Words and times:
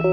Ciao 0.00 0.10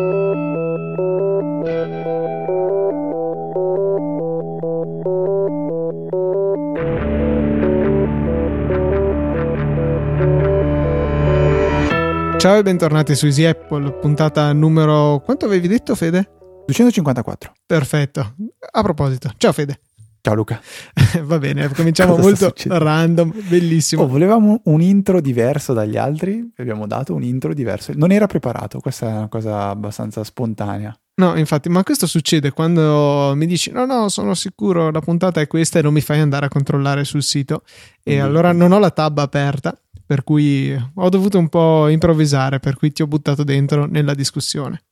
e 12.58 12.64
bentornati 12.64 13.14
su 13.16 13.26
Easy 13.28 13.44
Apple, 13.46 13.92
puntata 14.00 14.52
numero... 14.54 15.22
quanto 15.24 15.46
avevi 15.46 15.68
detto 15.68 15.94
Fede? 15.94 16.32
254. 16.66 17.54
Perfetto. 17.66 18.36
A 18.72 18.82
proposito, 18.82 19.32
ciao 19.38 19.52
Fede. 19.52 19.82
Ciao 20.26 20.34
Luca. 20.34 20.60
Va 21.22 21.38
bene, 21.38 21.70
cominciamo 21.70 22.18
molto 22.18 22.52
random, 22.66 23.32
bellissimo. 23.48 24.02
Oh, 24.02 24.08
volevamo 24.08 24.60
un 24.64 24.82
intro 24.82 25.22
diverso 25.22 25.72
dagli 25.74 25.98
altri, 25.98 26.52
abbiamo 26.56 26.88
dato 26.88 27.14
un 27.14 27.22
intro 27.22 27.54
diverso. 27.54 27.92
Non 27.94 28.12
era 28.12 28.26
preparato, 28.26 28.80
questa 28.80 29.08
è 29.08 29.16
una 29.18 29.28
cosa 29.28 29.70
abbastanza 29.70 30.24
spontanea. 30.24 30.98
No, 31.22 31.38
infatti, 31.38 31.70
ma 31.70 31.84
questo 31.84 32.08
succede 32.08 32.50
quando 32.50 33.34
mi 33.36 33.46
dici 33.46 33.70
no, 33.70 33.86
no, 33.86 34.10
sono 34.10 34.34
sicuro, 34.34 34.90
la 34.90 35.00
puntata 35.00 35.42
è 35.42 35.46
questa 35.46 35.78
e 35.78 35.84
non 35.84 35.94
mi 35.94 36.02
fai 36.02 36.20
andare 36.20 36.48
a 36.48 36.50
controllare 36.50 37.04
sul 37.04 37.22
sito. 37.22 37.62
E 38.02 38.18
mm. 38.18 38.24
allora 38.24 38.52
non 38.52 38.72
ho 38.72 38.80
la 38.80 38.90
tab 38.90 39.20
aperta 39.20 39.80
per 40.04 40.24
cui 40.24 40.76
ho 40.96 41.10
dovuto 41.10 41.38
un 41.38 41.50
po' 41.50 41.88
improvvisare, 41.88 42.60
per 42.60 42.78
cui 42.78 42.92
ti 42.92 43.04
ho 43.04 43.08
buttato 43.08 43.44
dentro 43.44 43.86
nella 43.86 44.16
discussione. 44.16 44.86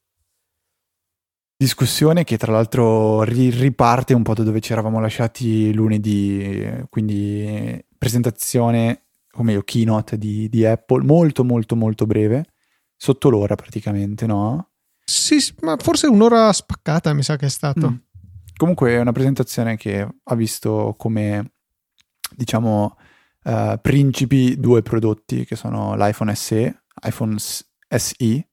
Discussione 1.64 2.26
che 2.26 2.38
tra 2.38 2.52
l'altro 2.52 3.24
ri- 3.24 3.50
riparte 3.50 4.14
un 4.14 4.22
po' 4.22 4.34
da 4.34 4.44
dove 4.44 4.60
ci 4.60 4.74
eravamo 4.74 5.00
lasciati 5.00 5.74
lunedì, 5.74 6.62
quindi 6.90 7.82
presentazione, 7.98 9.04
o 9.32 9.44
meglio 9.44 9.62
keynote 9.62 10.18
di, 10.18 10.50
di 10.50 10.66
Apple, 10.66 11.06
molto 11.06 11.46
molto 11.46 11.78
molto 11.78 12.06
breve, 12.06 12.48
sotto 12.98 13.30
l'ora 13.30 13.56
praticamente, 13.56 14.26
no? 14.26 14.72
Sì, 15.06 15.38
ma 15.62 15.78
forse 15.80 16.08
un'ora 16.08 16.52
spaccata 16.52 17.14
mi 17.14 17.24
sa 17.24 17.38
che 17.38 17.46
è 17.46 17.50
stato. 17.50 17.92
Mm. 17.92 17.96
Comunque 18.58 18.92
è 18.92 19.00
una 19.00 19.14
presentazione 19.14 19.78
che 19.78 20.06
ha 20.22 20.36
visto 20.36 20.96
come, 20.98 21.54
diciamo, 22.36 22.98
uh, 23.46 23.80
principi 23.82 24.60
due 24.60 24.82
prodotti 24.82 25.46
che 25.46 25.56
sono 25.56 25.96
l'iPhone 25.96 26.36
SE, 26.36 26.84
iPhone 27.04 27.38
SE 27.38 28.50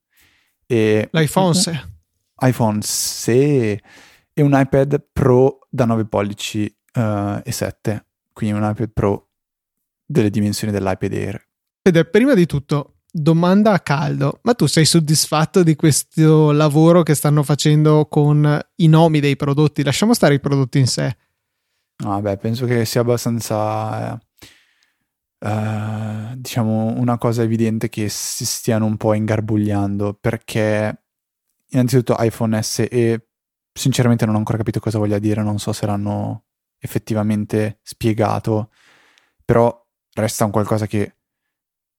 e 0.65 1.09
l'iPhone 1.11 1.55
SE, 1.55 1.90
iPhone 2.41 2.81
SE 2.83 3.81
e 4.33 4.43
un 4.43 4.53
iPad 4.55 5.03
Pro 5.13 5.67
da 5.69 5.85
9 5.85 6.07
pollici 6.07 6.65
uh, 6.95 7.41
e 7.43 7.53
7, 7.53 8.07
quindi 8.33 8.57
un 8.57 8.69
iPad 8.69 8.91
Pro 8.93 9.29
delle 10.05 10.31
dimensioni 10.31 10.73
dell'iPad 10.73 11.13
Air. 11.13 11.49
Ed 11.83 12.09
prima 12.11 12.35
di 12.35 12.47
tutto, 12.47 12.97
domanda 13.11 13.73
a 13.73 13.81
caldo, 13.81 14.41
ma 14.43 14.55
tu 14.55 14.67
sei 14.67 14.85
soddisfatto 14.85 15.63
di 15.63 15.77
questo 15.77 16.53
lavoro 16.53 17.03
che 17.03 17.15
stanno 17.15 17.43
facendo 17.43 18.07
con 18.07 18.61
i 18.77 18.87
nomi 18.89 19.21
dei 19.21 19.37
prodotti? 19.37 19.83
Lasciamo 19.83 20.15
stare 20.15 20.35
i 20.35 20.41
prodotti 20.41 20.79
in 20.79 20.87
sé. 20.87 21.17
No, 21.99 22.21
beh, 22.21 22.39
penso 22.39 22.65
che 22.67 22.85
sia 22.85 23.03
abbastanza 23.03 24.19
eh, 25.39 25.49
uh, 25.49 26.35
diciamo 26.37 26.95
una 26.97 27.19
cosa 27.19 27.43
evidente 27.43 27.89
che 27.89 28.09
si 28.09 28.45
stiano 28.45 28.87
un 28.87 28.97
po' 28.97 29.15
ingarbugliando 29.15 30.17
perché 30.21 31.00
innanzitutto 31.71 32.17
iPhone 32.19 32.63
SE 32.63 33.27
sinceramente 33.73 34.27
non 34.27 34.35
ho 34.35 34.39
ancora 34.39 34.59
capito 34.59 34.81
cosa 34.81 34.99
voglia 34.99 35.19
dire, 35.19 35.43
non 35.43 35.59
so 35.59 35.73
se 35.73 35.87
l'hanno 35.87 36.45
effettivamente 36.79 37.79
spiegato, 37.83 38.71
però 39.45 39.87
resta 40.15 40.45
un 40.45 40.51
qualcosa 40.51 40.87
che 40.87 41.15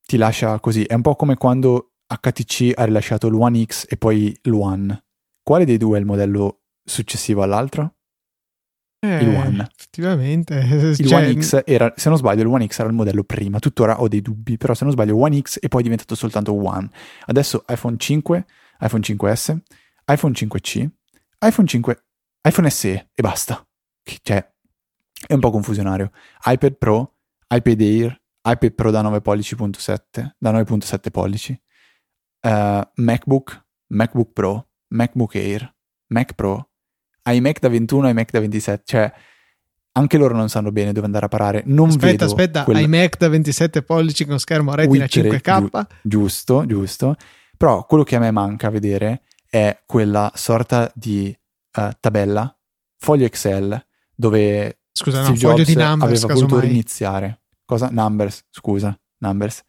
ti 0.06 0.18
lascia 0.18 0.60
così. 0.60 0.84
È 0.84 0.94
un 0.94 1.02
po' 1.02 1.16
come 1.16 1.36
quando 1.36 1.94
HTC 2.08 2.74
ha 2.76 2.84
rilasciato 2.84 3.30
l'One 3.30 3.64
X 3.64 3.86
e 3.90 3.98
poi 3.98 4.38
l'One. 4.44 5.06
Quale 5.42 5.66
dei 5.66 5.78
due 5.78 5.98
è 5.98 6.00
il 6.00 6.06
modello 6.06 6.62
successivo 6.84 7.42
all'altro? 7.44 7.96
Eh, 9.00 9.24
il 9.24 9.30
One. 9.30 9.68
Effettivamente. 9.76 10.56
Il 11.00 11.08
cioè... 11.08 11.24
One 11.24 11.42
X 11.42 11.64
era, 11.66 11.92
se 11.96 12.10
non 12.10 12.20
sbaglio, 12.20 12.42
il 12.42 12.48
One 12.48 12.68
X 12.68 12.80
era 12.80 12.90
il 12.90 12.94
modello 12.94 13.24
prima. 13.24 13.58
Tuttora 13.58 14.00
ho 14.00 14.08
dei 14.08 14.22
dubbi, 14.22 14.58
però 14.58 14.76
se 14.76 14.84
non 14.84 14.94
sbaglio, 14.94 15.18
One 15.18 15.42
X 15.42 15.58
e 15.60 15.70
poi 15.70 15.80
è 15.80 15.84
diventato 15.84 16.14
soltanto 16.14 16.54
One. 16.54 16.88
Adesso 17.26 17.66
iPhone 17.68 17.98
5, 17.98 18.46
iPhone 18.82 19.02
5S, 19.04 19.58
iPhone 20.08 20.34
5C, 20.34 20.90
iPhone 21.40 21.68
5, 21.68 22.04
iPhone 22.48 22.70
SE 22.70 23.10
e 23.14 23.22
basta. 23.22 23.66
Cioè, 24.22 24.52
è 25.28 25.34
un 25.34 25.40
po' 25.40 25.52
confusionario. 25.52 26.12
iPad 26.46 26.76
Pro, 26.76 27.16
iPad 27.48 27.82
Air, 27.82 28.22
iPad 28.44 28.74
Pro 28.74 28.92
da 28.92 29.02
9 29.02 29.22
pollici.7, 29.22 30.32
da 30.38 30.52
9.7 30.52 31.12
pollici, 31.12 31.60
uh, 32.42 32.82
MacBook, 32.96 33.66
MacBook 33.88 34.34
Pro, 34.34 34.70
MacBook 34.90 35.36
Air, 35.36 35.74
Mac 36.08 36.34
Pro, 36.34 36.70
iMac 37.24 37.60
da 37.60 37.70
21 37.70 38.08
e 38.08 38.10
iMac 38.12 38.32
da 38.32 38.40
27, 38.40 38.84
cioè 38.86 39.14
anche 39.94 40.18
loro 40.18 40.36
non 40.36 40.50
sanno 40.50 40.72
bene 40.72 40.92
dove 40.92 41.06
andare 41.06 41.26
a 41.26 41.30
parare. 41.30 41.64
Non 41.66 41.90
aspetta, 41.90 42.26
aspetta, 42.26 42.64
quel... 42.64 42.82
iMac 42.82 43.18
da 43.18 43.28
27 43.30 43.84
pollici 43.84 44.26
con 44.26 44.40
schermo 44.40 44.74
retina 44.74 45.04
Wittere, 45.04 45.30
5K. 45.30 45.60
Giu- 45.60 45.88
giusto, 46.02 46.66
giusto. 46.66 47.16
Però 47.62 47.86
quello 47.86 48.04
che 48.04 48.16
a 48.16 48.20
me 48.20 48.32
manca 48.32 48.68
a 48.68 48.70
vedere 48.72 49.22
è 49.48 49.84
quella 49.86 50.32
sorta 50.34 50.92
di 50.96 51.38
uh, 51.78 51.90
tabella, 52.00 52.58
foglio 52.98 53.26
Excel, 53.26 53.86
dove 54.16 54.80
Scusa, 54.92 55.22
Steve 55.22 55.40
no, 55.44 55.50
foglio 55.52 55.64
di 55.64 55.76
numbers, 55.76 56.24
aveva 56.24 56.34
voluto 56.34 56.56
mai. 56.56 56.68
riniziare. 56.68 57.42
Cosa? 57.64 57.90
Numbers, 57.92 58.48
scusa, 58.50 59.00
numbers. 59.20 59.62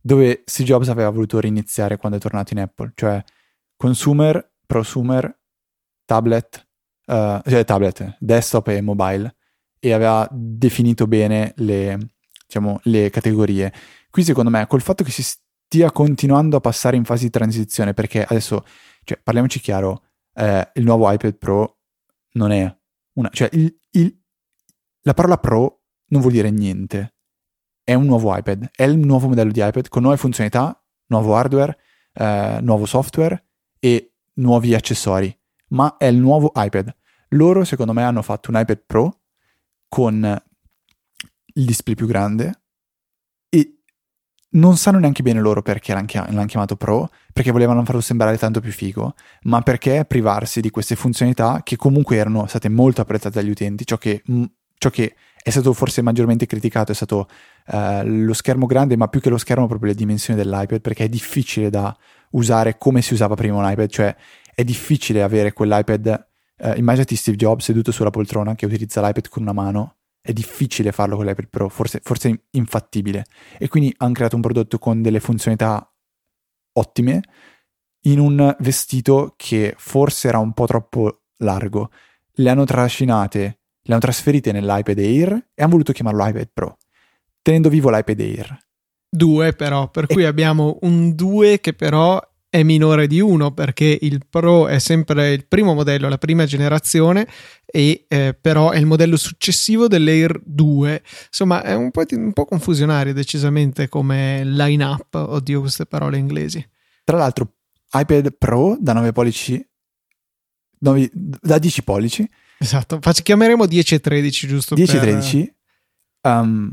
Dove 0.00 0.42
Steve 0.44 0.68
Jobs 0.70 0.88
aveva 0.88 1.08
voluto 1.10 1.38
riniziare 1.38 1.98
quando 1.98 2.18
è 2.18 2.20
tornato 2.20 2.52
in 2.52 2.58
Apple, 2.58 2.90
cioè 2.96 3.22
consumer, 3.76 4.54
prosumer, 4.66 5.38
tablet, 6.04 6.66
uh, 7.06 7.40
cioè 7.48 7.64
tablet, 7.64 8.16
desktop 8.18 8.66
e 8.68 8.80
mobile, 8.80 9.36
e 9.78 9.92
aveva 9.92 10.28
definito 10.32 11.06
bene 11.06 11.52
le, 11.58 11.96
diciamo, 12.44 12.80
le 12.82 13.08
categorie. 13.10 13.72
Qui 14.10 14.24
secondo 14.24 14.50
me, 14.50 14.66
col 14.66 14.82
fatto 14.82 15.04
che 15.04 15.12
si 15.12 15.22
stia 15.66 15.90
continuando 15.92 16.56
a 16.56 16.60
passare 16.60 16.96
in 16.96 17.04
fase 17.04 17.24
di 17.24 17.30
transizione, 17.30 17.94
perché 17.94 18.24
adesso, 18.24 18.64
cioè, 19.04 19.20
parliamoci 19.22 19.60
chiaro, 19.60 20.04
eh, 20.34 20.70
il 20.74 20.84
nuovo 20.84 21.10
iPad 21.10 21.34
Pro 21.36 21.78
non 22.32 22.52
è 22.52 22.78
una... 23.14 23.28
cioè 23.30 23.48
il, 23.52 23.78
il, 23.90 24.18
la 25.02 25.14
parola 25.14 25.38
Pro 25.38 25.82
non 26.08 26.20
vuol 26.20 26.32
dire 26.32 26.50
niente. 26.50 27.14
È 27.82 27.94
un 27.94 28.04
nuovo 28.04 28.36
iPad, 28.36 28.70
è 28.74 28.82
il 28.82 28.98
nuovo 28.98 29.28
modello 29.28 29.52
di 29.52 29.60
iPad 29.60 29.88
con 29.88 30.02
nuove 30.02 30.16
funzionalità, 30.16 30.84
nuovo 31.06 31.36
hardware, 31.36 31.78
eh, 32.14 32.58
nuovo 32.60 32.84
software 32.84 33.46
e 33.78 34.14
nuovi 34.34 34.74
accessori 34.74 35.36
ma 35.68 35.96
è 35.96 36.06
il 36.06 36.18
nuovo 36.18 36.52
iPad. 36.54 36.94
Loro, 37.30 37.64
secondo 37.64 37.92
me, 37.92 38.02
hanno 38.02 38.22
fatto 38.22 38.50
un 38.50 38.58
iPad 38.58 38.82
Pro 38.86 39.20
con 39.88 40.42
il 41.54 41.64
display 41.64 41.94
più 41.94 42.06
grande 42.06 42.65
non 44.56 44.76
sanno 44.76 44.98
neanche 44.98 45.22
bene 45.22 45.40
loro 45.40 45.62
perché 45.62 45.92
l'hanno, 45.92 46.46
chiamato 46.46 46.76
Pro, 46.76 47.10
perché 47.32 47.50
volevano 47.50 47.84
farlo 47.84 48.00
sembrare 48.00 48.36
tanto 48.38 48.60
più 48.60 48.72
figo, 48.72 49.14
ma 49.42 49.62
perché 49.62 50.04
privarsi 50.06 50.60
di 50.60 50.70
queste 50.70 50.96
funzionalità 50.96 51.60
che 51.62 51.76
comunque 51.76 52.16
erano 52.16 52.46
state 52.46 52.68
molto 52.68 53.00
apprezzate 53.00 53.40
dagli 53.40 53.50
utenti, 53.50 53.86
ciò 53.86 53.96
che, 53.98 54.22
ciò 54.78 54.90
che 54.90 55.14
è 55.42 55.50
stato 55.50 55.72
forse 55.72 56.02
maggiormente 56.02 56.46
criticato 56.46 56.90
è 56.90 56.94
stato 56.94 57.28
uh, 57.68 58.02
lo 58.04 58.32
schermo 58.32 58.66
grande, 58.66 58.96
ma 58.96 59.08
più 59.08 59.20
che 59.20 59.30
lo 59.30 59.38
schermo 59.38 59.68
proprio 59.68 59.90
le 59.90 59.96
dimensioni 59.96 60.42
dell'iPad, 60.42 60.80
perché 60.80 61.04
è 61.04 61.08
difficile 61.08 61.70
da 61.70 61.96
usare 62.30 62.78
come 62.78 63.00
si 63.00 63.12
usava 63.12 63.36
prima 63.36 63.56
un 63.56 63.70
iPad, 63.70 63.88
cioè 63.88 64.16
è 64.54 64.64
difficile 64.64 65.22
avere 65.22 65.52
quell'iPad. 65.52 66.26
Eh, 66.58 66.74
immaginati 66.78 67.14
Steve 67.14 67.36
Jobs 67.36 67.64
seduto 67.64 67.92
sulla 67.92 68.10
poltrona 68.10 68.54
che 68.54 68.66
utilizza 68.66 69.00
l'iPad 69.00 69.28
con 69.28 69.42
una 69.42 69.52
mano. 69.52 69.96
È 70.26 70.32
difficile 70.32 70.90
farlo 70.90 71.14
con 71.14 71.24
l'iPad 71.24 71.46
Pro, 71.46 71.68
forse, 71.68 72.00
forse 72.02 72.46
infattibile. 72.50 73.26
E 73.58 73.68
quindi 73.68 73.94
hanno 73.98 74.12
creato 74.12 74.34
un 74.34 74.42
prodotto 74.42 74.76
con 74.80 75.00
delle 75.00 75.20
funzionalità 75.20 75.88
ottime 76.72 77.22
in 78.06 78.18
un 78.18 78.56
vestito 78.58 79.34
che 79.36 79.74
forse 79.78 80.26
era 80.26 80.38
un 80.38 80.52
po' 80.52 80.66
troppo 80.66 81.26
largo. 81.38 81.90
Le 82.32 82.50
hanno 82.50 82.64
trascinate, 82.64 83.40
le 83.80 83.92
hanno 83.92 84.00
trasferite 84.00 84.50
nell'iPad 84.50 84.98
Air 84.98 85.32
e 85.54 85.62
hanno 85.62 85.70
voluto 85.70 85.92
chiamarlo 85.92 86.26
iPad 86.26 86.50
Pro, 86.52 86.78
tenendo 87.40 87.68
vivo 87.68 87.88
l'iPad 87.88 88.18
Air. 88.18 88.58
Due 89.08 89.52
però, 89.52 89.90
per 89.90 90.06
e... 90.08 90.12
cui 90.12 90.24
abbiamo 90.24 90.78
un 90.82 91.14
2 91.14 91.60
che 91.60 91.72
però 91.72 92.20
è 92.56 92.62
minore 92.62 93.06
di 93.06 93.20
1 93.20 93.52
perché 93.52 93.98
il 94.00 94.22
Pro 94.28 94.66
è 94.66 94.78
sempre 94.78 95.34
il 95.34 95.46
primo 95.46 95.74
modello, 95.74 96.08
la 96.08 96.16
prima 96.16 96.46
generazione, 96.46 97.28
e 97.66 98.06
eh, 98.08 98.34
però 98.40 98.70
è 98.70 98.78
il 98.78 98.86
modello 98.86 99.18
successivo 99.18 99.88
dell'Air 99.88 100.40
2. 100.42 101.02
Insomma, 101.26 101.62
è 101.62 101.74
un 101.74 101.90
po', 101.90 102.02
un 102.08 102.32
po' 102.32 102.46
confusionario 102.46 103.12
decisamente 103.12 103.88
come 103.88 104.42
line-up, 104.44 105.14
oddio 105.14 105.60
queste 105.60 105.84
parole 105.84 106.16
inglesi. 106.16 106.66
Tra 107.04 107.18
l'altro, 107.18 107.56
iPad 107.92 108.34
Pro 108.38 108.78
da 108.80 108.94
9 108.94 109.12
pollici, 109.12 109.68
9, 110.78 111.10
da 111.12 111.58
10 111.58 111.82
pollici. 111.82 112.26
Esatto, 112.58 112.98
Facci, 113.02 113.22
chiameremo 113.22 113.66
10 113.66 113.96
e 113.96 114.00
13 114.00 114.46
giusto 114.46 114.74
10 114.74 114.96
e 114.96 115.00
13. 115.00 115.54
Um, 116.22 116.72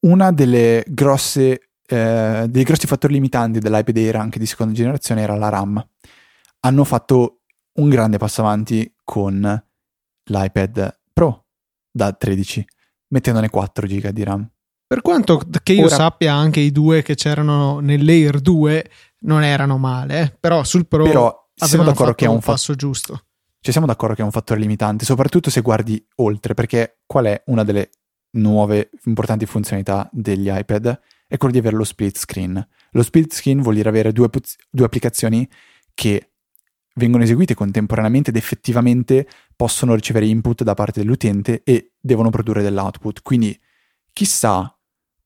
una 0.00 0.32
delle 0.32 0.84
grosse 0.88 1.65
eh, 1.86 2.46
dei 2.48 2.64
grossi 2.64 2.86
fattori 2.86 3.14
limitanti 3.14 3.58
dell'iPad 3.58 3.96
Air 3.96 4.16
anche 4.16 4.38
di 4.38 4.46
seconda 4.46 4.72
generazione 4.72 5.22
era 5.22 5.36
la 5.36 5.48
RAM. 5.48 5.86
hanno 6.60 6.84
fatto 6.84 7.40
un 7.74 7.88
grande 7.88 8.18
passo 8.18 8.40
avanti 8.40 8.92
con 9.04 9.64
l'iPad 10.24 10.98
Pro 11.12 11.46
da 11.90 12.12
13, 12.12 12.64
mettendone 13.08 13.48
4 13.48 13.86
GB 13.86 14.08
di 14.08 14.24
RAM. 14.24 14.50
Per 14.86 15.00
quanto 15.02 15.40
che 15.62 15.72
io 15.72 15.86
Ora, 15.86 15.94
sappia, 15.94 16.34
anche 16.34 16.60
i 16.60 16.70
due 16.70 17.02
che 17.02 17.14
c'erano 17.14 17.80
nell'Air 17.80 18.40
2 18.40 18.90
non 19.20 19.42
erano 19.42 19.78
male, 19.78 20.20
eh? 20.20 20.36
però 20.38 20.62
sul 20.62 20.86
Pro 20.86 21.04
però 21.04 21.48
siamo 21.54 21.84
d'accordo 21.84 22.14
che 22.14 22.26
è 22.26 22.28
un 22.28 22.40
passo 22.40 22.72
fa- 22.72 22.78
giusto. 22.78 23.24
Cioè 23.60 23.72
siamo 23.72 23.86
d'accordo 23.86 24.14
che 24.14 24.22
è 24.22 24.24
un 24.24 24.30
fattore 24.30 24.60
limitante, 24.60 25.04
soprattutto 25.04 25.50
se 25.50 25.60
guardi 25.60 26.04
oltre, 26.16 26.54
perché 26.54 26.98
qual 27.04 27.24
è 27.24 27.42
una 27.46 27.64
delle 27.64 27.90
nuove 28.32 28.90
importanti 29.04 29.44
funzionalità 29.46 30.08
degli 30.12 30.48
iPad? 30.48 31.00
È 31.26 31.36
quello 31.36 31.52
di 31.52 31.58
avere 31.58 31.76
lo 31.76 31.84
split 31.84 32.16
screen. 32.16 32.68
Lo 32.90 33.02
split 33.02 33.34
screen 33.34 33.60
vuol 33.60 33.74
dire 33.74 33.88
avere 33.88 34.12
due, 34.12 34.28
due 34.70 34.86
applicazioni 34.86 35.48
che 35.94 36.32
vengono 36.96 37.24
eseguite 37.24 37.54
contemporaneamente 37.54 38.30
ed 38.30 38.36
effettivamente 38.36 39.26
possono 39.54 39.94
ricevere 39.94 40.26
input 40.26 40.62
da 40.62 40.74
parte 40.74 41.00
dell'utente 41.00 41.62
e 41.64 41.92
devono 41.98 42.30
produrre 42.30 42.62
dell'output. 42.62 43.22
Quindi 43.22 43.58
chissà 44.12 44.76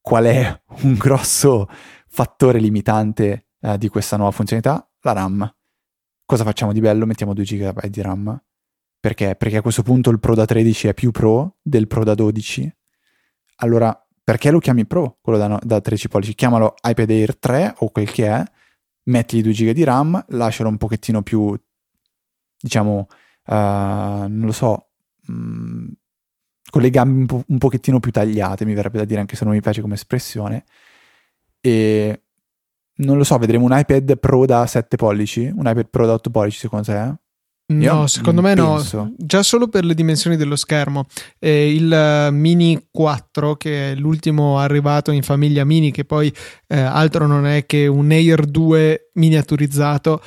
qual 0.00 0.25
è 0.25 0.62
un 0.82 0.94
grosso 0.94 1.69
fattore 2.08 2.58
limitante 2.58 3.49
eh, 3.61 3.79
di 3.79 3.88
questa 3.88 4.17
nuova 4.17 4.32
funzionalità? 4.32 4.88
La 5.03 5.12
RAM. 5.12 5.55
Cosa 6.25 6.44
facciamo 6.44 6.73
di 6.73 6.81
bello? 6.81 7.06
Mettiamo 7.06 7.35
2 7.35 7.44
GB 7.44 7.87
di 7.87 8.03
RAM. 8.03 8.43
Perché? 9.00 9.35
Perché 9.35 9.56
a 9.56 9.62
questo 9.62 9.82
punto 9.82 10.11
il 10.11 10.20
Pro 10.20 10.35
da 10.35 10.44
13 10.44 10.88
è 10.88 10.94
più 10.94 11.11
Pro 11.11 11.56
del 11.62 11.87
Pro 11.87 12.05
da 12.05 12.14
12. 12.14 12.73
Allora, 13.56 14.08
perché 14.31 14.53
lo 14.53 14.61
chiami 14.61 14.87
Pro, 14.87 15.19
quello 15.21 15.38
da, 15.38 15.59
da 15.61 15.81
13 15.81 16.06
pollici? 16.09 16.35
Chiamalo 16.37 16.75
iPad 16.88 17.11
Air 17.11 17.37
3 17.37 17.75
o 17.79 17.91
quel 17.91 18.09
che 18.09 18.29
è, 18.29 18.41
metti 19.06 19.43
2 19.43 19.53
GB 19.53 19.71
di 19.71 19.82
RAM, 19.82 20.25
lascialo 20.29 20.69
un 20.69 20.77
pochettino 20.77 21.21
più, 21.23 21.53
diciamo, 22.61 23.09
uh, 23.47 23.53
non 23.53 24.43
lo 24.44 24.53
so, 24.53 24.91
mh, 25.27 25.32
mm, 25.32 25.88
con 26.71 26.81
le 26.81 26.91
gambe 26.91 27.19
un, 27.19 27.27
po- 27.27 27.44
un 27.44 27.59
pochettino 27.59 27.99
più 27.99 28.12
tagliate, 28.12 28.65
mi 28.65 28.75
verrebbe 28.75 28.99
da 28.99 29.05
dire, 29.05 29.19
anche 29.19 29.35
se 29.35 29.44
non 29.44 29.53
mi 29.53 29.61
piace 29.61 29.81
come 29.81 29.94
espressione. 29.94 30.65
E 31.61 32.23
non 32.99 33.17
lo 33.17 33.25
so, 33.25 33.37
vedremo 33.37 33.65
un 33.65 33.77
iPad 33.77 34.17
Pro 34.17 34.47
da 34.47 34.65
7 34.65 34.97
pollici, 34.97 35.47
un 35.47 35.67
iPad 35.67 35.88
Pro 35.88 36.06
da 36.06 36.12
8 36.12 36.31
pollici 36.31 36.59
secondo 36.61 36.85
te? 36.85 37.15
Io 37.70 37.94
no, 37.94 38.06
secondo 38.08 38.43
me 38.43 38.55
penso. 38.55 38.96
no, 38.96 39.14
già 39.17 39.43
solo 39.43 39.69
per 39.69 39.84
le 39.84 39.94
dimensioni 39.94 40.37
dello 40.37 40.56
schermo. 40.56 41.06
Eh, 41.38 41.72
il 41.72 42.28
Mini 42.32 42.88
4, 42.90 43.56
che 43.56 43.93
è 43.93 43.94
l'ultimo 43.94 44.58
arrivato 44.58 45.12
in 45.12 45.22
famiglia 45.22 45.64
Mini, 45.64 45.93
che 45.93 46.05
poi 46.05 46.32
eh, 46.67 46.78
altro 46.81 47.26
non 47.26 47.46
è 47.46 47.67
che 47.67 47.87
un 47.87 48.11
Air 48.11 48.44
2 48.46 49.11
miniaturizzato, 49.14 50.20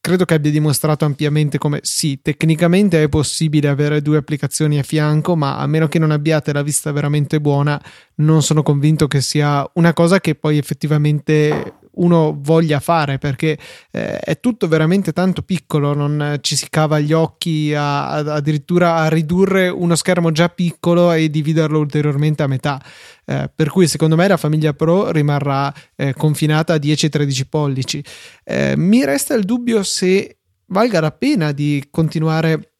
credo 0.00 0.24
che 0.24 0.34
abbia 0.34 0.50
dimostrato 0.50 1.04
ampiamente 1.04 1.58
come 1.58 1.80
sì, 1.82 2.20
tecnicamente 2.22 3.02
è 3.02 3.08
possibile 3.08 3.68
avere 3.68 4.02
due 4.02 4.16
applicazioni 4.16 4.78
a 4.78 4.82
fianco, 4.82 5.36
ma 5.36 5.58
a 5.58 5.66
meno 5.66 5.86
che 5.86 5.98
non 5.98 6.10
abbiate 6.10 6.52
la 6.52 6.62
vista 6.62 6.90
veramente 6.92 7.40
buona, 7.40 7.80
non 8.16 8.42
sono 8.42 8.62
convinto 8.62 9.06
che 9.06 9.20
sia 9.20 9.68
una 9.74 9.92
cosa 9.92 10.18
che 10.20 10.34
poi 10.34 10.58
effettivamente 10.58 11.74
uno 11.98 12.36
voglia 12.40 12.80
fare 12.80 13.18
perché 13.18 13.58
eh, 13.90 14.18
è 14.18 14.40
tutto 14.40 14.68
veramente 14.68 15.12
tanto 15.12 15.42
piccolo, 15.42 15.94
non 15.94 16.38
ci 16.40 16.56
si 16.56 16.68
cava 16.68 16.98
gli 16.98 17.12
occhi 17.12 17.72
a, 17.74 18.08
a, 18.08 18.34
addirittura 18.34 18.96
a 18.96 19.08
ridurre 19.08 19.68
uno 19.68 19.94
schermo 19.94 20.32
già 20.32 20.48
piccolo 20.48 21.12
e 21.12 21.30
dividerlo 21.30 21.78
ulteriormente 21.78 22.42
a 22.42 22.46
metà. 22.46 22.82
Eh, 23.24 23.50
per 23.54 23.68
cui 23.70 23.86
secondo 23.86 24.16
me 24.16 24.26
la 24.26 24.36
famiglia 24.36 24.72
Pro 24.72 25.10
rimarrà 25.10 25.72
eh, 25.96 26.14
confinata 26.14 26.74
a 26.74 26.76
10-13 26.76 27.42
pollici. 27.48 28.02
Eh, 28.44 28.74
mi 28.76 29.04
resta 29.04 29.34
il 29.34 29.44
dubbio 29.44 29.82
se 29.82 30.38
valga 30.66 31.00
la 31.00 31.12
pena 31.12 31.52
di 31.52 31.86
continuare 31.90 32.72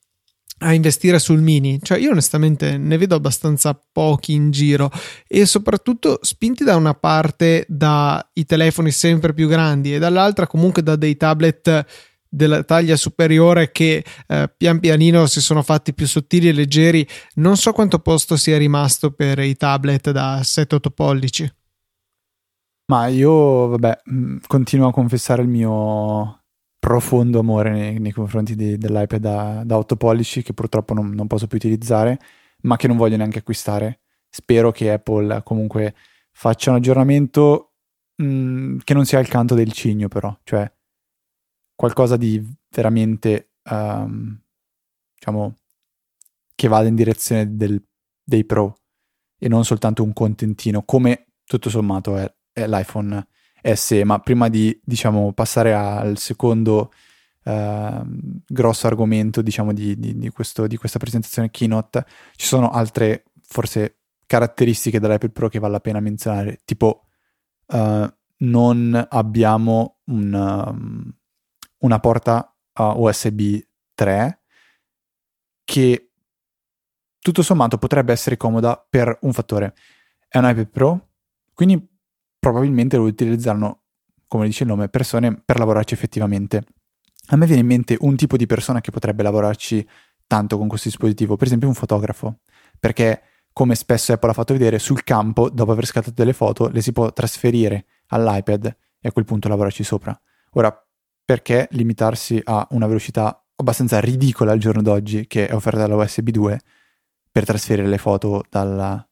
a 0.58 0.72
investire 0.72 1.19
sul 1.19 1.40
mini. 1.40 1.78
Cioè, 1.82 1.99
io 1.99 2.10
onestamente 2.10 2.76
ne 2.76 2.96
vedo 2.96 3.14
abbastanza 3.14 3.78
pochi 3.93 4.32
in 4.32 4.50
giro 4.50 4.90
e 5.26 5.46
soprattutto 5.46 6.19
spinti 6.22 6.64
da 6.64 6.76
una 6.76 6.94
parte 6.94 7.64
dai 7.69 8.22
telefoni 8.46 8.90
sempre 8.90 9.32
più 9.34 9.49
grandi 9.49 9.94
e 9.94 9.99
dall'altra 9.99 10.46
comunque 10.46 10.82
da 10.82 10.96
dei 10.96 11.16
tablet 11.16 11.87
della 12.31 12.62
taglia 12.62 12.96
superiore 12.96 13.72
che 13.72 14.05
eh, 14.26 14.52
pian 14.55 14.81
pianino 14.81 15.26
si 15.26 15.40
sono 15.40 15.62
fatti 15.62 15.94
più 15.94 16.06
sottili 16.06 16.49
e 16.49 16.52
leggeri. 16.52 17.06
Non 17.34 17.56
so 17.56 17.72
quanto 17.72 17.99
posto 18.00 18.37
sia 18.37 18.58
rimasto 18.58 19.12
per 19.12 19.38
i 19.38 19.56
tablet 19.56 20.10
da 20.10 20.40
7-8 20.40 20.90
pollici. 20.94 21.52
Ma 22.90 23.06
io, 23.08 23.69
vabbè, 23.69 24.00
mm, 24.10 24.37
continuo 24.46 24.88
a 24.88 24.93
confessare 24.93 25.43
il 25.43 25.49
mio 25.49 26.38
profondo 26.88 27.40
amore 27.40 27.70
nei, 27.70 27.99
nei 27.99 28.12
confronti 28.12 28.55
di, 28.55 28.79
dell'iPad 28.79 29.20
da, 29.20 29.62
da, 29.62 29.76
8 29.76 29.96
pollici 29.96 30.43
che 30.43 30.55
purtroppo 30.55 30.94
non, 30.94 31.11
non, 31.11 31.26
posso 31.26 31.46
più 31.46 31.58
utilizzare, 31.58 32.19
ma 32.62 32.76
che 32.76 32.87
non 32.88 32.96
voglio 32.96 33.19
neanche 33.19 33.40
acquistare. 33.40 34.00
Spero 34.31 34.73
che 34.73 34.90
Apple 34.90 35.43
comunque 35.43 35.94
faccia 36.32 36.70
un 36.70 36.76
aggiornamento 36.76 37.75
mh, 38.17 38.25
mm, 38.25 38.79
che 38.85 38.94
non 38.94 39.05
sia 39.05 39.19
il 39.19 39.29
canto 39.29 39.55
del 39.55 39.70
cigno, 39.70 40.08
però, 40.08 40.35
cioè 40.44 40.70
qualcosa 41.75 42.17
di 42.17 42.43
veramente, 42.70 43.50
um, 43.70 44.41
diciamo, 45.14 45.56
che 46.55 46.69
vada 46.69 46.88
in 46.88 46.94
direzione 46.94 47.55
del, 47.55 47.82
dei 48.25 48.46
pro. 48.46 48.79
E 49.38 49.46
non 49.46 49.62
soltanto 49.67 50.02
un 50.02 50.14
contentino, 50.14 50.84
come 50.84 51.34
tutto 51.44 51.69
sommato 51.69 52.17
è, 52.17 52.34
è 52.50 52.67
l'iPhone 52.67 53.26
SE, 53.62 54.05
ma 54.05 54.19
prima 54.20 54.49
di 54.49 54.78
diciamo, 54.84 55.32
passare 55.32 55.75
al 55.75 56.19
secondo 56.19 56.93
eh, 57.44 58.02
grosso 58.46 58.87
argomento 58.87 59.43
diciamo, 59.43 59.72
di, 59.72 59.99
di, 59.99 60.19
di, 60.19 60.31
questo, 60.31 60.66
di, 60.66 60.76
questa 60.76 60.99
presentazione 60.99 61.50
keynote, 61.50 62.05
ci 62.37 62.46
sono 62.46 62.70
altre 62.70 63.25
forse 63.43 63.99
caratteristiche 64.26 65.00
dell'iPad 65.00 65.31
Pro 65.31 65.49
che 65.49 65.58
vale 65.58 65.72
la 65.72 65.81
pena 65.81 66.00
menzionare, 66.00 66.60
tipo 66.64 67.06
uh, 67.69 68.06
non 68.40 69.06
abbiamo 69.08 70.00
un, 70.05 70.32
um, 70.34 71.14
una 71.78 71.99
porta 71.99 72.55
USB 72.75 73.58
3 73.94 74.43
che 75.64 76.10
tutto 77.19 77.43
sommato 77.43 77.78
potrebbe 77.78 78.12
essere 78.12 78.37
comoda 78.37 78.87
per 78.88 79.19
un 79.22 79.32
fattore. 79.32 79.75
È 80.28 80.38
un 80.38 80.49
iPad 80.49 80.69
Pro, 80.69 81.08
quindi 81.55 81.98
probabilmente 82.38 82.96
lo 82.96 83.05
utilizzeranno, 83.05 83.82
come 84.26 84.46
dice 84.46 84.64
il 84.64 84.69
nome, 84.69 84.88
persone 84.88 85.40
per 85.44 85.58
lavorarci 85.58 85.94
effettivamente. 85.94 86.64
A 87.29 87.37
me 87.37 87.46
viene 87.46 87.61
in 87.61 87.67
mente 87.67 87.96
un 88.00 88.17
tipo 88.17 88.37
di 88.37 88.46
persona 88.46 88.81
che 88.81 88.90
potrebbe 88.90 89.22
lavorarci 89.22 89.86
tanto 90.27 90.58
con 90.58 90.69
questo 90.69 90.89
dispositivo, 90.89 91.36
per 91.36 91.46
esempio 91.46 91.69
un 91.69 91.74
fotografo, 91.74 92.41
perché 92.79 93.22
come 93.53 93.74
spesso 93.74 94.13
Apple 94.13 94.31
ha 94.31 94.34
fatto 94.34 94.53
vedere, 94.53 94.79
sul 94.79 95.03
campo, 95.03 95.51
dopo 95.51 95.72
aver 95.72 95.84
scattato 95.84 96.13
delle 96.15 96.32
foto, 96.32 96.69
le 96.69 96.81
si 96.81 96.93
può 96.93 97.13
trasferire 97.13 97.86
all'iPad 98.08 98.77
e 99.01 99.08
a 99.08 99.10
quel 99.10 99.24
punto 99.24 99.48
lavorarci 99.48 99.82
sopra. 99.82 100.19
Ora, 100.53 100.72
perché 101.24 101.67
limitarsi 101.72 102.41
a 102.44 102.67
una 102.70 102.86
velocità 102.86 103.44
abbastanza 103.56 103.98
ridicola 103.98 104.53
al 104.53 104.58
giorno 104.58 104.81
d'oggi 104.82 105.27
che 105.27 105.48
è 105.48 105.55
offerta 105.55 105.81
dalla 105.81 105.96
USB 105.96 106.29
2 106.29 106.60
per 107.32 107.44
trasferire 107.44 107.89
le 107.89 107.98
foto 107.98 108.44
dalla, 108.48 109.07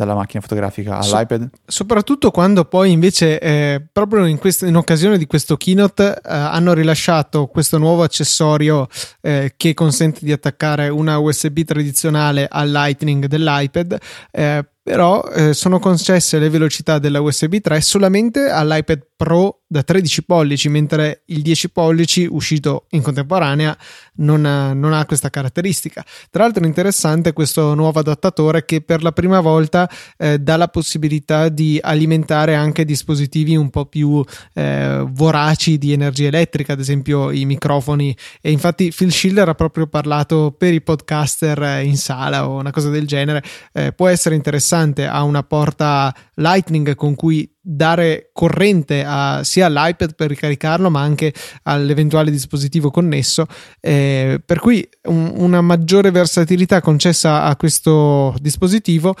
dalla 0.00 0.14
macchina 0.14 0.40
fotografica 0.40 0.98
all'iPad? 0.98 1.42
So, 1.42 1.60
soprattutto 1.66 2.30
quando 2.30 2.64
poi 2.64 2.90
invece 2.90 3.38
eh, 3.38 3.82
proprio 3.92 4.24
in, 4.24 4.38
questo, 4.38 4.66
in, 4.66 4.76
occasione 4.76 5.18
di 5.18 5.26
questo 5.26 5.56
keynote 5.56 6.14
eh, 6.14 6.20
hanno 6.24 6.72
rilasciato 6.72 7.46
questo 7.46 7.78
nuovo 7.78 8.02
accessorio 8.02 8.88
eh, 9.20 9.54
che 9.56 9.74
consente 9.74 10.20
di 10.22 10.32
attaccare 10.32 10.88
una 10.88 11.18
USB 11.18 11.60
tradizionale 11.60 12.46
al 12.50 12.70
Lightning 12.70 13.26
dell'iPad 13.26 13.98
eh, 14.30 14.64
però 14.90 15.22
eh, 15.22 15.54
sono 15.54 15.78
concesse 15.78 16.40
le 16.40 16.48
velocità 16.48 16.98
della 16.98 17.20
USB 17.20 17.58
3 17.60 17.80
solamente 17.80 18.48
all'iPad 18.48 19.06
Pro 19.20 19.60
da 19.66 19.84
13 19.84 20.24
pollici, 20.24 20.68
mentre 20.68 21.22
il 21.26 21.42
10 21.42 21.70
pollici 21.70 22.26
uscito 22.28 22.86
in 22.90 23.02
contemporanea 23.02 23.76
non 24.16 24.44
ha, 24.44 24.72
non 24.72 24.92
ha, 24.92 25.04
questa 25.04 25.30
caratteristica. 25.30 26.04
Tra 26.28 26.42
l'altro 26.42 26.64
è 26.64 26.66
interessante 26.66 27.32
questo 27.32 27.74
nuovo 27.74 28.00
adattatore 28.00 28.64
che 28.64 28.80
per 28.80 29.02
la 29.02 29.12
prima 29.12 29.38
volta 29.40 29.88
eh, 30.16 30.38
dà 30.38 30.56
la 30.56 30.66
possibilità 30.66 31.50
di 31.50 31.78
alimentare 31.80 32.56
anche 32.56 32.84
dispositivi 32.84 33.54
un 33.54 33.70
po' 33.70 33.84
più 33.86 34.24
eh, 34.54 35.04
voraci 35.06 35.78
di 35.78 35.92
energia 35.92 36.26
elettrica, 36.26 36.72
ad 36.72 36.80
esempio 36.80 37.30
i 37.30 37.44
microfoni. 37.44 38.16
E 38.40 38.50
infatti 38.50 38.90
Phil 38.90 39.12
Schiller 39.12 39.50
ha 39.50 39.54
proprio 39.54 39.86
parlato 39.86 40.52
per 40.56 40.72
i 40.72 40.80
podcaster 40.80 41.84
in 41.84 41.96
sala 41.96 42.48
o 42.48 42.58
una 42.58 42.72
cosa 42.72 42.88
del 42.88 43.06
genere. 43.06 43.42
Eh, 43.72 43.92
può 43.92 44.08
essere 44.08 44.34
interessante, 44.34 44.79
ha 44.80 45.22
una 45.22 45.42
porta 45.42 46.14
Lightning 46.34 46.94
con 46.94 47.14
cui 47.14 47.50
dare 47.60 48.30
corrente 48.32 49.04
a, 49.06 49.44
sia 49.44 49.66
all'iPad 49.66 50.14
per 50.14 50.28
ricaricarlo 50.28 50.90
ma 50.90 51.00
anche 51.00 51.32
all'eventuale 51.64 52.30
dispositivo 52.30 52.90
connesso. 52.90 53.46
Eh, 53.80 54.40
per 54.44 54.58
cui 54.58 54.88
un, 55.04 55.32
una 55.36 55.60
maggiore 55.60 56.10
versatilità 56.10 56.80
concessa 56.80 57.44
a 57.44 57.56
questo 57.56 58.34
dispositivo 58.40 59.14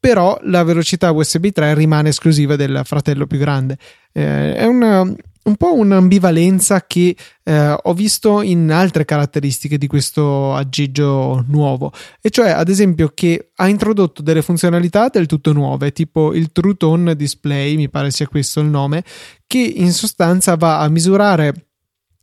però 0.00 0.38
la 0.44 0.62
velocità 0.62 1.10
USB 1.10 1.48
3 1.48 1.74
rimane 1.74 2.08
esclusiva 2.08 2.56
del 2.56 2.80
fratello 2.84 3.26
più 3.26 3.36
grande. 3.36 3.76
Eh, 4.12 4.54
è 4.54 4.64
una, 4.64 5.04
un 5.44 5.56
po' 5.56 5.74
un'ambivalenza 5.74 6.84
che 6.86 7.16
eh, 7.42 7.76
ho 7.82 7.94
visto 7.94 8.42
in 8.42 8.70
altre 8.70 9.04
caratteristiche 9.04 9.78
di 9.78 9.86
questo 9.86 10.54
aggeggio 10.54 11.44
nuovo, 11.48 11.92
e 12.20 12.30
cioè 12.30 12.50
ad 12.50 12.68
esempio 12.68 13.10
che 13.14 13.50
ha 13.56 13.68
introdotto 13.68 14.22
delle 14.22 14.42
funzionalità 14.42 15.08
del 15.08 15.26
tutto 15.26 15.52
nuove, 15.52 15.92
tipo 15.92 16.34
il 16.34 16.52
True 16.52 16.76
Tone 16.76 17.16
Display, 17.16 17.76
mi 17.76 17.88
pare 17.88 18.10
sia 18.10 18.28
questo 18.28 18.60
il 18.60 18.66
nome, 18.66 19.02
che 19.46 19.58
in 19.58 19.92
sostanza 19.92 20.56
va 20.56 20.80
a 20.80 20.88
misurare 20.88 21.69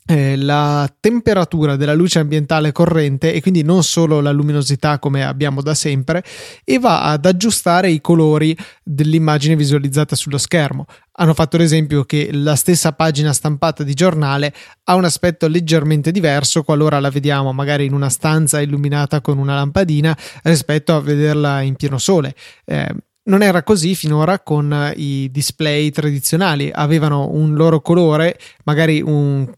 eh, 0.10 0.38
la 0.38 0.90
temperatura 1.00 1.76
della 1.76 1.94
luce 1.94 2.20
ambientale 2.20 2.72
corrente 2.72 3.34
e 3.34 3.42
quindi 3.42 3.62
non 3.62 3.84
solo 3.84 4.22
la 4.22 4.32
luminosità 4.32 5.00
come 5.00 5.26
abbiamo 5.26 5.62
da 5.62 5.74
sempre 5.74 6.24
e 6.64 6.80
va 6.80 7.04
ad 7.04 7.26
aggiustare 7.26 7.90
i 7.90 8.00
colori 8.00 8.58
dell'immagine 8.84 9.58
visualizzata 9.58 10.16
sullo 10.16 10.38
schermo. 10.38 10.86
Hanno 11.20 11.34
fatto 11.34 11.58
l'esempio 11.58 12.06
che 12.06 12.30
la 12.32 12.56
stessa 12.56 12.94
pagina 12.94 13.34
stampata 13.34 13.84
di 13.84 13.94
giornale 13.94 14.54
ha 14.86 14.96
un 14.96 15.04
aspetto 15.04 15.48
leggermente 15.48 16.12
diverso 16.12 16.64
qualora 16.64 17.00
la 17.00 17.10
vediamo 17.10 17.52
magari 17.52 17.86
in 17.86 17.94
una 17.94 18.10
stanza 18.10 18.62
illuminata 18.62 19.20
con 19.20 19.38
una 19.38 19.56
lampadina 19.56 20.18
rispetto 20.44 20.96
a 20.96 21.02
vederla 21.02 21.62
in 21.62 21.76
pieno 21.76 21.98
sole. 21.98 22.34
Eh, 22.66 22.96
non 23.28 23.42
era 23.42 23.64
così 23.64 23.96
finora 23.96 24.40
con 24.40 24.94
i 24.96 25.30
display 25.32 25.90
tradizionali, 25.92 26.72
avevano 26.74 27.30
un 27.32 27.54
loro 27.54 27.82
colore, 27.82 28.38
magari 28.64 29.02
un, 29.02 29.50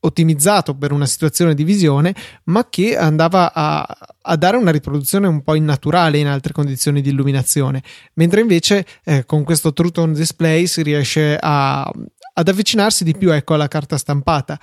ottimizzato 0.00 0.76
per 0.76 0.92
una 0.92 1.06
situazione 1.06 1.54
di 1.54 1.64
visione, 1.64 2.14
ma 2.44 2.68
che 2.68 2.96
andava 2.96 3.52
a, 3.52 3.86
a, 4.22 4.36
dare 4.36 4.56
una 4.56 4.70
riproduzione 4.70 5.26
un 5.26 5.42
po' 5.42 5.54
innaturale 5.54 6.18
in 6.18 6.26
altre 6.26 6.52
condizioni 6.52 7.00
di 7.00 7.10
illuminazione, 7.10 7.82
mentre 8.14 8.40
invece 8.40 8.86
eh, 9.04 9.24
con 9.24 9.44
questo 9.44 9.72
True 9.72 9.90
Tone 9.90 10.14
Display 10.14 10.66
si 10.66 10.82
riesce 10.82 11.36
a, 11.40 11.82
ad 11.82 12.48
avvicinarsi 12.48 13.04
di 13.04 13.16
più 13.16 13.32
ecco, 13.32 13.54
alla 13.54 13.68
carta 13.68 13.96
stampata. 13.96 14.58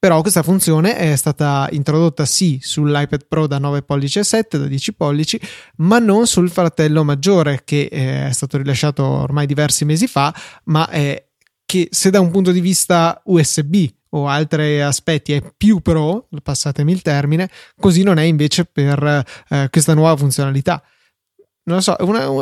Però 0.00 0.20
questa 0.20 0.44
funzione 0.44 0.96
è 0.96 1.16
stata 1.16 1.68
introdotta 1.72 2.24
sì 2.24 2.60
sull'iPad 2.62 3.26
Pro 3.26 3.48
da 3.48 3.58
9 3.58 3.82
pollici 3.82 4.20
e 4.20 4.24
7, 4.24 4.56
da 4.56 4.66
10 4.66 4.94
pollici, 4.94 5.40
ma 5.78 5.98
non 5.98 6.28
sul 6.28 6.50
fratello 6.50 7.02
maggiore 7.02 7.62
che 7.64 7.88
eh, 7.90 8.28
è 8.28 8.32
stato 8.32 8.58
rilasciato 8.58 9.04
ormai 9.04 9.46
diversi 9.46 9.84
mesi 9.84 10.06
fa, 10.06 10.32
ma 10.64 10.88
è 10.88 11.26
che 11.66 11.88
se 11.90 12.10
da 12.10 12.20
un 12.20 12.30
punto 12.30 12.52
di 12.52 12.60
vista 12.60 13.20
USB 13.24 13.86
o 14.10 14.28
altri 14.28 14.80
aspetti 14.80 15.32
è 15.32 15.42
più 15.56 15.80
pro, 15.80 16.28
passatemi 16.44 16.92
il 16.92 17.02
termine, 17.02 17.50
così 17.78 18.04
non 18.04 18.18
è 18.18 18.22
invece 18.22 18.66
per 18.66 19.24
eh, 19.48 19.68
questa 19.68 19.94
nuova 19.94 20.16
funzionalità 20.16 20.80
non 21.68 21.76
lo 21.76 21.82
so, 21.82 21.94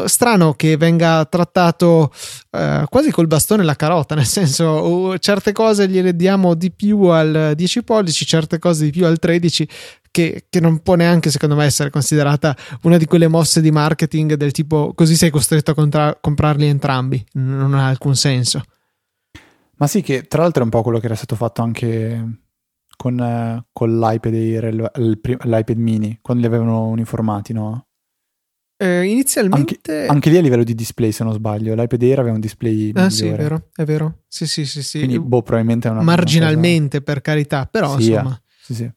è 0.05 0.09
strano 0.09 0.55
che 0.55 0.77
venga 0.77 1.25
trattato 1.25 2.13
eh, 2.53 2.85
quasi 2.89 3.11
col 3.11 3.27
bastone 3.27 3.63
e 3.63 3.65
la 3.65 3.75
carota, 3.75 4.15
nel 4.15 4.25
senso 4.25 4.87
uh, 4.87 5.17
certe 5.19 5.53
cose 5.53 5.89
gliele 5.89 6.15
diamo 6.15 6.55
di 6.55 6.71
più 6.71 7.03
al 7.07 7.53
10 7.55 7.83
pollici, 7.83 8.25
certe 8.25 8.59
cose 8.59 8.85
di 8.85 8.91
più 8.93 9.05
al 9.05 9.19
13, 9.19 9.69
che, 10.11 10.47
che, 10.49 10.61
non 10.61 10.79
può 10.79 10.95
neanche 10.95 11.31
secondo 11.31 11.57
me 11.57 11.65
essere 11.65 11.91
considerata 11.91 12.57
una 12.83 12.97
di 12.97 13.05
quelle 13.05 13.29
mosse 13.29 13.61
di 13.61 13.71
marketing 13.71 14.35
del 14.35 14.53
tipo 14.53 14.95
così 14.95 15.17
sei 15.17 15.31
costretto 15.31 15.73
a 15.73 15.75
contra- 15.75 16.17
comprarli 16.19 16.67
entrambi, 16.67 17.23
non 17.33 17.75
ha 17.75 17.89
alcun 17.89 18.15
senso. 18.15 18.63
Ma 19.79 19.87
sì, 19.89 20.03
che 20.03 20.23
tra 20.23 20.43
l'altro 20.43 20.63
è 20.63 20.65
un 20.65 20.71
po' 20.71 20.83
quello 20.83 21.01
che 21.01 21.07
era 21.07 21.17
stato 21.17 21.35
fatto 21.35 21.63
anche 21.63 22.39
con, 22.97 23.21
eh, 23.21 23.67
con 23.73 23.99
l'iPad, 23.99 24.93
l'iPad 25.45 25.77
mini, 25.77 26.19
quando 26.23 26.47
li 26.47 26.55
avevano 26.55 26.87
uniformati, 26.87 27.53
no? 27.53 27.87
Eh, 28.79 29.05
inizialmente. 29.05 29.79
Anche, 29.91 30.07
anche, 30.07 30.31
lì 30.31 30.37
a 30.37 30.41
livello 30.43 30.63
di 30.63 30.75
display, 30.75 31.11
se 31.11 31.25
non 31.25 31.33
sbaglio, 31.33 31.75
l'iPad 31.75 32.03
Air 32.03 32.19
aveva 32.19 32.35
un 32.35 32.41
display. 32.41 32.93
Ah, 32.95 33.09
sì, 33.09 33.27
è 33.27 33.35
vero, 33.35 33.69
è 33.75 33.85
vero. 33.85 34.25
Sì, 34.29 34.47
sì, 34.47 34.67
sì. 34.67 34.83
sì. 34.83 34.99
Quindi, 34.99 35.19
boh, 35.19 35.43
probabilmente 35.43 35.89
è 35.89 35.91
una. 35.91 36.03
Marginalmente, 36.03 36.97
una 36.99 37.05
cosa... 37.05 37.13
per 37.13 37.21
carità, 37.23 37.67
però 37.67 37.99
sì, 37.99 38.11
insomma. 38.11 38.43
Sì, 38.61 38.75
sì. 38.75 38.93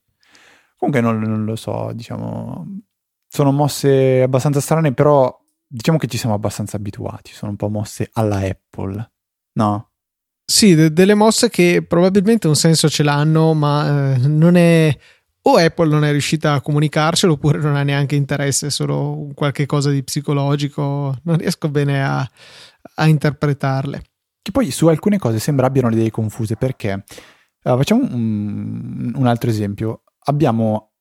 Comunque 0.75 1.01
non, 1.01 1.19
non, 1.19 1.45
lo 1.45 1.55
so, 1.55 1.91
diciamo. 1.93 2.81
Sono 3.27 3.51
mosse 3.51 4.21
abbastanza 4.21 4.59
strane, 4.59 4.93
però 4.93 5.33
diciamo 5.65 5.97
che 5.97 6.07
ci 6.07 6.17
siamo 6.17 6.35
abbastanza 6.35 6.77
abituati. 6.77 7.31
Sono 7.31 7.51
un 7.51 7.57
po' 7.57 7.69
mosse 7.69 8.09
alla 8.13 8.39
Apple, 8.39 9.11
no? 9.53 9.91
Sì, 10.43 10.73
de- 10.73 10.91
delle 10.91 11.13
mosse 11.13 11.49
che 11.49 11.85
probabilmente 11.87 12.47
un 12.47 12.55
senso 12.55 12.89
ce 12.89 13.03
l'hanno, 13.03 13.53
ma 13.53 14.15
eh, 14.15 14.27
non 14.27 14.55
è 14.55 14.97
o 15.51 15.57
Apple 15.57 15.89
non 15.89 16.03
è 16.03 16.11
riuscita 16.11 16.53
a 16.53 16.61
comunicarcelo 16.61 17.33
oppure 17.33 17.59
non 17.59 17.75
ha 17.75 17.83
neanche 17.83 18.15
interesse, 18.15 18.67
è 18.67 18.69
solo 18.69 19.29
qualche 19.33 19.65
cosa 19.65 19.89
di 19.89 20.03
psicologico, 20.03 21.15
non 21.23 21.37
riesco 21.37 21.69
bene 21.69 22.03
a, 22.03 22.29
a 22.95 23.07
interpretarle. 23.07 24.03
Che 24.41 24.51
poi 24.51 24.71
su 24.71 24.87
alcune 24.87 25.17
cose 25.17 25.39
sembra 25.39 25.67
abbiano 25.67 25.89
le 25.89 25.95
idee 25.95 26.11
confuse 26.11 26.55
perché 26.55 26.93
uh, 26.93 27.77
facciamo 27.77 28.03
un, 28.03 29.13
un, 29.15 29.27
altro 29.27 29.49
esempio. 29.49 30.03
Abbiamo 30.25 30.91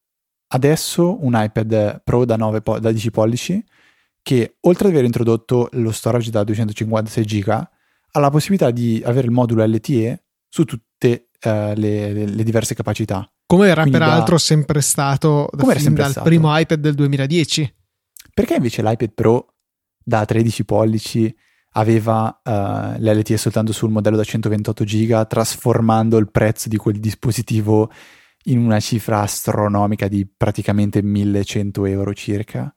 adesso 0.49 1.25
un 1.25 1.33
iPad 1.35 2.02
Pro 2.02 2.25
da, 2.25 2.37
9 2.37 2.61
po- 2.62 2.78
da 2.78 2.90
10 2.90 3.11
pollici 3.11 3.64
che 4.23 4.57
oltre 4.61 4.88
ad 4.88 4.95
aver 4.95 5.05
introdotto 5.05 5.69
lo 5.73 5.93
storage 5.93 6.31
da 6.31 6.45
256 6.45 7.25
GB 7.25 7.49
ha 7.49 8.21
la 8.21 8.31
possibilità 8.31 8.71
di 8.71 9.00
avere 9.05 9.26
il 9.26 9.33
modulo 9.33 9.64
LTE 9.64 10.25
su 10.49 10.64
tutte 10.64 11.28
uh, 11.45 11.73
le, 11.75 12.12
le 12.12 12.43
diverse 12.43 12.75
capacità. 12.75 13.31
Come 13.49 13.69
era 13.69 13.81
Quindi 13.81 13.99
peraltro 13.99 14.35
da... 14.35 14.40
sempre 14.40 14.83
stato 14.83 15.49
da 15.50 15.64
fin 15.75 15.95
dal 15.95 16.11
stato. 16.11 16.28
primo 16.28 16.55
iPad 16.55 16.81
del 16.81 16.93
2010. 16.93 17.75
Perché 18.35 18.57
invece 18.57 18.83
l'iPad 18.83 19.12
Pro 19.14 19.55
da 20.05 20.26
13 20.26 20.67
pollici 20.67 21.35
aveva 21.73 22.43
uh, 22.45 23.00
l'LTE 23.00 23.38
soltanto 23.38 23.73
sul 23.73 23.88
modello 23.90 24.17
da 24.17 24.25
128 24.25 24.85
giga, 24.85 25.25
trasformando 25.25 26.19
il 26.19 26.31
prezzo 26.31 26.69
di 26.69 26.76
quel 26.76 27.00
dispositivo 27.00 27.90
in 28.45 28.59
una 28.59 28.81
cifra 28.81 29.21
astronomica 29.21 30.09
di 30.09 30.26
praticamente 30.26 31.02
1100 31.02 31.87
euro 31.87 32.12
circa? 32.12 32.71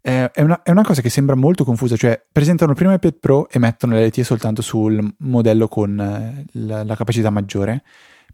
È 0.00 0.30
una, 0.38 0.60
è 0.62 0.70
una, 0.70 0.82
cosa 0.82 1.02
che 1.02 1.10
sembra 1.10 1.36
molto 1.36 1.64
confusa, 1.64 1.94
cioè 1.96 2.20
presentano 2.32 2.72
il 2.72 2.76
primo 2.76 2.92
iPad 2.92 3.18
Pro 3.20 3.48
e 3.48 3.60
mettono 3.60 3.96
l'LTE 3.96 4.24
soltanto 4.24 4.60
sul 4.60 5.14
modello 5.18 5.68
con 5.68 6.00
eh, 6.00 6.46
la, 6.52 6.82
la 6.82 6.96
capacità 6.96 7.30
maggiore 7.30 7.84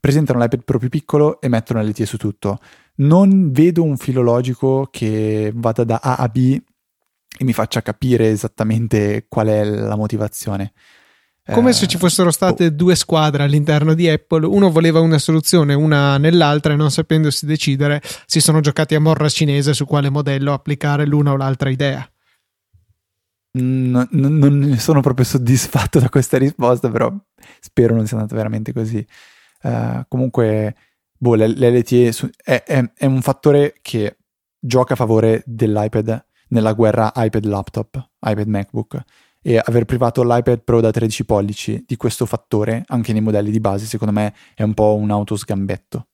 presentano 0.04 0.38
l'iPad 0.38 0.64
Pro 0.64 0.78
più 0.78 0.90
piccolo 0.90 1.40
e 1.40 1.48
mettono 1.48 1.82
LTE 1.82 2.04
su 2.04 2.18
tutto. 2.18 2.58
Non 2.96 3.50
vedo 3.52 3.82
un 3.82 3.96
filo 3.96 4.20
logico 4.20 4.86
che 4.90 5.50
vada 5.54 5.82
da 5.82 5.98
A 6.02 6.16
a 6.16 6.28
B 6.28 6.60
e 7.38 7.42
mi 7.42 7.54
faccia 7.54 7.80
capire 7.80 8.28
esattamente 8.28 9.24
qual 9.30 9.46
è 9.46 9.64
la 9.64 9.96
motivazione. 9.96 10.74
Come 11.50 11.70
eh, 11.70 11.72
se 11.72 11.86
ci 11.86 11.96
fossero 11.96 12.30
state 12.30 12.66
oh. 12.66 12.70
due 12.70 12.96
squadre 12.96 13.44
all'interno 13.44 13.94
di 13.94 14.06
Apple, 14.06 14.44
uno 14.44 14.70
voleva 14.70 15.00
una 15.00 15.16
soluzione, 15.16 15.72
una 15.72 16.18
nell'altra 16.18 16.74
e 16.74 16.76
non 16.76 16.90
sapendosi 16.90 17.46
decidere 17.46 18.02
si 18.26 18.40
sono 18.40 18.60
giocati 18.60 18.94
a 18.94 19.00
morra 19.00 19.30
cinese 19.30 19.72
su 19.72 19.86
quale 19.86 20.10
modello 20.10 20.52
applicare 20.52 21.06
l'una 21.06 21.32
o 21.32 21.36
l'altra 21.38 21.70
idea. 21.70 22.06
Non, 23.52 24.06
non, 24.10 24.36
non 24.36 24.76
sono 24.76 25.00
proprio 25.00 25.24
soddisfatto 25.24 25.98
da 25.98 26.10
questa 26.10 26.36
risposta, 26.36 26.90
però 26.90 27.10
spero 27.58 27.94
non 27.94 28.06
sia 28.06 28.18
andata 28.18 28.36
veramente 28.36 28.74
così. 28.74 29.06
Uh, 29.64 30.04
comunque, 30.08 30.76
boh, 31.16 31.36
l'LTE 31.36 32.12
è, 32.36 32.62
è, 32.64 32.92
è, 32.94 33.06
un 33.06 33.22
fattore 33.22 33.74
che 33.80 34.18
gioca 34.58 34.92
a 34.92 34.96
favore 34.96 35.42
dell'iPad 35.46 36.26
nella 36.48 36.74
guerra 36.74 37.10
iPad 37.16 37.44
laptop, 37.46 38.10
iPad 38.20 38.46
MacBook. 38.46 39.02
E 39.40 39.60
aver 39.62 39.86
privato 39.86 40.22
l'iPad 40.22 40.62
Pro 40.62 40.80
da 40.80 40.90
13 40.90 41.24
pollici 41.24 41.84
di 41.86 41.96
questo 41.96 42.26
fattore, 42.26 42.84
anche 42.88 43.12
nei 43.12 43.22
modelli 43.22 43.50
di 43.50 43.60
base, 43.60 43.86
secondo 43.86 44.12
me 44.12 44.34
è 44.54 44.62
un 44.62 44.74
po' 44.74 44.96
un 44.96 45.10
autosgambetto. 45.10 46.08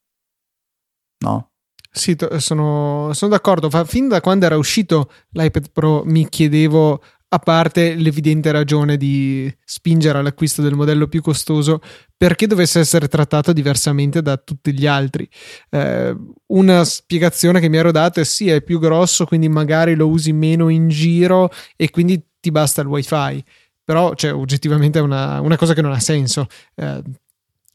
No? 1.19 1.51
Sì, 1.93 2.17
sono, 2.39 3.13
sono 3.13 3.31
d'accordo. 3.33 3.69
Fin 3.85 4.09
da 4.09 4.21
quando 4.21 4.47
era 4.47 4.57
uscito 4.57 5.11
l'iPad 5.31 5.71
Pro 5.73 6.03
mi 6.05 6.29
chiedevo 6.29 7.03
a 7.33 7.39
parte 7.39 7.95
l'evidente 7.95 8.51
ragione 8.51 8.97
di 8.97 9.53
spingere 9.65 10.19
all'acquisto 10.19 10.63
del 10.63 10.75
modello 10.75 11.07
più 11.07 11.23
costoso 11.23 11.81
perché 12.17 12.49
dovesse 12.49 12.81
essere 12.81 13.07
trattato 13.07 13.53
diversamente 13.53 14.21
da 14.21 14.37
tutti 14.37 14.73
gli 14.73 14.87
altri. 14.87 15.29
Eh, 15.71 16.17
una 16.47 16.85
spiegazione 16.85 17.61
che 17.61 17.69
mi 17.69 17.77
ero 17.77 17.93
dato 17.93 18.21
è 18.21 18.25
sì, 18.25 18.49
è 18.49 18.63
più 18.63 18.81
grosso, 18.81 19.27
quindi 19.27 19.49
magari 19.49 19.95
lo 19.95 20.09
usi 20.09 20.33
meno 20.33 20.69
in 20.69 20.89
giro 20.89 21.51
e 21.77 21.91
quindi 21.91 22.21
ti 22.41 22.51
basta 22.51 22.81
il 22.81 22.89
wifi. 22.89 23.43
Però, 23.85 24.15
cioè, 24.15 24.35
oggettivamente 24.35 24.99
è 24.99 25.03
una, 25.03 25.41
una 25.41 25.57
cosa 25.57 25.73
che 25.73 25.83
non 25.83 25.93
ha 25.93 26.01
senso. 26.01 26.47
Eh, 26.75 27.03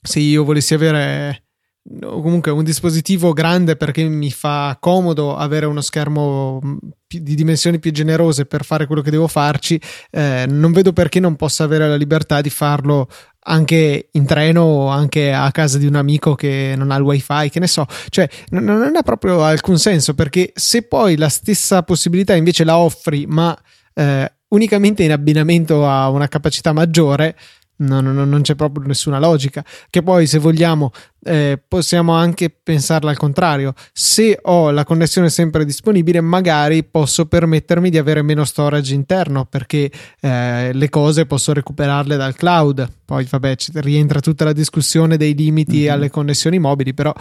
se 0.01 0.19
io 0.19 0.43
volessi 0.43 0.73
avere 0.73 1.44
o 2.01 2.21
comunque 2.21 2.51
un 2.51 2.63
dispositivo 2.63 3.31
grande 3.31 3.75
perché 3.75 4.03
mi 4.03 4.31
fa 4.31 4.75
comodo 4.79 5.35
avere 5.35 5.67
uno 5.67 5.81
schermo 5.81 6.59
mm, 6.63 6.77
di 7.07 7.35
dimensioni 7.35 7.79
più 7.79 7.91
generose 7.91 8.45
per 8.45 8.65
fare 8.65 8.87
quello 8.87 9.01
che 9.01 9.11
devo 9.11 9.27
farci, 9.27 9.79
eh, 10.09 10.45
non 10.47 10.71
vedo 10.71 10.93
perché 10.93 11.19
non 11.19 11.35
possa 11.35 11.63
avere 11.63 11.87
la 11.87 11.95
libertà 11.95 12.41
di 12.41 12.49
farlo 12.49 13.07
anche 13.47 14.09
in 14.11 14.25
treno 14.25 14.61
o 14.63 14.87
anche 14.87 15.31
a 15.31 15.51
casa 15.51 15.77
di 15.77 15.85
un 15.85 15.95
amico 15.95 16.33
che 16.33 16.73
non 16.75 16.89
ha 16.89 16.95
il 16.95 17.03
wifi, 17.03 17.49
che 17.51 17.59
ne 17.59 17.67
so, 17.67 17.85
cioè 18.09 18.27
non, 18.49 18.63
non 18.63 18.95
ha 18.95 19.03
proprio 19.03 19.43
alcun 19.43 19.77
senso 19.77 20.15
perché 20.15 20.51
se 20.55 20.81
poi 20.81 21.15
la 21.15 21.29
stessa 21.29 21.83
possibilità 21.83 22.33
invece 22.33 22.63
la 22.63 22.77
offri 22.77 23.27
ma 23.27 23.55
eh, 23.93 24.31
unicamente 24.47 25.03
in 25.03 25.11
abbinamento 25.11 25.87
a 25.87 26.09
una 26.09 26.27
capacità 26.27 26.73
maggiore, 26.73 27.35
No, 27.77 27.99
no, 27.99 28.13
no, 28.13 28.23
non 28.23 28.41
c'è 28.41 28.55
proprio 28.55 28.85
nessuna 28.87 29.19
logica. 29.19 29.63
Che 29.89 30.01
poi, 30.01 30.27
se 30.27 30.39
vogliamo, 30.39 30.91
eh, 31.23 31.61
possiamo 31.67 32.13
anche 32.13 32.49
pensarla 32.49 33.09
al 33.09 33.17
contrario. 33.17 33.73
Se 33.91 34.39
ho 34.41 34.71
la 34.71 34.85
connessione 34.85 35.29
sempre 35.29 35.65
disponibile, 35.65 36.21
magari 36.21 36.85
posso 36.85 37.25
permettermi 37.25 37.89
di 37.89 37.97
avere 37.97 38.21
meno 38.21 38.45
storage 38.45 38.93
interno 38.93 39.45
perché 39.45 39.91
eh, 40.21 40.71
le 40.71 40.89
cose 40.89 41.25
posso 41.25 41.51
recuperarle 41.51 42.15
dal 42.15 42.35
cloud. 42.35 42.87
Poi, 43.03 43.25
vabbè, 43.25 43.55
rientra 43.75 44.21
tutta 44.21 44.45
la 44.45 44.53
discussione 44.53 45.17
dei 45.17 45.35
limiti 45.35 45.79
mm-hmm. 45.79 45.91
alle 45.91 46.09
connessioni 46.09 46.59
mobili, 46.59 46.93
però 46.93 47.13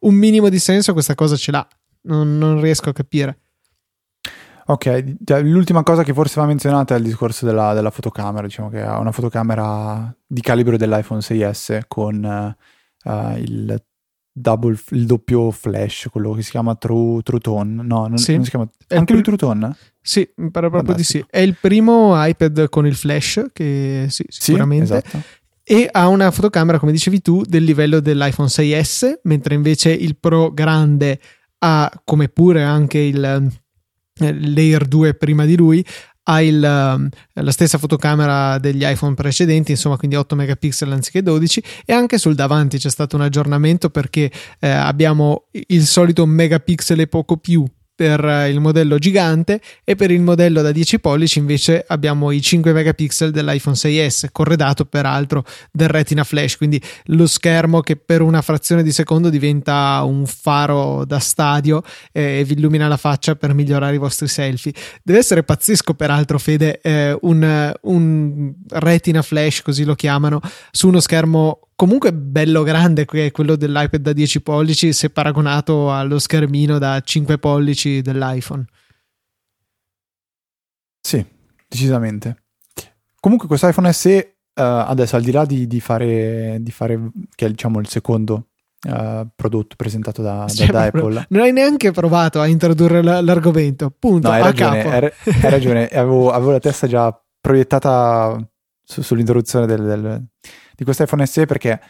un 0.00 0.14
minimo 0.14 0.48
di 0.48 0.58
senso 0.58 0.94
questa 0.94 1.14
cosa 1.14 1.36
ce 1.36 1.50
l'ha. 1.50 1.68
non, 2.02 2.38
non 2.38 2.60
riesco 2.60 2.88
a 2.88 2.92
capire. 2.92 3.38
Ok, 4.70 5.14
l'ultima 5.44 5.82
cosa 5.82 6.02
che 6.02 6.12
forse 6.12 6.40
va 6.40 6.46
menzionata 6.46 6.94
è 6.94 6.98
il 6.98 7.04
discorso 7.04 7.46
della, 7.46 7.72
della, 7.72 7.90
fotocamera, 7.90 8.46
diciamo 8.46 8.68
che 8.68 8.82
ha 8.82 8.98
una 8.98 9.12
fotocamera 9.12 10.14
di 10.26 10.42
calibro 10.42 10.76
dell'iPhone 10.76 11.20
6S 11.20 11.84
con 11.88 12.54
uh, 13.04 13.36
il, 13.38 13.82
double, 14.30 14.78
il 14.90 15.06
doppio 15.06 15.50
flash, 15.50 16.08
quello 16.10 16.32
che 16.34 16.42
si 16.42 16.50
chiama 16.50 16.74
True, 16.74 17.22
True 17.22 17.40
Tone. 17.40 17.82
No, 17.82 18.08
non, 18.08 18.18
sì. 18.18 18.34
non 18.34 18.44
si 18.44 18.50
chiama... 18.50 18.68
Anche 18.88 19.14
lui 19.14 19.22
True 19.22 19.38
Tone? 19.38 19.74
Sì, 20.02 20.28
mi 20.36 20.50
pare 20.50 20.68
proprio 20.68 20.92
Fantastico. 20.92 21.24
di 21.24 21.24
sì. 21.24 21.38
È 21.38 21.40
il 21.40 21.56
primo 21.58 22.12
iPad 22.14 22.68
con 22.68 22.86
il 22.86 22.94
flash, 22.94 23.46
che 23.54 24.06
sì, 24.10 24.26
sicuramente. 24.28 24.86
Sì, 24.86 24.92
esatto 24.92 25.36
e 25.70 25.86
ha 25.90 26.08
una 26.08 26.30
fotocamera, 26.30 26.78
come 26.78 26.92
dicevi 26.92 27.20
tu, 27.20 27.42
del 27.42 27.62
livello 27.62 28.00
dell'iPhone 28.00 28.48
6S, 28.48 29.20
mentre 29.24 29.54
invece 29.54 29.90
il 29.90 30.16
Pro 30.16 30.50
grande 30.50 31.20
ha, 31.58 31.92
come 32.04 32.28
pure 32.28 32.62
anche 32.62 32.98
il 32.98 33.50
Layer 34.18 34.86
2 34.86 35.14
prima 35.14 35.44
di 35.44 35.56
lui 35.56 35.84
ha 36.30 36.42
il, 36.42 36.62
ehm, 36.62 37.08
la 37.32 37.50
stessa 37.50 37.78
fotocamera 37.78 38.58
degli 38.58 38.84
iPhone 38.84 39.14
precedenti, 39.14 39.70
insomma, 39.72 39.96
quindi 39.96 40.16
8 40.16 40.36
megapixel 40.36 40.92
anziché 40.92 41.22
12. 41.22 41.62
E 41.86 41.92
anche 41.92 42.18
sul 42.18 42.34
davanti 42.34 42.78
c'è 42.78 42.90
stato 42.90 43.16
un 43.16 43.22
aggiornamento 43.22 43.88
perché 43.88 44.30
eh, 44.60 44.68
abbiamo 44.68 45.46
il 45.68 45.86
solito 45.86 46.26
megapixel 46.26 47.00
e 47.00 47.06
poco 47.06 47.38
più 47.38 47.64
per 47.98 48.24
eh, 48.24 48.48
il 48.48 48.60
modello 48.60 48.96
gigante 48.96 49.60
e 49.82 49.96
per 49.96 50.12
il 50.12 50.20
modello 50.20 50.62
da 50.62 50.70
10 50.70 51.00
pollici 51.00 51.40
invece 51.40 51.84
abbiamo 51.84 52.30
i 52.30 52.40
5 52.40 52.72
megapixel 52.72 53.32
dell'iPhone 53.32 53.74
6S 53.74 54.28
corredato 54.30 54.84
peraltro 54.84 55.44
del 55.72 55.88
retina 55.88 56.22
flash 56.22 56.58
quindi 56.58 56.80
lo 57.06 57.26
schermo 57.26 57.80
che 57.80 57.96
per 57.96 58.22
una 58.22 58.40
frazione 58.40 58.84
di 58.84 58.92
secondo 58.92 59.30
diventa 59.30 60.00
un 60.04 60.26
faro 60.26 61.04
da 61.04 61.18
stadio 61.18 61.82
e 62.12 62.44
vi 62.46 62.52
illumina 62.52 62.86
la 62.86 62.96
faccia 62.96 63.34
per 63.34 63.52
migliorare 63.52 63.96
i 63.96 63.98
vostri 63.98 64.28
selfie. 64.28 64.72
Deve 65.02 65.18
essere 65.18 65.42
pazzesco 65.42 65.94
peraltro 65.94 66.38
Fede 66.38 66.80
eh, 66.80 67.18
un, 67.22 67.72
un 67.80 68.52
retina 68.68 69.22
flash 69.22 69.62
così 69.62 69.82
lo 69.82 69.96
chiamano 69.96 70.40
su 70.70 70.86
uno 70.86 71.00
schermo 71.00 71.67
comunque 71.78 72.12
bello 72.12 72.64
grande 72.64 73.04
che 73.04 73.26
è 73.26 73.30
quello 73.30 73.54
dell'iPad 73.54 74.00
da 74.00 74.12
10 74.12 74.42
pollici 74.42 74.92
se 74.92 75.10
paragonato 75.10 75.92
allo 75.92 76.18
schermino 76.18 76.76
da 76.76 77.00
5 77.00 77.38
pollici 77.38 78.02
dell'iPhone. 78.02 78.64
Sì, 81.00 81.24
decisamente. 81.68 82.46
Comunque 83.20 83.46
questo 83.46 83.68
iPhone 83.68 83.92
SE 83.92 84.38
uh, 84.54 84.60
adesso 84.60 85.14
al 85.14 85.22
di 85.22 85.30
là 85.30 85.44
di, 85.44 85.68
di, 85.68 85.78
fare, 85.78 86.58
di 86.60 86.72
fare, 86.72 87.12
che 87.36 87.46
è 87.46 87.48
diciamo 87.48 87.78
il 87.78 87.86
secondo 87.86 88.48
uh, 88.88 89.28
prodotto 89.36 89.76
presentato 89.76 90.20
da, 90.20 90.48
cioè, 90.48 90.66
da 90.66 90.82
Apple. 90.82 91.26
Non 91.28 91.42
hai 91.42 91.52
neanche 91.52 91.92
provato 91.92 92.40
a 92.40 92.48
introdurre 92.48 93.04
l- 93.04 93.24
l'argomento, 93.24 93.94
punto. 93.96 94.26
No, 94.26 94.34
hai 94.34 94.42
ragione, 94.42 94.82
hai, 94.82 95.12
hai 95.24 95.50
ragione. 95.50 95.86
avevo, 95.86 96.32
avevo, 96.32 96.50
la 96.50 96.58
testa 96.58 96.88
già 96.88 97.16
proiettata 97.40 98.36
su, 98.82 99.00
sull'introduzione 99.00 99.66
del, 99.66 99.84
del 99.84 100.26
di 100.78 100.84
questo 100.84 101.02
iPhone 101.02 101.26
SE 101.26 101.44
perché 101.44 101.80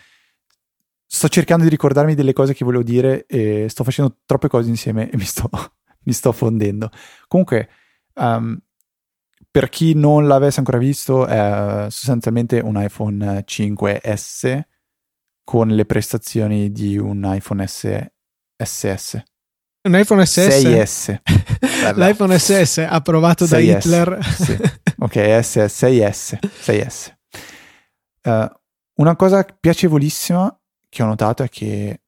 sto 1.05 1.29
cercando 1.29 1.65
di 1.65 1.69
ricordarmi 1.69 2.15
delle 2.15 2.33
cose 2.33 2.55
che 2.55 2.65
volevo 2.65 2.83
dire 2.83 3.27
e 3.27 3.67
sto 3.69 3.85
facendo 3.85 4.17
troppe 4.25 4.49
cose 4.49 4.71
insieme 4.71 5.11
e 5.11 5.17
mi 5.19 5.25
sto, 5.25 5.51
mi 6.05 6.13
sto 6.15 6.33
fondendo. 6.33 6.91
Comunque, 7.27 7.69
um, 8.15 8.59
per 9.51 9.69
chi 9.69 9.93
non 9.93 10.27
l'avesse 10.27 10.61
ancora 10.61 10.79
visto, 10.79 11.27
è 11.27 11.87
sostanzialmente 11.91 12.61
un 12.61 12.83
iPhone 12.83 13.45
5S 13.47 14.63
con 15.45 15.69
le 15.69 15.85
prestazioni 15.85 16.73
di 16.73 16.97
un 16.97 17.31
iPhone 17.31 17.67
S 17.67 18.07
SS. 18.57 19.23
Un 19.83 19.97
iPhone 19.97 20.25
SS? 20.25 20.65
6S. 20.65 21.21
L'iPhone 21.95 22.39
SS 22.39 22.87
approvato 22.89 23.45
6S, 23.45 23.49
da 23.49 23.59
Hitler. 23.59 24.25
Sì. 24.25 24.57
Ok, 24.99 25.41
S, 25.43 25.57
6S. 25.59 26.39
6S. 26.41 27.17
Uh, 28.25 28.51
una 28.99 29.17
cosa 29.17 29.45
piacevolissima 29.45 30.57
che 30.89 31.03
ho 31.03 31.07
notato 31.07 31.43
è 31.43 31.49
che 31.49 32.03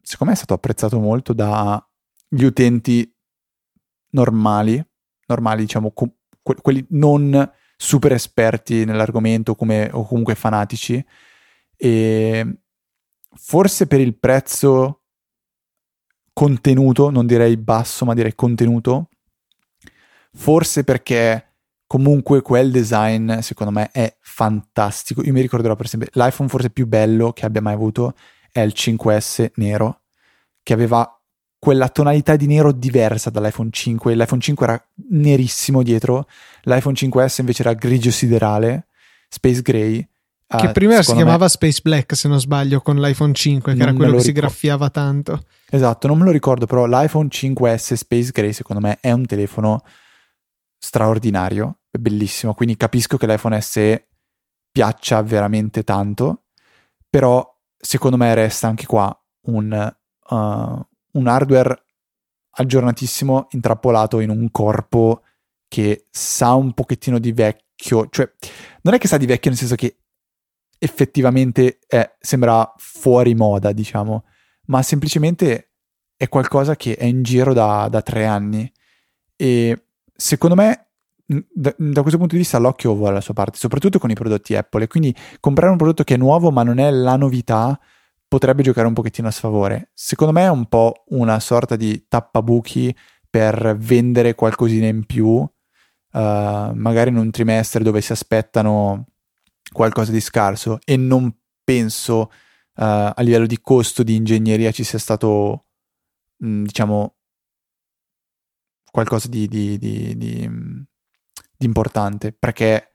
secondo 0.00 0.32
me 0.32 0.38
è 0.38 0.42
stato 0.42 0.54
apprezzato 0.54 0.98
molto 0.98 1.32
dagli 1.32 2.44
utenti 2.44 3.12
normali, 4.10 4.82
normali 5.26 5.62
diciamo, 5.62 5.90
que- 5.90 6.12
quelli 6.42 6.84
non 6.90 7.52
super 7.76 8.12
esperti 8.12 8.84
nell'argomento 8.84 9.54
come, 9.54 9.90
o 9.92 10.06
comunque 10.06 10.34
fanatici 10.34 11.04
e 11.76 12.58
forse 13.34 13.86
per 13.86 14.00
il 14.00 14.16
prezzo 14.16 15.02
contenuto, 16.32 17.10
non 17.10 17.26
direi 17.26 17.56
basso 17.56 18.04
ma 18.04 18.14
direi 18.14 18.34
contenuto, 18.34 19.08
forse 20.32 20.84
perché 20.84 21.55
Comunque 21.86 22.42
quel 22.42 22.72
design 22.72 23.38
secondo 23.38 23.72
me 23.72 23.90
è 23.92 24.16
fantastico. 24.20 25.22
Io 25.22 25.32
mi 25.32 25.40
ricorderò 25.40 25.76
per 25.76 25.86
esempio 25.86 26.08
l'iPhone 26.14 26.48
forse 26.48 26.70
più 26.70 26.86
bello 26.86 27.32
che 27.32 27.46
abbia 27.46 27.62
mai 27.62 27.74
avuto 27.74 28.14
è 28.50 28.60
il 28.60 28.72
5S 28.74 29.50
nero, 29.56 30.00
che 30.62 30.72
aveva 30.72 31.08
quella 31.58 31.88
tonalità 31.88 32.36
di 32.36 32.46
nero 32.46 32.72
diversa 32.72 33.30
dall'iPhone 33.30 33.70
5. 33.70 34.14
L'iPhone 34.14 34.40
5 34.40 34.66
era 34.66 34.88
nerissimo 35.10 35.82
dietro, 35.82 36.26
l'iPhone 36.62 36.94
5S 36.94 37.36
invece 37.40 37.62
era 37.62 37.74
grigio 37.74 38.10
siderale, 38.10 38.86
space 39.28 39.62
gray. 39.62 40.08
Che 40.48 40.66
uh, 40.66 40.72
prima 40.72 41.02
si 41.02 41.12
chiamava 41.12 41.44
me... 41.44 41.48
Space 41.48 41.80
Black, 41.82 42.16
se 42.16 42.28
non 42.28 42.38
sbaglio, 42.38 42.80
con 42.80 43.00
l'iPhone 43.00 43.34
5, 43.34 43.72
che 43.72 43.78
non 43.78 43.88
era 43.88 43.96
quello 43.96 44.12
che 44.12 44.18
ricordo. 44.18 44.24
si 44.24 44.32
graffiava 44.32 44.90
tanto. 44.90 45.42
Esatto, 45.68 46.06
non 46.06 46.18
me 46.18 46.24
lo 46.24 46.30
ricordo, 46.30 46.66
però 46.66 46.86
l'iPhone 46.86 47.28
5S 47.28 47.94
Space 47.94 48.30
Gray, 48.32 48.52
secondo 48.52 48.80
me, 48.80 48.98
è 49.00 49.10
un 49.10 49.26
telefono 49.26 49.82
straordinario, 50.78 51.80
è 51.90 51.98
bellissimo, 51.98 52.54
quindi 52.54 52.76
capisco 52.76 53.16
che 53.16 53.26
l'iPhone 53.26 53.60
SE 53.60 54.08
piaccia 54.70 55.22
veramente 55.22 55.84
tanto, 55.84 56.44
però 57.08 57.54
secondo 57.76 58.16
me 58.16 58.34
resta 58.34 58.68
anche 58.68 58.86
qua 58.86 59.16
un, 59.46 59.96
uh, 60.28 60.34
un 60.34 61.26
hardware 61.26 61.84
aggiornatissimo 62.50 63.48
intrappolato 63.50 64.20
in 64.20 64.30
un 64.30 64.50
corpo 64.50 65.22
che 65.68 66.06
sa 66.10 66.54
un 66.54 66.72
pochettino 66.72 67.18
di 67.18 67.32
vecchio, 67.32 68.08
cioè 68.10 68.30
non 68.82 68.94
è 68.94 68.98
che 68.98 69.08
sa 69.08 69.16
di 69.16 69.26
vecchio 69.26 69.50
nel 69.50 69.58
senso 69.58 69.74
che 69.74 69.98
effettivamente 70.78 71.78
è, 71.86 72.16
sembra 72.18 72.72
fuori 72.76 73.34
moda, 73.34 73.72
diciamo, 73.72 74.24
ma 74.66 74.82
semplicemente 74.82 75.72
è 76.16 76.28
qualcosa 76.28 76.76
che 76.76 76.96
è 76.96 77.04
in 77.04 77.22
giro 77.22 77.52
da, 77.52 77.88
da 77.88 78.02
tre 78.02 78.26
anni. 78.26 78.70
E 79.36 79.85
secondo 80.16 80.54
me 80.54 80.86
da, 81.26 81.74
da, 81.76 82.02
questo 82.02 82.18
punto 82.18 82.34
di 82.34 82.40
vista 82.40 82.58
l'occhio 82.58 82.94
vuole 82.94 83.14
la 83.14 83.20
sua 83.20 83.34
parte, 83.34 83.58
soprattutto 83.58 83.98
con 83.98 84.10
i 84.10 84.14
prodotti 84.14 84.54
Apple. 84.54 84.86
Quindi 84.86 85.14
comprare 85.40 85.72
un 85.72 85.78
prodotto 85.78 86.04
che 86.04 86.14
è 86.14 86.18
nuovo 86.18 86.50
ma 86.50 86.62
non 86.62 86.78
è 86.78 86.90
la 86.90 87.16
novità 87.16 87.78
potrebbe 88.28 88.62
giocare 88.62 88.86
un 88.86 88.94
pochettino 88.94 89.28
a 89.28 89.32
sfavore. 89.32 89.90
Secondo 89.94 90.32
me 90.32 90.44
è 90.44 90.50
un 90.50 90.66
po' 90.66 91.04
una 91.08 91.40
sorta 91.40 91.76
di 91.76 92.06
tappabuchi 92.08 92.94
per 93.28 93.76
vendere 93.78 94.34
qualcosina 94.34 94.86
in 94.86 95.04
più, 95.04 95.28
uh, 95.28 95.48
magari 96.12 97.10
in 97.10 97.16
un 97.16 97.30
trimestre 97.30 97.84
dove 97.84 98.00
si 98.00 98.12
aspettano 98.12 99.06
qualcosa 99.72 100.12
di 100.12 100.20
scarso 100.20 100.78
e 100.84 100.96
non 100.96 101.34
penso 101.62 102.20
uh, 102.20 102.28
a 102.74 103.16
livello 103.18 103.46
di 103.46 103.60
costo 103.60 104.02
di 104.02 104.14
ingegneria 104.14 104.70
ci 104.70 104.84
sia 104.84 104.98
stato, 104.98 105.66
mh, 106.38 106.62
diciamo, 106.62 107.14
qualcosa 108.96 109.28
di, 109.28 109.46
di, 109.46 109.76
di, 109.76 110.16
di, 110.16 110.50
importante 111.58 112.32
perché 112.32 112.94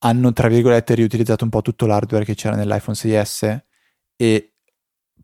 hanno 0.00 0.34
tra 0.34 0.48
virgolette 0.48 0.94
riutilizzato 0.94 1.44
un 1.44 1.50
po' 1.50 1.62
tutto 1.62 1.86
l'hardware 1.86 2.26
che 2.26 2.34
c'era 2.34 2.56
nell'iPhone 2.56 2.94
6S 2.94 3.58
e 4.16 4.54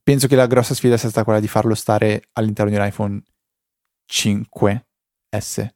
penso 0.03 0.27
che 0.27 0.37
la 0.37 0.47
grossa 0.47 0.73
sfida 0.73 0.97
sia 0.97 1.11
stata 1.11 1.25
quella 1.25 1.41
di 1.41 1.49
farlo 1.49 1.75
stare 1.75 2.29
all'interno 2.33 2.71
di 2.71 2.79
un 2.79 2.87
iPhone 2.87 3.23
5S. 4.11 5.69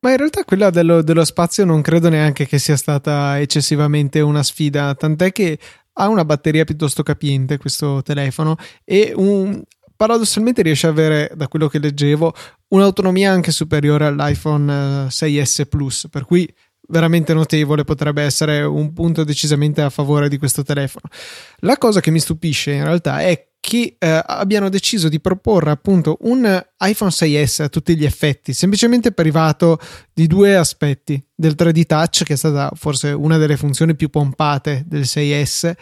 Ma 0.00 0.10
in 0.10 0.16
realtà 0.18 0.44
quella 0.44 0.68
dello, 0.68 1.00
dello, 1.02 1.24
spazio 1.24 1.64
non 1.64 1.80
credo 1.80 2.10
neanche 2.10 2.46
che 2.46 2.58
sia 2.58 2.76
stata 2.76 3.40
eccessivamente 3.40 4.20
una 4.20 4.42
sfida, 4.42 4.94
tant'è 4.94 5.32
che 5.32 5.58
ha 5.94 6.08
una 6.08 6.26
batteria 6.26 6.64
piuttosto 6.64 7.02
capiente 7.02 7.56
questo 7.56 8.02
telefono 8.02 8.56
e 8.84 9.14
un, 9.16 9.62
paradossalmente 9.96 10.62
riesce 10.62 10.86
ad 10.86 10.98
avere, 10.98 11.30
da 11.34 11.48
quello 11.48 11.68
che 11.68 11.78
leggevo, 11.78 12.34
un'autonomia 12.68 13.30
anche 13.30 13.50
superiore 13.50 14.06
all'iPhone 14.06 15.06
6S 15.06 15.60
eh, 15.60 15.66
Plus, 15.66 16.08
per 16.10 16.24
cui 16.24 16.52
veramente 16.88 17.32
notevole, 17.32 17.84
potrebbe 17.84 18.22
essere 18.22 18.62
un 18.62 18.92
punto 18.92 19.24
decisamente 19.24 19.80
a 19.82 19.90
favore 19.90 20.28
di 20.28 20.38
questo 20.38 20.62
telefono. 20.62 21.08
La 21.60 21.78
cosa 21.78 22.00
che 22.00 22.10
mi 22.10 22.20
stupisce 22.20 22.72
in 22.72 22.84
realtà 22.84 23.20
è 23.20 23.48
che 23.64 23.96
eh, 23.98 24.22
abbiano 24.26 24.68
deciso 24.68 25.08
di 25.08 25.20
proporre 25.20 25.70
appunto 25.70 26.18
un 26.22 26.62
iPhone 26.80 27.10
6S 27.10 27.62
a 27.62 27.68
tutti 27.70 27.96
gli 27.96 28.04
effetti, 28.04 28.52
semplicemente 28.52 29.12
privato 29.12 29.78
di 30.12 30.26
due 30.26 30.54
aspetti, 30.54 31.22
del 31.34 31.54
3D 31.56 31.86
Touch, 31.86 32.24
che 32.24 32.34
è 32.34 32.36
stata 32.36 32.70
forse 32.74 33.12
una 33.12 33.38
delle 33.38 33.56
funzioni 33.56 33.96
più 33.96 34.10
pompate 34.10 34.84
del 34.86 35.04
6S, 35.04 35.72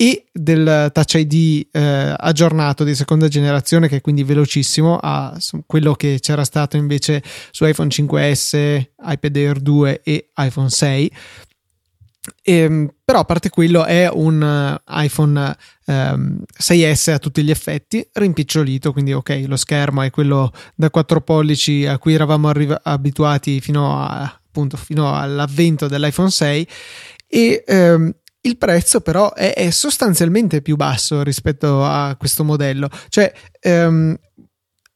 e 0.00 0.26
del 0.32 0.90
Touch 0.92 1.14
ID 1.14 1.66
eh, 1.72 2.14
aggiornato 2.16 2.84
di 2.84 2.94
seconda 2.94 3.26
generazione 3.26 3.88
che 3.88 3.96
è 3.96 4.00
quindi 4.00 4.22
velocissimo 4.22 4.96
a 5.02 5.36
quello 5.66 5.94
che 5.94 6.18
c'era 6.20 6.44
stato 6.44 6.76
invece 6.76 7.20
su 7.50 7.66
iPhone 7.66 7.88
5S, 7.88 8.90
iPad 8.96 9.36
Air 9.36 9.58
2 9.58 10.02
e 10.04 10.28
iPhone 10.36 10.70
6 10.70 11.12
e, 12.42 12.52
ehm, 12.52 12.94
però 13.04 13.20
a 13.20 13.24
parte 13.24 13.50
quello 13.50 13.84
è 13.84 14.08
un 14.08 14.40
uh, 14.40 15.02
iPhone 15.02 15.56
um, 15.86 16.44
6S 16.56 17.14
a 17.14 17.18
tutti 17.18 17.42
gli 17.42 17.50
effetti 17.50 18.08
rimpicciolito 18.12 18.92
quindi 18.92 19.12
ok 19.12 19.46
lo 19.48 19.56
schermo 19.56 20.02
è 20.02 20.10
quello 20.10 20.52
da 20.76 20.90
4 20.90 21.22
pollici 21.22 21.86
a 21.86 21.98
cui 21.98 22.14
eravamo 22.14 22.48
arriva- 22.48 22.82
abituati 22.84 23.60
fino, 23.60 24.00
a, 24.00 24.22
appunto, 24.22 24.76
fino 24.76 25.12
all'avvento 25.12 25.88
dell'iPhone 25.88 26.30
6 26.30 26.68
e 27.26 27.64
um, 27.66 28.12
il 28.42 28.56
prezzo 28.56 29.00
però 29.00 29.34
è, 29.34 29.54
è, 29.54 29.70
sostanzialmente 29.70 30.62
più 30.62 30.76
basso 30.76 31.22
rispetto 31.22 31.84
a 31.84 32.14
questo 32.16 32.44
modello 32.44 32.88
cioè 33.08 33.32
um, 33.64 34.16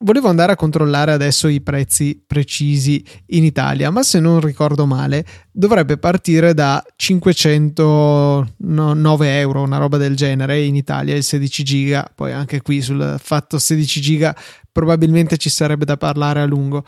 volevo 0.02 0.28
andare 0.28 0.52
a 0.52 0.56
controllare 0.56 1.12
adesso 1.12 1.48
i 1.48 1.60
prezzi 1.60 2.22
precisi 2.24 3.04
in 3.26 3.44
Italia, 3.44 3.90
ma 3.90 4.02
se 4.02 4.18
non 4.20 4.40
ricordo 4.40 4.86
male, 4.86 5.26
dovrebbe 5.50 5.98
partire 5.98 6.54
da 6.54 6.82
509 6.96 9.38
euro, 9.38 9.62
una 9.62 9.78
roba 9.78 9.96
del 9.96 10.14
genere 10.16 10.62
in 10.62 10.76
Italia, 10.76 11.16
il 11.16 11.22
16 11.22 11.62
giga. 11.62 12.10
Poi 12.14 12.32
anche 12.32 12.60
qui 12.62 12.82
sul 12.82 13.16
fatto 13.22 13.58
16 13.58 14.00
giga 14.00 14.36
probabilmente 14.70 15.36
ci 15.36 15.50
sarebbe 15.50 15.84
da 15.84 15.96
parlare 15.96 16.40
a 16.40 16.46
lungo. 16.46 16.84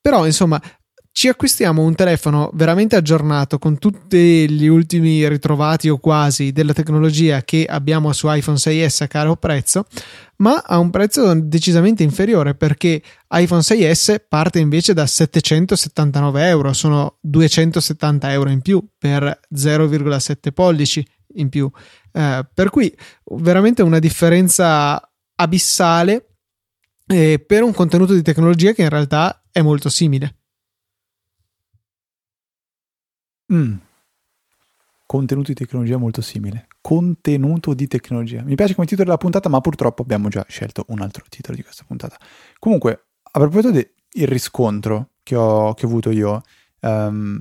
Però 0.00 0.26
insomma, 0.26 0.60
ci 1.16 1.28
acquistiamo 1.28 1.80
un 1.80 1.94
telefono 1.94 2.50
veramente 2.54 2.96
aggiornato 2.96 3.60
con 3.60 3.78
tutti 3.78 4.50
gli 4.50 4.66
ultimi 4.66 5.28
ritrovati 5.28 5.88
o 5.88 5.98
quasi 5.98 6.50
della 6.50 6.72
tecnologia 6.72 7.42
che 7.42 7.66
abbiamo 7.66 8.12
su 8.12 8.28
iPhone 8.28 8.56
6S 8.56 9.04
a 9.04 9.06
caro 9.06 9.36
prezzo, 9.36 9.86
ma 10.38 10.64
a 10.66 10.78
un 10.78 10.90
prezzo 10.90 11.32
decisamente 11.40 12.02
inferiore 12.02 12.56
perché 12.56 13.00
iPhone 13.30 13.60
6S 13.60 14.24
parte 14.28 14.58
invece 14.58 14.92
da 14.92 15.06
779 15.06 16.48
euro, 16.48 16.72
sono 16.72 17.18
270 17.20 18.32
euro 18.32 18.50
in 18.50 18.60
più 18.60 18.84
per 18.98 19.40
0,7 19.54 20.52
pollici 20.52 21.06
in 21.34 21.48
più, 21.48 21.70
eh, 22.10 22.44
per 22.52 22.70
cui 22.70 22.92
veramente 23.36 23.82
una 23.82 24.00
differenza 24.00 25.00
abissale 25.36 26.38
eh, 27.06 27.38
per 27.38 27.62
un 27.62 27.72
contenuto 27.72 28.14
di 28.14 28.22
tecnologia 28.22 28.72
che 28.72 28.82
in 28.82 28.88
realtà 28.88 29.44
è 29.52 29.62
molto 29.62 29.88
simile. 29.88 30.38
Mm. 33.52 33.74
Contenuto 35.06 35.48
di 35.48 35.54
tecnologia 35.54 35.96
molto 35.96 36.22
simile. 36.22 36.66
Contenuto 36.80 37.74
di 37.74 37.86
tecnologia. 37.86 38.42
Mi 38.42 38.54
piace 38.54 38.74
come 38.74 38.86
titolo 38.86 39.06
della 39.06 39.18
puntata, 39.18 39.48
ma 39.48 39.60
purtroppo 39.60 40.02
abbiamo 40.02 40.28
già 40.28 40.44
scelto 40.48 40.84
un 40.88 41.00
altro 41.00 41.24
titolo 41.28 41.56
di 41.56 41.62
questa 41.62 41.84
puntata. 41.86 42.16
Comunque, 42.58 43.06
a 43.22 43.38
proposito 43.38 43.70
del 43.70 43.88
riscontro 44.26 45.10
che 45.22 45.36
ho, 45.36 45.74
che 45.74 45.84
ho, 45.84 45.88
avuto 45.88 46.10
io, 46.10 46.40
um, 46.80 47.40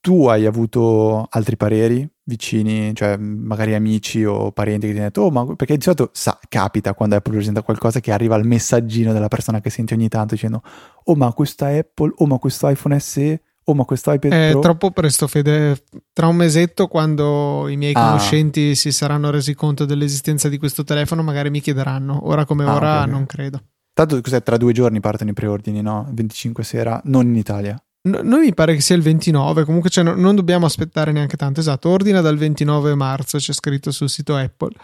tu 0.00 0.26
hai 0.26 0.46
avuto 0.46 1.26
altri 1.30 1.56
pareri 1.56 2.08
vicini, 2.22 2.94
cioè 2.94 3.16
magari 3.16 3.74
amici 3.74 4.24
o 4.24 4.52
parenti 4.52 4.86
che 4.86 4.92
ti 4.92 4.98
hanno 4.98 5.08
detto, 5.08 5.22
oh, 5.22 5.30
ma 5.30 5.44
perché 5.56 5.76
di 5.76 5.82
solito 5.82 6.10
sa, 6.12 6.38
capita 6.48 6.94
quando 6.94 7.16
Apple 7.16 7.32
presenta 7.32 7.62
qualcosa 7.62 8.00
che 8.00 8.12
arriva 8.12 8.36
il 8.36 8.46
messaggino 8.46 9.12
della 9.12 9.28
persona 9.28 9.60
che 9.60 9.70
senti 9.70 9.94
ogni 9.94 10.08
tanto 10.08 10.34
dicendo, 10.34 10.62
oh, 11.04 11.14
ma 11.14 11.32
questa 11.32 11.68
Apple, 11.68 12.12
oh, 12.16 12.26
ma 12.26 12.38
questo 12.38 12.68
iPhone 12.68 12.98
SE 13.00 13.40
Oh, 13.68 13.74
ma 13.74 13.84
questo 13.84 14.12
iPad 14.12 14.30
È 14.30 14.50
Pro... 14.52 14.60
troppo 14.60 14.90
presto, 14.92 15.26
Fede. 15.26 15.82
Tra 16.12 16.28
un 16.28 16.36
mesetto, 16.36 16.86
quando 16.86 17.66
i 17.68 17.76
miei 17.76 17.94
ah. 17.94 18.06
conoscenti 18.06 18.76
si 18.76 18.92
saranno 18.92 19.30
resi 19.30 19.54
conto 19.54 19.84
dell'esistenza 19.84 20.48
di 20.48 20.56
questo 20.56 20.84
telefono, 20.84 21.22
magari 21.22 21.50
mi 21.50 21.60
chiederanno. 21.60 22.28
Ora 22.28 22.44
come 22.44 22.64
ah, 22.64 22.74
ora, 22.74 22.98
okay. 23.00 23.10
non 23.10 23.26
credo. 23.26 23.60
Tanto 23.92 24.20
cos'è? 24.20 24.40
Tra 24.42 24.56
due 24.56 24.72
giorni 24.72 25.00
partono 25.00 25.30
i 25.30 25.32
preordini, 25.32 25.82
no? 25.82 26.08
25 26.12 26.62
sera, 26.62 27.00
non 27.06 27.26
in 27.26 27.34
Italia. 27.34 27.76
No, 28.02 28.20
noi 28.22 28.40
mi 28.44 28.54
pare 28.54 28.74
che 28.74 28.80
sia 28.80 28.94
il 28.94 29.02
29, 29.02 29.64
comunque 29.64 29.90
cioè, 29.90 30.04
no, 30.04 30.14
non 30.14 30.36
dobbiamo 30.36 30.64
aspettare 30.66 31.10
neanche 31.10 31.36
tanto. 31.36 31.58
Esatto, 31.58 31.88
ordina 31.88 32.20
dal 32.20 32.36
29 32.36 32.94
marzo, 32.94 33.38
c'è 33.38 33.52
scritto 33.52 33.90
sul 33.90 34.08
sito 34.08 34.36
Apple. 34.36 34.74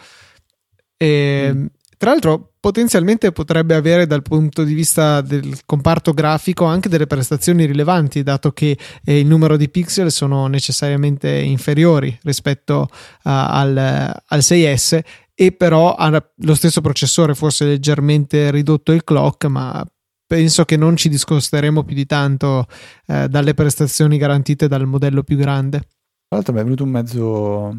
E, 0.97 1.51
mm. 1.55 1.67
Tra 2.03 2.11
l'altro, 2.11 2.55
potenzialmente 2.59 3.31
potrebbe 3.31 3.77
avere 3.77 4.09
dal 4.09 4.23
punto 4.23 4.65
di 4.65 4.75
vista 4.75 5.21
del 5.21 5.61
comparto 5.65 6.13
grafico 6.13 6.65
anche 6.65 6.89
delle 6.89 7.07
prestazioni 7.07 7.65
rilevanti, 7.65 8.25
dato 8.25 8.51
che 8.51 8.77
eh, 9.05 9.21
il 9.21 9.27
numero 9.29 9.57
di 9.57 9.69
pixel 9.69 10.11
sono 10.11 10.49
necessariamente 10.49 11.31
inferiori 11.31 12.19
rispetto 12.25 12.89
uh, 12.91 13.21
al, 13.23 13.77
al 13.77 14.39
6S 14.41 14.99
e 15.33 15.53
però 15.53 15.95
ha 15.95 16.11
lo 16.39 16.55
stesso 16.57 16.81
processore, 16.81 17.37
forse 17.37 17.67
leggermente 17.67 18.51
ridotto 18.51 18.91
il 18.91 19.05
clock, 19.05 19.45
ma 19.45 19.87
penso 20.27 20.65
che 20.65 20.77
non 20.77 20.97
ci 20.97 21.09
discosteremo 21.09 21.85
più 21.85 21.95
di 21.95 22.07
tanto 22.07 22.67
eh, 23.07 23.29
dalle 23.29 23.55
prestazioni 23.55 24.19
garantite 24.19 24.67
dal 24.67 24.87
modello 24.87 25.23
più 25.23 25.37
grande. 25.37 25.79
Tra 25.79 25.87
l'altro 26.31 26.53
mi 26.53 26.59
è 26.59 26.63
venuto 26.65 26.83
un 26.83 26.91
mezzo 26.91 27.77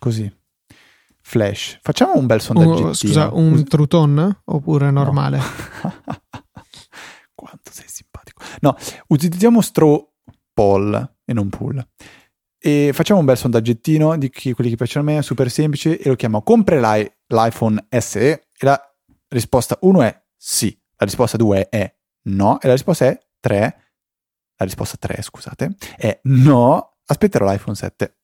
così 0.00 0.42
Flash. 1.26 1.78
Facciamo 1.80 2.16
un 2.16 2.26
bel 2.26 2.40
sondaggio. 2.40 2.92
Scusa, 2.92 3.30
un 3.32 3.64
Truton 3.64 4.42
oppure 4.44 4.90
normale? 4.90 5.38
No. 5.38 5.94
Quanto 7.34 7.70
sei 7.72 7.88
simpatico. 7.88 8.42
No, 8.60 8.76
utilizziamo 9.08 9.62
straw 9.62 10.06
poll 10.52 11.16
e 11.24 11.32
non 11.32 11.48
pull. 11.48 11.84
E 12.58 12.90
facciamo 12.92 13.20
un 13.20 13.26
bel 13.26 13.38
sondaggettino 13.38 14.16
di 14.18 14.28
chi, 14.28 14.52
quelli 14.52 14.68
che 14.68 14.76
piacciono 14.76 15.08
a 15.08 15.14
me, 15.14 15.22
super 15.22 15.50
semplice, 15.50 15.98
e 15.98 16.08
lo 16.08 16.14
chiamo 16.14 16.42
Comprerai 16.42 17.10
l'iPhone 17.28 17.86
SE? 17.88 18.30
E 18.30 18.40
la 18.58 18.78
risposta 19.28 19.78
1 19.80 20.02
è 20.02 20.22
sì, 20.36 20.78
la 20.96 21.06
risposta 21.06 21.38
2 21.38 21.68
è 21.70 21.94
no, 22.24 22.60
e 22.60 22.66
la 22.66 22.74
risposta 22.74 23.06
è 23.06 23.18
3, 23.40 23.58
la 24.56 24.64
risposta 24.64 24.98
3, 24.98 25.22
scusate, 25.22 25.74
è 25.96 26.20
no, 26.24 26.96
aspetterò 27.06 27.50
l'iPhone 27.50 27.74
7. 27.74 28.18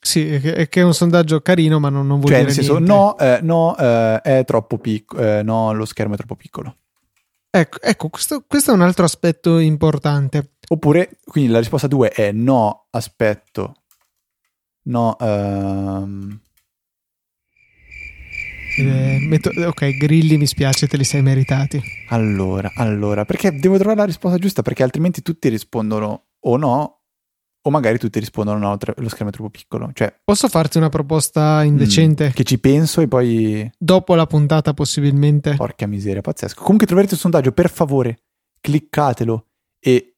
Sì, 0.00 0.32
è 0.32 0.68
che 0.68 0.80
è 0.80 0.84
un 0.84 0.94
sondaggio 0.94 1.40
carino, 1.40 1.80
ma 1.80 1.88
non, 1.88 2.06
non 2.06 2.20
vuol 2.20 2.32
cioè, 2.32 2.44
dire 2.44 2.54
nel 2.54 2.54
senso, 2.54 2.78
niente. 2.78 2.92
no, 2.92 3.18
eh, 3.18 3.38
no 3.42 3.76
eh, 3.76 4.20
è 4.22 4.44
troppo 4.44 4.78
piccolo, 4.78 5.20
eh, 5.22 5.42
no, 5.42 5.72
lo 5.72 5.84
schermo 5.84 6.14
è 6.14 6.16
troppo 6.16 6.36
piccolo. 6.36 6.76
Ecco, 7.50 7.80
ecco 7.80 8.08
questo, 8.08 8.44
questo, 8.46 8.70
è 8.70 8.74
un 8.74 8.82
altro 8.82 9.04
aspetto 9.04 9.58
importante. 9.58 10.52
Oppure, 10.68 11.18
quindi 11.24 11.50
la 11.50 11.58
risposta 11.58 11.88
2 11.88 12.10
è 12.10 12.30
no, 12.30 12.86
aspetto, 12.90 13.74
no, 14.84 15.16
um... 15.18 16.40
eh, 18.78 19.18
metto, 19.28 19.50
ok, 19.50 19.96
grilli 19.96 20.36
mi 20.36 20.46
spiace, 20.46 20.86
te 20.86 20.96
li 20.96 21.04
sei 21.04 21.22
meritati. 21.22 21.82
Allora, 22.10 22.70
allora, 22.76 23.24
perché 23.24 23.50
devo 23.58 23.76
trovare 23.76 23.98
la 23.98 24.06
risposta 24.06 24.38
giusta, 24.38 24.62
perché 24.62 24.84
altrimenti 24.84 25.22
tutti 25.22 25.48
rispondono 25.48 26.26
o 26.40 26.56
no 26.56 26.97
o 27.68 27.70
magari 27.70 27.98
tutti 27.98 28.18
rispondono 28.18 28.58
no, 28.58 28.78
lo 28.96 29.08
schermo 29.08 29.28
è 29.28 29.32
troppo 29.32 29.50
piccolo. 29.50 29.90
Cioè, 29.92 30.12
Posso 30.24 30.48
farti 30.48 30.78
una 30.78 30.88
proposta 30.88 31.62
indecente? 31.62 32.28
Mm, 32.28 32.30
che 32.30 32.44
ci 32.44 32.58
penso 32.58 33.02
e 33.02 33.08
poi... 33.08 33.70
Dopo 33.78 34.14
la 34.14 34.26
puntata 34.26 34.72
possibilmente. 34.72 35.54
Porca 35.54 35.86
miseria, 35.86 36.22
pazzesco. 36.22 36.62
Comunque 36.62 36.86
troverete 36.86 37.14
il 37.14 37.20
sondaggio, 37.20 37.52
per 37.52 37.70
favore, 37.70 38.22
cliccatelo 38.60 39.46
e... 39.78 40.14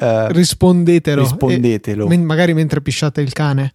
Uh, 0.00 0.26
rispondetelo. 0.28 1.22
Rispondetelo. 1.22 2.08
E, 2.08 2.16
magari 2.18 2.52
mentre 2.52 2.80
pisciate 2.80 3.20
il 3.20 3.32
cane. 3.32 3.74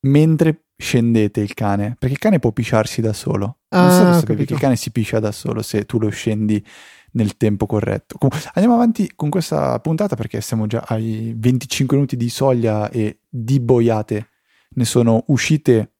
Mentre 0.00 0.66
scendete 0.76 1.40
il 1.40 1.54
cane, 1.54 1.96
perché 1.98 2.14
il 2.14 2.20
cane 2.20 2.38
può 2.38 2.52
pisciarsi 2.52 3.00
da 3.00 3.12
solo. 3.12 3.58
Non 3.70 3.86
ah, 3.86 3.90
so 3.90 4.12
se 4.12 4.20
sapevi 4.20 4.44
che 4.44 4.54
il 4.54 4.60
cane 4.60 4.76
si 4.76 4.92
piscia 4.92 5.18
da 5.18 5.32
solo 5.32 5.62
se 5.62 5.84
tu 5.84 5.98
lo 5.98 6.08
scendi 6.10 6.64
nel 7.12 7.36
tempo 7.36 7.66
corretto. 7.66 8.18
andiamo 8.54 8.74
avanti 8.74 9.12
con 9.14 9.30
questa 9.30 9.78
puntata 9.80 10.16
perché 10.16 10.40
siamo 10.40 10.66
già 10.66 10.84
ai 10.86 11.34
25 11.36 11.96
minuti 11.96 12.16
di 12.16 12.28
soglia 12.28 12.90
e 12.90 13.20
di 13.28 13.60
boiate 13.60 14.28
ne 14.70 14.84
sono 14.84 15.24
uscite 15.28 15.94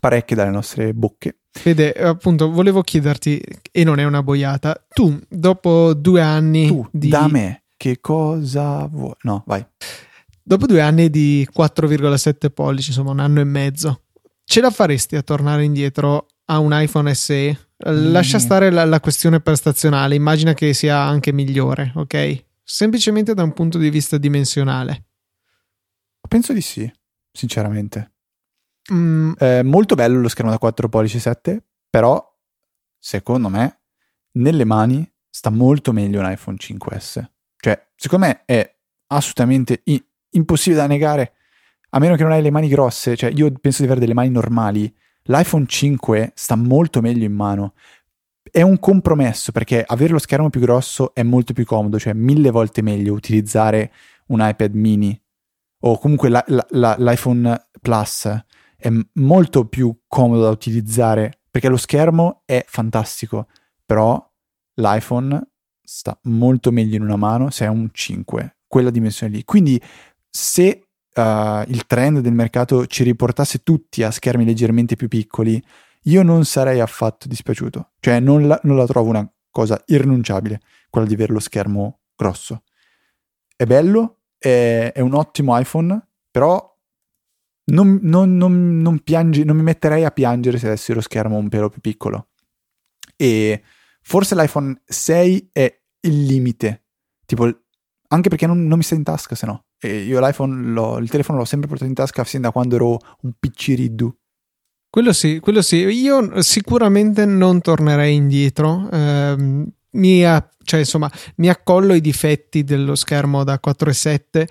parecchie 0.00 0.36
dalle 0.36 0.50
nostre 0.50 0.92
bocche. 0.92 1.38
Fede, 1.50 1.92
appunto, 1.92 2.50
volevo 2.50 2.82
chiederti, 2.82 3.42
e 3.72 3.82
non 3.82 3.98
è 3.98 4.04
una 4.04 4.22
boiata, 4.22 4.84
tu 4.88 5.18
dopo 5.28 5.94
due 5.94 6.20
anni 6.20 6.66
tu, 6.66 6.86
di... 6.92 7.08
da 7.08 7.28
me, 7.28 7.64
che 7.76 7.98
cosa 8.00 8.86
vuoi? 8.86 9.14
No, 9.22 9.42
vai. 9.46 9.64
Dopo 10.42 10.66
due 10.66 10.80
anni 10.80 11.08
di 11.08 11.48
4,7 11.50 12.50
pollici, 12.50 12.90
insomma 12.90 13.10
un 13.10 13.20
anno 13.20 13.40
e 13.40 13.44
mezzo, 13.44 14.02
ce 14.44 14.60
la 14.60 14.70
faresti 14.70 15.16
a 15.16 15.22
tornare 15.22 15.64
indietro 15.64 16.26
a 16.44 16.58
un 16.58 16.70
iPhone 16.72 17.12
SE? 17.14 17.65
Lascia 17.78 18.38
mm. 18.38 18.40
stare 18.40 18.70
la, 18.70 18.84
la, 18.84 19.00
questione 19.00 19.40
prestazionale, 19.40 20.14
immagina 20.14 20.54
che 20.54 20.72
sia 20.72 20.98
anche 20.98 21.32
migliore, 21.32 21.92
ok? 21.94 22.44
semplicemente 22.66 23.32
da 23.32 23.44
un 23.44 23.52
punto 23.52 23.78
di 23.78 23.88
vista 23.90 24.18
dimensionale. 24.18 25.04
Penso 26.28 26.52
di 26.52 26.60
sì, 26.60 26.90
sinceramente. 27.30 28.14
Mm. 28.92 29.32
Eh, 29.38 29.62
molto 29.62 29.94
bello 29.94 30.20
lo 30.20 30.28
schermo 30.28 30.50
da 30.50 30.58
4 30.58 30.88
pollici 30.88 31.20
7, 31.20 31.64
però 31.88 32.20
secondo 32.98 33.48
me 33.48 33.82
nelle 34.32 34.64
mani 34.64 35.08
sta 35.30 35.50
molto 35.50 35.92
meglio 35.92 36.18
un 36.18 36.30
iPhone 36.30 36.56
5S. 36.58 37.24
Cioè, 37.56 37.88
secondo 37.94 38.26
me 38.26 38.42
è 38.44 38.76
assolutamente 39.08 39.82
i- 39.84 40.04
impossibile 40.30 40.80
da 40.82 40.88
negare, 40.88 41.34
a 41.90 42.00
meno 42.00 42.16
che 42.16 42.24
non 42.24 42.32
hai 42.32 42.42
le 42.42 42.50
mani 42.50 42.68
grosse. 42.68 43.16
Cioè, 43.16 43.30
io 43.32 43.52
penso 43.52 43.78
di 43.78 43.84
avere 43.84 44.00
delle 44.00 44.14
mani 44.14 44.30
normali. 44.30 44.92
L'iPhone 45.26 45.66
5 45.66 46.32
sta 46.34 46.56
molto 46.56 47.00
meglio 47.00 47.24
in 47.24 47.32
mano. 47.32 47.74
È 48.48 48.62
un 48.62 48.78
compromesso 48.78 49.52
perché 49.52 49.82
avere 49.84 50.12
lo 50.12 50.18
schermo 50.18 50.50
più 50.50 50.60
grosso 50.60 51.14
è 51.14 51.22
molto 51.22 51.52
più 51.52 51.64
comodo, 51.64 51.98
cioè 51.98 52.12
mille 52.12 52.50
volte 52.50 52.82
meglio 52.82 53.12
utilizzare 53.12 53.92
un 54.28 54.38
iPad 54.40 54.74
mini 54.74 55.20
o 55.80 55.98
comunque 55.98 56.28
la, 56.28 56.44
la, 56.48 56.66
la, 56.70 56.96
l'iPhone 56.98 57.68
Plus 57.80 58.28
è 58.76 58.90
molto 59.14 59.66
più 59.66 59.94
comodo 60.06 60.42
da 60.42 60.50
utilizzare 60.50 61.40
perché 61.50 61.68
lo 61.68 61.76
schermo 61.76 62.42
è 62.44 62.64
fantastico, 62.66 63.48
però 63.84 64.22
l'iPhone 64.74 65.50
sta 65.82 66.18
molto 66.24 66.70
meglio 66.70 66.96
in 66.96 67.02
una 67.02 67.16
mano 67.16 67.50
se 67.50 67.64
è 67.64 67.68
un 67.68 67.88
5, 67.90 68.58
quella 68.66 68.90
dimensione 68.90 69.32
lì. 69.32 69.44
Quindi 69.44 69.80
se 70.28 70.85
uh, 71.16 71.64
il 71.68 71.84
trend 71.86 72.20
del 72.20 72.32
mercato 72.32 72.86
ci 72.86 73.02
riportasse 73.02 73.62
tutti 73.62 74.02
a 74.02 74.10
schermi 74.10 74.44
leggermente 74.44 74.96
più 74.96 75.08
piccoli, 75.08 75.62
io 76.02 76.22
non 76.22 76.44
sarei 76.44 76.80
affatto 76.80 77.26
dispiaciuto. 77.28 77.92
Cioè 78.00 78.20
non 78.20 78.46
la, 78.46 78.60
non 78.64 78.76
la 78.76 78.86
trovo 78.86 79.10
una 79.10 79.28
cosa 79.50 79.82
irrinunciabile, 79.86 80.60
quella 80.90 81.06
di 81.06 81.14
avere 81.14 81.32
lo 81.32 81.40
schermo 81.40 82.00
grosso. 82.14 82.62
È 83.54 83.64
bello, 83.64 84.20
è, 84.38 84.92
è 84.94 85.00
un 85.00 85.14
ottimo 85.14 85.58
iPhone, 85.58 86.08
però 86.30 86.74
non, 87.72 87.98
non, 88.02 88.36
non, 88.36 89.00
piangi, 89.02 89.44
non 89.44 89.56
mi 89.56 89.62
metterei 89.62 90.04
a 90.04 90.10
piangere 90.10 90.58
se 90.58 90.66
avessi 90.66 90.92
lo 90.92 91.00
schermo 91.00 91.36
un 91.36 91.48
pelo 91.48 91.68
più 91.68 91.80
piccolo. 91.80 92.28
E 93.16 93.62
forse 94.02 94.34
l'iPhone 94.34 94.82
6 94.84 95.50
è 95.52 95.80
il 96.00 96.24
limite. 96.24 96.84
Tipo, 97.24 97.50
anche 98.08 98.28
perché 98.28 98.46
non, 98.46 98.66
non 98.66 98.76
mi 98.76 98.84
sta 98.84 98.94
in 98.94 99.02
tasca, 99.02 99.34
se 99.34 99.46
no. 99.46 99.65
E 99.86 100.02
io 100.02 100.20
l'iPhone, 100.20 101.00
il 101.00 101.10
telefono 101.10 101.38
l'ho 101.38 101.44
sempre 101.44 101.68
portato 101.68 101.88
in 101.88 101.96
tasca 101.96 102.24
sin 102.24 102.42
da 102.42 102.50
quando 102.50 102.76
ero 102.76 102.98
un 103.22 103.32
picciriddu. 103.38 104.14
Quello 104.88 105.12
sì, 105.12 105.40
quello 105.40 105.62
sì. 105.62 105.76
Io 105.76 106.40
sicuramente 106.42 107.24
non 107.26 107.60
tornerei 107.60 108.14
indietro. 108.14 108.88
Eh, 108.90 109.64
mi, 109.90 110.20
cioè, 110.64 110.80
insomma, 110.80 111.10
mi 111.36 111.48
accollo 111.48 111.94
i 111.94 112.00
difetti 112.00 112.64
dello 112.64 112.94
schermo 112.94 113.44
da 113.44 113.60
4,7 113.64 114.46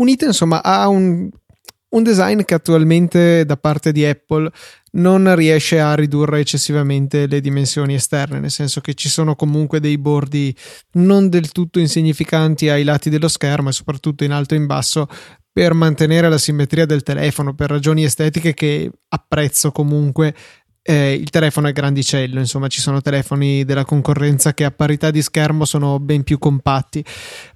unito 0.00 0.24
insomma 0.24 0.62
a 0.62 0.88
un 0.88 1.28
un 1.90 2.02
design 2.02 2.42
che 2.42 2.54
attualmente 2.54 3.44
da 3.44 3.56
parte 3.56 3.92
di 3.92 4.04
Apple 4.04 4.50
non 4.92 5.34
riesce 5.34 5.80
a 5.80 5.94
ridurre 5.94 6.40
eccessivamente 6.40 7.26
le 7.26 7.40
dimensioni 7.40 7.94
esterne, 7.94 8.40
nel 8.40 8.50
senso 8.50 8.80
che 8.80 8.94
ci 8.94 9.08
sono 9.08 9.34
comunque 9.36 9.80
dei 9.80 9.98
bordi 9.98 10.54
non 10.92 11.28
del 11.28 11.52
tutto 11.52 11.78
insignificanti 11.78 12.68
ai 12.68 12.84
lati 12.84 13.10
dello 13.10 13.28
schermo 13.28 13.68
e 13.68 13.72
soprattutto 13.72 14.24
in 14.24 14.32
alto 14.32 14.54
e 14.54 14.58
in 14.58 14.66
basso 14.66 15.08
per 15.52 15.74
mantenere 15.74 16.28
la 16.28 16.38
simmetria 16.38 16.86
del 16.86 17.02
telefono 17.02 17.54
per 17.54 17.70
ragioni 17.70 18.04
estetiche 18.04 18.54
che 18.54 18.90
apprezzo 19.08 19.72
comunque 19.72 20.34
eh, 20.82 21.12
il 21.12 21.28
telefono 21.30 21.68
è 21.68 21.72
grandicello, 21.72 22.38
insomma 22.38 22.68
ci 22.68 22.80
sono 22.80 23.00
telefoni 23.00 23.64
della 23.64 23.84
concorrenza 23.84 24.54
che 24.54 24.64
a 24.64 24.70
parità 24.70 25.10
di 25.10 25.22
schermo 25.22 25.64
sono 25.64 26.00
ben 26.00 26.24
più 26.24 26.38
compatti. 26.38 27.04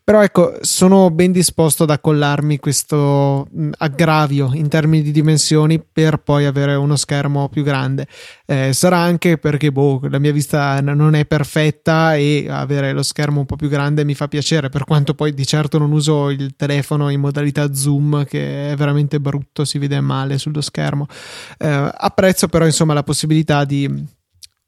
Però 0.06 0.22
ecco, 0.22 0.58
sono 0.60 1.10
ben 1.10 1.32
disposto 1.32 1.84
ad 1.84 1.90
accollarmi 1.90 2.58
questo 2.58 3.48
aggravio 3.78 4.50
in 4.52 4.68
termini 4.68 5.02
di 5.02 5.10
dimensioni 5.10 5.82
per 5.82 6.18
poi 6.18 6.44
avere 6.44 6.74
uno 6.74 6.94
schermo 6.94 7.48
più 7.48 7.62
grande. 7.62 8.06
Eh, 8.44 8.74
sarà 8.74 8.98
anche 8.98 9.38
perché 9.38 9.72
boh, 9.72 10.00
la 10.10 10.18
mia 10.18 10.30
vista 10.30 10.78
non 10.82 11.14
è 11.14 11.24
perfetta 11.24 12.16
e 12.16 12.46
avere 12.50 12.92
lo 12.92 13.02
schermo 13.02 13.40
un 13.40 13.46
po' 13.46 13.56
più 13.56 13.70
grande 13.70 14.04
mi 14.04 14.14
fa 14.14 14.28
piacere, 14.28 14.68
per 14.68 14.84
quanto 14.84 15.14
poi 15.14 15.32
di 15.32 15.46
certo 15.46 15.78
non 15.78 15.90
uso 15.90 16.28
il 16.28 16.54
telefono 16.54 17.08
in 17.08 17.20
modalità 17.20 17.72
zoom 17.72 18.26
che 18.26 18.72
è 18.72 18.76
veramente 18.76 19.18
brutto, 19.20 19.64
si 19.64 19.78
vede 19.78 19.98
male 20.02 20.36
sullo 20.36 20.60
schermo. 20.60 21.06
Eh, 21.56 21.66
apprezzo 21.66 22.46
però 22.48 22.66
insomma 22.66 22.92
la 22.92 23.04
possibilità 23.04 23.64
di 23.64 23.88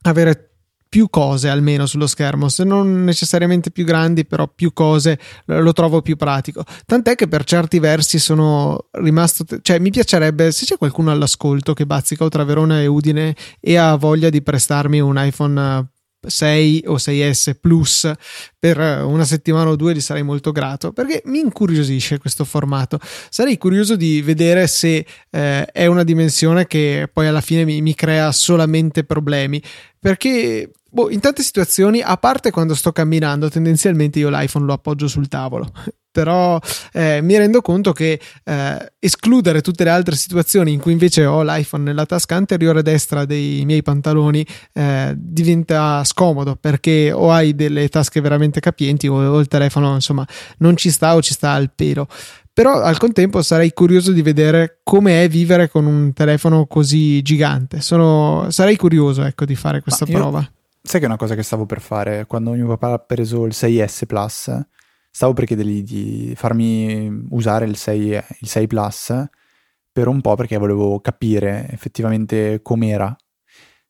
avere 0.01 0.46
più 0.87 1.09
cose 1.09 1.49
almeno 1.49 1.85
sullo 1.85 2.07
schermo, 2.07 2.49
se 2.49 2.63
non 2.63 3.03
necessariamente 3.03 3.71
più 3.71 3.85
grandi, 3.85 4.25
però 4.25 4.47
più 4.47 4.73
cose 4.73 5.19
lo 5.45 5.73
trovo 5.73 6.01
più 6.01 6.15
pratico. 6.15 6.63
Tant'è 6.85 7.15
che 7.15 7.27
per 7.27 7.43
certi 7.43 7.79
versi 7.79 8.19
sono 8.19 8.87
rimasto, 8.91 9.45
cioè 9.61 9.79
mi 9.79 9.91
piacerebbe 9.91 10.51
se 10.51 10.65
c'è 10.65 10.77
qualcuno 10.77 11.11
all'ascolto 11.11 11.73
che 11.73 11.85
bazzica 11.85 12.27
tra 12.27 12.43
Verona 12.43 12.81
e 12.81 12.87
Udine 12.87 13.35
e 13.59 13.77
ha 13.77 13.95
voglia 13.95 14.29
di 14.29 14.41
prestarmi 14.41 14.99
un 14.99 15.15
iPhone 15.17 15.89
6 16.25 16.83
o 16.87 16.95
6S 16.95 17.55
Plus 17.59 18.11
per 18.57 18.77
una 18.77 19.23
settimana 19.23 19.69
o 19.69 19.75
due 19.75 19.93
gli 19.93 20.01
sarei 20.01 20.23
molto 20.23 20.51
grato 20.51 20.91
perché 20.91 21.21
mi 21.25 21.39
incuriosisce 21.39 22.17
questo 22.17 22.43
formato. 22.43 22.99
Sarei 23.29 23.57
curioso 23.57 23.95
di 23.95 24.21
vedere 24.21 24.67
se 24.67 25.05
eh, 25.29 25.65
è 25.65 25.85
una 25.85 26.03
dimensione 26.03 26.67
che 26.67 27.09
poi 27.11 27.27
alla 27.27 27.41
fine 27.41 27.65
mi, 27.65 27.81
mi 27.81 27.95
crea 27.95 28.31
solamente 28.31 29.03
problemi 29.03 29.61
perché 29.99 30.71
boh, 30.89 31.09
in 31.09 31.19
tante 31.19 31.43
situazioni, 31.43 32.01
a 32.01 32.17
parte 32.17 32.51
quando 32.51 32.75
sto 32.75 32.91
camminando, 32.91 33.49
tendenzialmente 33.49 34.19
io 34.19 34.29
l'iPhone 34.29 34.65
lo 34.65 34.73
appoggio 34.73 35.07
sul 35.07 35.27
tavolo. 35.27 35.71
Però 36.17 36.59
eh, 36.93 37.21
mi 37.21 37.37
rendo 37.37 37.61
conto 37.61 37.91
che 37.91 38.19
eh, 38.43 38.93
escludere 38.97 39.61
tutte 39.61 39.83
le 39.83 39.91
altre 39.91 40.15
situazioni 40.15 40.73
in 40.73 40.79
cui 40.79 40.91
invece 40.91 41.25
ho 41.25 41.43
l'iPhone 41.43 41.83
nella 41.83 42.07
tasca 42.07 42.35
anteriore 42.35 42.81
destra 42.81 43.25
dei 43.25 43.63
miei 43.65 43.83
pantaloni 43.83 44.43
eh, 44.73 45.13
diventa 45.15 46.03
scomodo 46.03 46.55
perché 46.55 47.11
o 47.11 47.31
hai 47.31 47.53
delle 47.53 47.87
tasche 47.89 48.19
veramente 48.19 48.59
capienti 48.59 49.07
o, 49.07 49.13
o 49.13 49.39
il 49.39 49.47
telefono 49.47 49.93
insomma 49.93 50.25
non 50.57 50.75
ci 50.75 50.89
sta 50.89 51.13
o 51.13 51.21
ci 51.21 51.33
sta 51.33 51.51
al 51.51 51.71
pelo 51.75 52.07
però 52.57 52.81
al 52.81 52.97
contempo 52.97 53.43
sarei 53.43 53.71
curioso 53.71 54.11
di 54.11 54.23
vedere 54.23 54.79
come 54.81 55.23
è 55.23 55.29
vivere 55.29 55.69
con 55.69 55.85
un 55.85 56.11
telefono 56.11 56.65
così 56.65 57.21
gigante. 57.21 57.81
Sono, 57.81 58.47
sarei 58.49 58.75
curioso 58.75 59.21
ecco, 59.21 59.45
di 59.45 59.53
fare 59.53 59.79
questa 59.81 60.05
io, 60.07 60.17
prova. 60.17 60.51
Sai 60.87 61.01
che 61.01 61.05
è 61.05 61.09
una 61.09 61.17
cosa 61.17 61.35
che 61.35 61.43
stavo 61.43 61.65
per 61.65 61.81
fare 61.81 62.25
quando 62.27 62.51
mio 62.51 62.65
papà 62.65 62.93
ha 62.93 62.99
preso 62.99 63.43
il 63.43 63.51
6S 63.53 64.05
Plus? 64.05 64.67
Stavo 65.11 65.33
per 65.33 65.43
chiedergli 65.43 65.83
di 65.83 66.33
farmi 66.33 67.25
usare 67.31 67.65
il 67.65 67.75
6, 67.75 68.23
il 68.39 68.47
6 68.47 68.67
Plus 68.67 69.25
per 69.91 70.07
un 70.07 70.21
po' 70.21 70.35
perché 70.35 70.55
volevo 70.55 71.01
capire 71.01 71.67
effettivamente 71.71 72.61
com'era. 72.61 73.13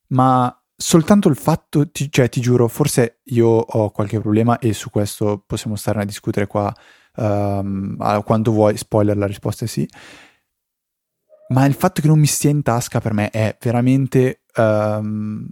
Ma 0.07 0.51
soltanto 0.75 1.29
il 1.29 1.35
fatto, 1.35 1.87
ti, 1.91 2.11
cioè 2.11 2.29
ti 2.29 2.41
giuro, 2.41 2.67
forse 2.67 3.19
io 3.25 3.47
ho 3.47 3.91
qualche 3.91 4.19
problema 4.19 4.57
e 4.57 4.73
su 4.73 4.89
questo 4.89 5.43
possiamo 5.45 5.75
stare 5.75 6.01
a 6.01 6.03
discutere 6.03 6.47
qua 6.47 6.73
um, 7.17 7.95
a 7.99 8.23
quanto 8.23 8.49
vuoi, 8.51 8.75
spoiler, 8.75 9.15
la 9.15 9.27
risposta 9.27 9.65
è 9.65 9.67
sì. 9.67 9.87
Ma 11.49 11.63
il 11.67 11.75
fatto 11.75 12.01
che 12.01 12.07
non 12.07 12.17
mi 12.17 12.25
stia 12.25 12.49
in 12.49 12.63
tasca 12.63 12.99
per 12.99 13.13
me 13.13 13.29
è 13.29 13.55
veramente 13.61 14.41
um, 14.55 15.47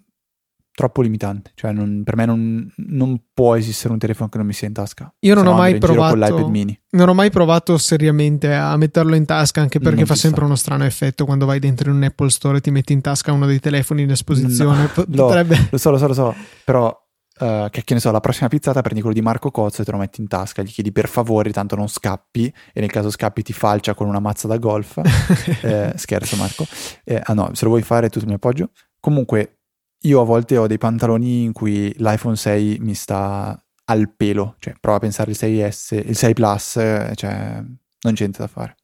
troppo 0.75 1.01
limitante. 1.01 1.51
Cioè, 1.55 1.71
non, 1.71 2.03
per 2.03 2.17
me 2.17 2.25
non, 2.25 2.71
non, 2.75 3.21
può 3.33 3.55
esistere 3.55 3.93
un 3.93 3.99
telefono 3.99 4.29
che 4.29 4.37
non 4.37 4.45
mi 4.45 4.53
sia 4.53 4.67
in 4.67 4.73
tasca. 4.73 5.11
Io 5.19 5.33
non 5.33 5.47
ho 5.47 5.53
mai 5.53 5.77
provato. 5.77 6.51
Non 6.91 7.09
ho 7.09 7.13
mai 7.13 7.31
provato 7.31 7.77
seriamente 7.77 8.53
a 8.53 8.75
metterlo 8.77 9.15
in 9.15 9.25
tasca, 9.25 9.61
anche 9.61 9.79
perché 9.79 9.99
non 9.99 10.05
fa 10.05 10.15
sempre 10.15 10.39
sta. 10.39 10.45
uno 10.45 10.55
strano 10.55 10.85
effetto 10.85 11.25
quando 11.25 11.45
vai 11.45 11.59
dentro 11.59 11.89
in 11.89 11.95
un 11.95 12.03
Apple 12.03 12.29
Store 12.29 12.57
e 12.57 12.61
ti 12.61 12.71
metti 12.71 12.93
in 12.93 13.01
tasca 13.01 13.31
uno 13.31 13.45
dei 13.45 13.59
telefoni 13.59 14.03
in 14.03 14.11
esposizione. 14.11 14.89
No, 14.93 15.05
Potrebbe... 15.25 15.55
lo, 15.55 15.67
lo 15.71 15.77
so, 15.77 15.91
lo 15.91 15.97
so, 15.97 16.07
lo 16.07 16.13
so. 16.13 16.35
Però 16.63 17.03
Uh, 17.37 17.67
che, 17.69 17.83
che 17.83 17.93
ne 17.93 17.99
so, 17.99 18.11
la 18.11 18.21
prossima 18.21 18.47
pizzata 18.47 18.79
prendi 18.79 19.01
quello 19.01 19.13
di 19.13 19.21
Marco 19.21 19.51
Cozzo 19.51 19.81
e 19.81 19.83
te 19.83 19.91
lo 19.91 19.97
metti 19.97 20.21
in 20.21 20.27
tasca, 20.29 20.61
gli 20.61 20.71
chiedi 20.71 20.93
per 20.93 21.09
favore, 21.09 21.51
tanto 21.51 21.75
non 21.75 21.89
scappi, 21.89 22.45
e 22.71 22.79
nel 22.79 22.89
caso 22.89 23.09
scappi 23.09 23.43
ti 23.43 23.51
falcia 23.51 23.93
con 23.93 24.07
una 24.07 24.21
mazza 24.21 24.47
da 24.47 24.55
golf. 24.55 25.01
eh, 25.61 25.91
scherzo, 25.97 26.37
Marco. 26.37 26.65
Eh, 27.03 27.21
ah 27.21 27.33
no, 27.33 27.49
se 27.51 27.65
lo 27.65 27.71
vuoi 27.71 27.81
fare, 27.81 28.07
tu 28.07 28.21
mi 28.25 28.35
appoggio. 28.35 28.69
Comunque, 29.01 29.63
io 30.05 30.21
a 30.21 30.23
volte 30.23 30.57
ho 30.57 30.67
dei 30.67 30.77
pantaloni 30.77 31.43
in 31.43 31.51
cui 31.51 31.93
l'iPhone 31.97 32.35
6 32.35 32.77
mi 32.79 32.93
sta 32.93 33.59
al 33.85 34.11
pelo, 34.15 34.55
cioè 34.59 34.75
prova 34.79 34.97
a 34.97 35.01
pensare 35.01 35.31
il 35.31 35.37
6S, 35.39 36.07
il 36.07 36.15
6 36.15 36.33
Plus, 36.33 36.75
eh, 36.77 37.11
cioè 37.15 37.61
non 37.61 38.13
c'è 38.13 38.19
niente 38.19 38.39
da 38.39 38.47
fare. 38.47 38.75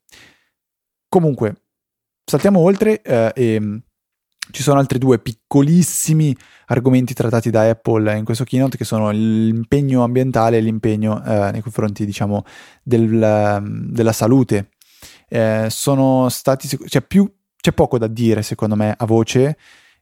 Comunque, 1.07 1.63
saltiamo 2.25 2.59
oltre 2.59 3.01
eh, 3.01 3.31
e 3.35 3.81
ci 4.51 4.63
sono 4.63 4.79
altri 4.79 4.97
due 4.97 5.19
piccolissimi 5.19 6.35
argomenti 6.67 7.13
trattati 7.13 7.49
da 7.49 7.69
Apple 7.69 8.17
in 8.17 8.25
questo 8.25 8.43
keynote 8.43 8.77
che 8.77 8.83
sono 8.83 9.09
l'impegno 9.11 10.03
ambientale 10.03 10.57
e 10.57 10.61
l'impegno 10.61 11.23
eh, 11.23 11.51
nei 11.51 11.61
confronti, 11.61 12.05
diciamo, 12.05 12.43
del, 12.83 13.21
ehm, 13.21 13.91
della 13.91 14.11
salute. 14.11 14.69
Eh, 15.27 15.67
sono 15.69 16.29
stati, 16.29 16.67
cioè 16.67 17.01
più, 17.01 17.31
c'è 17.55 17.71
poco 17.71 17.97
da 17.97 18.07
dire 18.07 18.41
secondo 18.41 18.75
me 18.75 18.93
a 18.97 19.05
voce, 19.05 19.57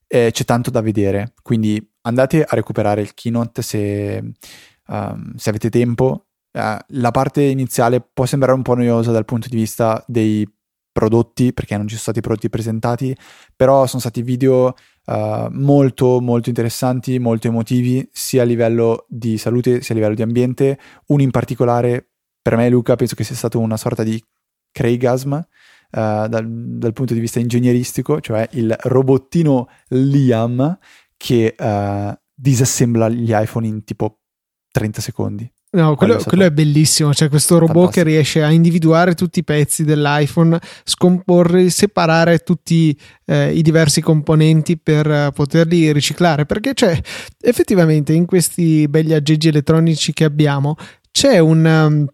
eh, 0.10 0.32
c'è 0.32 0.44
tanto 0.44 0.72
da 0.72 0.82
vedere, 0.82 1.34
quindi 1.44 1.80
andate 2.02 2.44
a 2.44 2.56
recuperare 2.56 3.02
il 3.02 3.14
keynote 3.14 3.62
se, 3.62 4.34
um, 4.88 5.36
se 5.36 5.50
avete 5.50 5.70
tempo 5.70 6.26
uh, 6.54 6.78
la 6.88 7.12
parte 7.12 7.44
iniziale 7.44 8.02
può 8.02 8.26
sembrare 8.26 8.56
un 8.56 8.64
po' 8.64 8.74
noiosa 8.74 9.12
dal 9.12 9.26
punto 9.26 9.48
di 9.48 9.56
vista 9.56 10.04
dei 10.08 10.48
prodotti, 10.92 11.54
perché 11.54 11.78
non 11.78 11.88
ci 11.88 11.96
sono 11.96 12.02
stati 12.02 12.22
prodotti 12.22 12.50
presentati, 12.50 13.16
però 13.56 13.86
sono 13.86 14.02
stati 14.02 14.24
video 14.24 14.74
uh, 15.06 15.48
molto 15.52 16.20
molto 16.20 16.50
interessanti, 16.50 17.20
molto 17.20 17.48
emotivi, 17.48 18.10
sia 18.12 18.42
a 18.42 18.46
livello 18.46 19.06
di 19.08 19.38
salute 19.38 19.82
sia 19.82 19.94
a 19.94 19.98
livello 19.98 20.16
di 20.16 20.24
ambiente. 20.24 20.80
Uno 21.08 21.22
in 21.22 21.32
particolare, 21.32 22.10
per 22.42 22.56
me 22.58 22.68
Luca, 22.70 22.96
penso 22.96 23.16
che 23.16 23.24
sia 23.24 23.36
stato 23.36 23.60
una 23.60 23.78
sorta 23.78 24.04
di 24.04 24.22
Craigasm, 24.72 25.40
dal, 25.90 26.46
dal, 26.48 26.94
punto 26.94 27.14
di 27.14 27.20
vista 27.20 27.40
ingegneristico, 27.40 28.22
cioè 28.22 28.48
il 28.52 28.76
robottino 28.84 29.70
Liam 29.90 30.78
che 31.18 31.56
uh, 31.58 32.14
disassembla 32.34 33.10
gli 33.10 33.32
iPhone 33.34 33.68
in 33.68 33.84
tipo 33.84 34.20
30 34.72 35.02
secondi. 35.02 35.52
No, 35.72 35.96
quello, 35.96 36.14
quello, 36.14 36.24
quello, 36.28 36.44
è 36.46 36.52
bellissimo. 36.52 37.12
C'è 37.12 37.30
questo 37.30 37.60
robot 37.60 37.76
Fantastico. 37.76 38.06
che 38.06 38.12
riesce 38.12 38.44
a 38.44 38.50
individuare 38.50 39.14
tutti 39.14 39.40
i 39.40 39.44
pezzi 39.44 39.84
dell'iPhone, 39.84 40.60
scomporli, 40.84 41.70
separare 41.70 42.40
tutti 42.40 42.98
eh, 43.26 43.54
i 43.54 43.62
diversi 43.62 44.02
componenti 44.02 44.80
per 44.80 45.08
uh, 45.08 45.32
poterli 45.32 45.92
riciclare. 45.92 46.48
Perché 46.48 46.74
c'è 46.74 47.00
effettivamente 47.42 48.14
in 48.14 48.26
questi 48.26 48.88
begli 48.88 49.14
aggeggi 49.14 49.50
elettronici 49.50 50.12
che 50.14 50.24
abbiamo 50.24 50.76
c'è 51.12 51.40
un. 51.40 51.66
Um, 51.66 52.08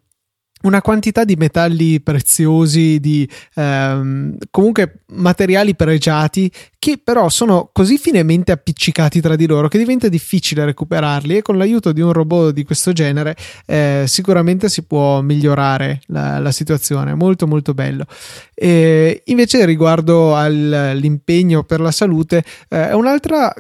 una 0.66 0.82
quantità 0.82 1.24
di 1.24 1.36
metalli 1.36 2.02
preziosi, 2.02 3.00
di 3.00 3.28
ehm, 3.56 4.38
comunque 4.50 5.02
materiali 5.08 5.76
pregiati 5.76 6.52
che 6.78 7.00
però 7.04 7.30
sono 7.30 7.70
così 7.72 7.98
finemente 7.98 8.52
appiccicati 8.52 9.22
tra 9.22 9.36
di 9.36 9.48
loro 9.48 9.68
che 9.68 9.78
diventa 9.78 10.08
difficile 10.08 10.66
recuperarli 10.66 11.38
e 11.38 11.42
con 11.42 11.58
l'aiuto 11.58 11.92
di 11.92 12.02
un 12.02 12.14
robot 12.14 12.54
di 12.54 12.64
questo 12.64 12.94
genere 12.94 13.36
eh, 13.66 14.04
sicuramente 14.08 14.70
si 14.70 14.84
può 14.84 15.22
migliorare 15.22 16.02
la, 16.08 16.40
la 16.40 16.52
situazione, 16.52 17.14
molto 17.14 17.48
molto 17.48 17.74
bello. 17.74 18.06
E 18.54 19.22
invece 19.26 19.66
riguardo 19.66 20.36
all'impegno 20.36 21.64
per 21.64 21.80
la 21.80 21.92
salute 21.92 22.44
eh, 22.70 22.90
è 22.90 22.94
un'altra 22.94 23.54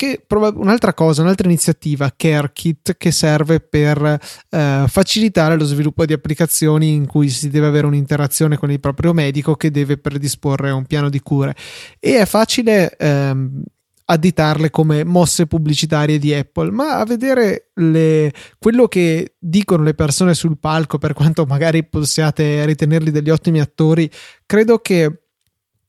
che 0.00 0.24
un'altra 0.30 0.94
cosa, 0.94 1.20
un'altra 1.20 1.46
iniziativa, 1.46 2.10
CareKit, 2.16 2.96
che 2.96 3.10
serve 3.10 3.60
per 3.60 4.18
eh, 4.48 4.84
facilitare 4.86 5.58
lo 5.58 5.64
sviluppo 5.66 6.06
di 6.06 6.14
applicazioni 6.14 6.94
in 6.94 7.04
cui 7.04 7.28
si 7.28 7.50
deve 7.50 7.66
avere 7.66 7.86
un'interazione 7.86 8.56
con 8.56 8.70
il 8.70 8.80
proprio 8.80 9.12
medico 9.12 9.56
che 9.56 9.70
deve 9.70 9.98
predisporre 9.98 10.70
un 10.70 10.86
piano 10.86 11.10
di 11.10 11.20
cure. 11.20 11.54
E 11.98 12.18
è 12.18 12.24
facile 12.24 12.96
ehm, 12.96 13.62
additarle 14.06 14.70
come 14.70 15.04
mosse 15.04 15.46
pubblicitarie 15.46 16.18
di 16.18 16.32
Apple, 16.32 16.70
ma 16.70 16.96
a 16.96 17.04
vedere 17.04 17.68
le, 17.74 18.32
quello 18.58 18.88
che 18.88 19.34
dicono 19.38 19.82
le 19.82 19.92
persone 19.92 20.32
sul 20.32 20.58
palco, 20.58 20.96
per 20.96 21.12
quanto 21.12 21.44
magari 21.44 21.84
possiate 21.84 22.64
ritenerli 22.64 23.10
degli 23.10 23.28
ottimi 23.28 23.60
attori, 23.60 24.10
credo 24.46 24.78
che 24.78 25.24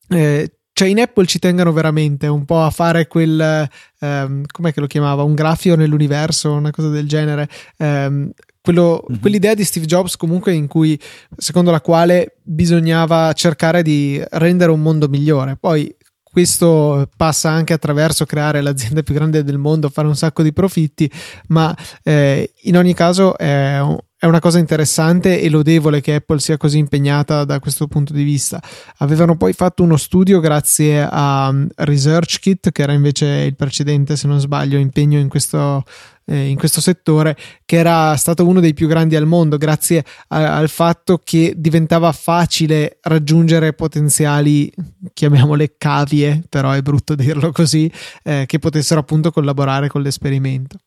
eh, 0.10 0.52
cioè 0.82 0.90
in 0.90 1.00
Apple 1.00 1.28
ci 1.28 1.38
tengono 1.38 1.72
veramente 1.72 2.26
un 2.26 2.44
po' 2.44 2.64
a 2.64 2.72
fare 2.72 3.06
quel 3.06 3.70
um, 4.00 4.42
com'è 4.52 4.74
che 4.74 4.80
lo 4.80 4.88
chiamava? 4.88 5.22
Un 5.22 5.36
grafio 5.36 5.76
nell'universo 5.76 6.54
una 6.54 6.72
cosa 6.72 6.90
del 6.90 7.08
genere. 7.08 7.48
Um, 7.78 8.32
quello, 8.64 9.06
mm-hmm. 9.08 9.22
quell'idea 9.22 9.54
di 9.54 9.64
Steve 9.64 9.86
Jobs 9.86 10.16
comunque 10.16 10.54
in 10.54 10.66
cui 10.66 11.00
secondo 11.38 11.70
la 11.70 11.82
quale 11.82 12.38
bisognava 12.42 13.32
cercare 13.34 13.84
di 13.84 14.20
rendere 14.32 14.72
un 14.72 14.82
mondo 14.82 15.08
migliore. 15.08 15.56
Poi 15.56 15.96
questo 16.24 17.08
passa 17.16 17.52
anche 17.52 17.74
attraverso 17.74 18.26
creare 18.26 18.62
l'azienda 18.62 19.04
più 19.04 19.14
grande 19.14 19.44
del 19.44 19.60
mondo, 19.60 19.88
fare 19.90 20.08
un 20.08 20.16
sacco 20.16 20.42
di 20.42 20.52
profitti, 20.52 21.12
ma 21.50 21.78
eh, 22.02 22.54
in 22.64 22.76
ogni 22.76 22.96
caso 22.96 23.38
è 23.38 23.80
un, 23.80 24.00
è 24.22 24.28
una 24.28 24.40
cosa 24.40 24.60
interessante 24.60 25.42
e 25.42 25.50
lodevole 25.50 26.00
che 26.00 26.14
Apple 26.14 26.40
sia 26.40 26.56
così 26.56 26.78
impegnata 26.78 27.44
da 27.44 27.60
questo 27.60 27.88
punto 27.88 28.14
di 28.14 28.22
vista. 28.22 28.62
Avevano 28.98 29.36
poi 29.36 29.52
fatto 29.54 29.82
uno 29.82 29.98
studio 29.98 30.40
grazie 30.40 31.02
a 31.10 31.48
um, 31.48 31.68
ResearchKit, 31.74 32.72
che 32.72 32.84
era 32.84 32.94
invece 32.94 33.26
il 33.26 33.56
precedente, 33.56 34.16
se 34.16 34.28
non 34.28 34.40
sbaglio, 34.40 34.78
impegno 34.78 35.18
in 35.18 35.28
questo, 35.28 35.84
eh, 36.26 36.50
in 36.50 36.56
questo 36.56 36.82
settore, 36.82 37.36
che 37.66 37.78
era 37.78 38.16
stato 38.16 38.46
uno 38.46 38.60
dei 38.60 38.76
più 38.76 38.88
grandi 38.88 39.16
al 39.16 39.26
mondo, 39.26 39.58
grazie 39.58 40.06
a, 40.28 40.56
al 40.56 40.70
fatto 40.70 41.20
che 41.24 41.56
diventava 41.58 42.12
facile 42.12 43.00
raggiungere 43.02 43.74
potenziali, 43.74 44.72
chiamiamole 45.14 45.78
cavie, 45.80 46.44
però 46.48 46.70
è 46.74 46.84
brutto 46.84 47.16
dirlo 47.18 47.52
così, 47.52 47.92
eh, 48.22 48.44
che 48.46 48.60
potessero 48.60 49.00
appunto 49.00 49.32
collaborare 49.32 49.88
con 49.88 50.04
l'esperimento 50.04 50.78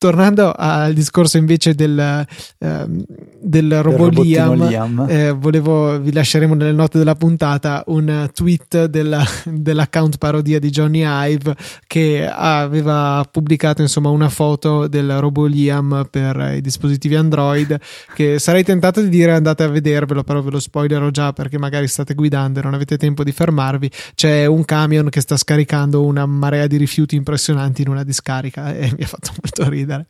tornando 0.00 0.54
al 0.56 0.94
discorso 0.94 1.36
invece 1.36 1.74
del, 1.74 2.26
ehm, 2.58 3.04
del 3.38 3.82
robot 3.82 4.24
Liam, 4.24 4.66
Liam. 4.66 5.06
Eh, 5.06 5.30
volevo, 5.32 6.00
vi 6.00 6.10
lasceremo 6.10 6.54
nelle 6.54 6.72
note 6.72 6.96
della 6.96 7.14
puntata 7.14 7.84
un 7.88 8.30
tweet 8.32 8.86
della, 8.86 9.22
dell'account 9.44 10.16
parodia 10.16 10.58
di 10.58 10.70
Johnny 10.70 11.02
Ive 11.04 11.54
che 11.86 12.26
aveva 12.26 13.28
pubblicato 13.30 13.82
insomma 13.82 14.08
una 14.08 14.30
foto 14.30 14.88
del 14.88 15.18
robot 15.18 15.50
Liam 15.50 16.08
per 16.10 16.54
i 16.56 16.62
dispositivi 16.62 17.14
Android 17.16 17.78
che 18.14 18.38
sarei 18.38 18.64
tentato 18.64 19.02
di 19.02 19.10
dire 19.10 19.32
andate 19.32 19.64
a 19.64 19.68
vedervelo 19.68 20.24
però 20.24 20.40
ve 20.40 20.50
lo 20.50 20.60
spoilerò 20.60 21.10
già 21.10 21.34
perché 21.34 21.58
magari 21.58 21.86
state 21.86 22.14
guidando 22.14 22.60
e 22.60 22.62
non 22.62 22.72
avete 22.72 22.96
tempo 22.96 23.22
di 23.22 23.32
fermarvi 23.32 23.90
c'è 24.14 24.46
un 24.46 24.64
camion 24.64 25.10
che 25.10 25.20
sta 25.20 25.36
scaricando 25.36 26.02
una 26.02 26.24
marea 26.24 26.66
di 26.66 26.78
rifiuti 26.78 27.16
impressionanti 27.16 27.82
in 27.82 27.88
una 27.88 28.02
discarica 28.02 28.74
e 28.74 28.90
mi 28.96 29.04
ha 29.04 29.06
fatto 29.06 29.32
molto 29.42 29.68
ridere 29.68 29.88
ridere. 29.90 30.06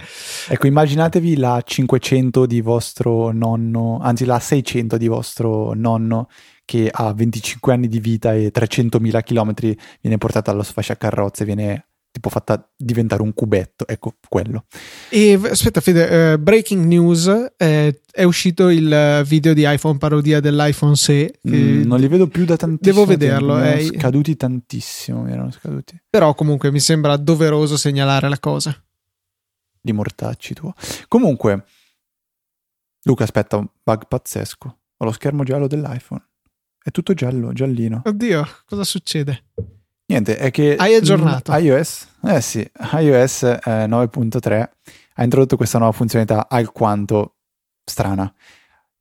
Ecco, 0.48 0.66
immaginatevi 0.66 1.36
la 1.36 1.60
500 1.64 2.46
di 2.46 2.60
vostro 2.60 3.32
nonno, 3.32 3.98
anzi 4.00 4.24
la 4.24 4.38
600 4.38 4.96
di 4.96 5.08
vostro 5.08 5.72
nonno 5.74 6.28
che 6.64 6.88
ha 6.90 7.12
25 7.12 7.72
anni 7.72 7.88
di 7.88 7.98
vita 7.98 8.34
e 8.34 8.52
300.000 8.54 9.22
km 9.22 9.54
viene 10.00 10.18
portata 10.18 10.50
allo 10.50 10.62
sfasciacarrozze, 10.62 11.44
viene 11.44 11.86
tipo 12.12 12.28
fatta 12.28 12.68
diventare 12.76 13.22
un 13.22 13.32
cubetto, 13.34 13.86
ecco 13.86 14.14
quello. 14.28 14.64
E 15.08 15.38
aspetta 15.44 15.80
Fede, 15.80 16.32
uh, 16.32 16.38
breaking 16.38 16.84
news, 16.84 17.52
eh, 17.56 18.00
è 18.10 18.24
uscito 18.24 18.68
il 18.68 19.22
video 19.24 19.54
di 19.54 19.64
iPhone 19.64 19.98
parodia 19.98 20.40
dell'iPhone 20.40 20.96
6. 20.96 21.38
Mm, 21.48 21.82
non 21.84 22.00
li 22.00 22.08
vedo 22.08 22.26
più 22.26 22.44
da 22.44 22.56
tantissimo 22.56 23.04
Devo 23.04 23.06
vederlo. 23.06 23.54
Mi 23.54 23.66
erano 23.66 23.82
scaduti 23.82 24.36
tantissimo, 24.36 25.22
mi 25.22 25.32
erano 25.32 25.50
scaduti. 25.52 26.00
Però 26.10 26.34
comunque 26.34 26.72
mi 26.72 26.80
sembra 26.80 27.16
doveroso 27.16 27.76
segnalare 27.76 28.28
la 28.28 28.38
cosa 28.40 28.76
di 29.80 29.92
mortacci 29.92 30.54
tuo. 30.54 30.74
Comunque, 31.08 31.64
Luca, 33.04 33.24
aspetta, 33.24 33.56
un 33.56 33.68
bug 33.82 34.06
pazzesco. 34.06 34.78
Ho 34.96 35.04
lo 35.04 35.12
schermo 35.12 35.44
giallo 35.44 35.66
dell'iPhone. 35.66 36.22
È 36.82 36.90
tutto 36.90 37.14
giallo, 37.14 37.52
giallino. 37.52 38.02
Oddio, 38.04 38.46
cosa 38.66 38.84
succede? 38.84 39.44
Niente, 40.06 40.36
è 40.36 40.50
che... 40.50 40.76
Hai 40.76 40.94
aggiornato? 40.94 41.54
iOS, 41.54 42.08
eh 42.24 42.40
sì, 42.40 42.68
iOS 42.94 43.42
eh, 43.44 43.60
9.3 43.86 44.68
ha 45.14 45.22
introdotto 45.22 45.56
questa 45.56 45.78
nuova 45.78 45.92
funzionalità 45.92 46.48
alquanto 46.48 47.36
strana 47.84 48.32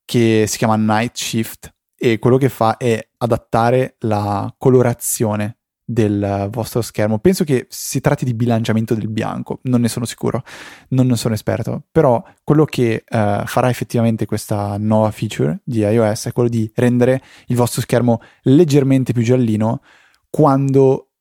che 0.06 0.46
si 0.48 0.58
chiama 0.58 0.76
Night 0.76 1.16
Shift 1.16 1.74
e 1.96 2.20
quello 2.20 2.38
che 2.38 2.50
fa 2.50 2.78
è 2.78 3.10
adattare 3.18 3.96
la 4.00 4.54
colorazione 4.58 5.59
del 5.90 6.50
vostro 6.52 6.84
schermo. 6.84 7.18
Penso 7.18 7.44
che 7.44 7.66
si 7.68 8.00
tratti 8.00 8.24
di 8.24 8.36
bilanciamento 8.36 8.94
del 8.94 9.08
bianco, 9.08 9.60
non 9.64 9.82
ne 9.82 9.88
sono 9.88 10.06
sicuro, 10.06 10.44
non 10.90 11.08
ne 11.08 11.16
sono 11.16 11.34
esperto, 11.34 11.84
però 11.92 12.24
quello 12.44 12.66
che 12.66 13.04
uh, 13.10 13.44
farà 13.46 13.70
effettivamente 13.70 14.28
questa 14.28 14.78
nuova 14.78 15.10
feature 15.10 15.62
di 15.64 15.80
iOS 15.80 16.28
è 16.28 16.32
quello 16.32 16.48
di 16.48 16.72
rendere 16.76 17.24
il 17.48 17.56
vostro 17.56 17.82
schermo 17.82 18.22
leggermente 18.44 19.14
più 19.14 19.24
giallino 19.24 19.82
quando 20.30 21.14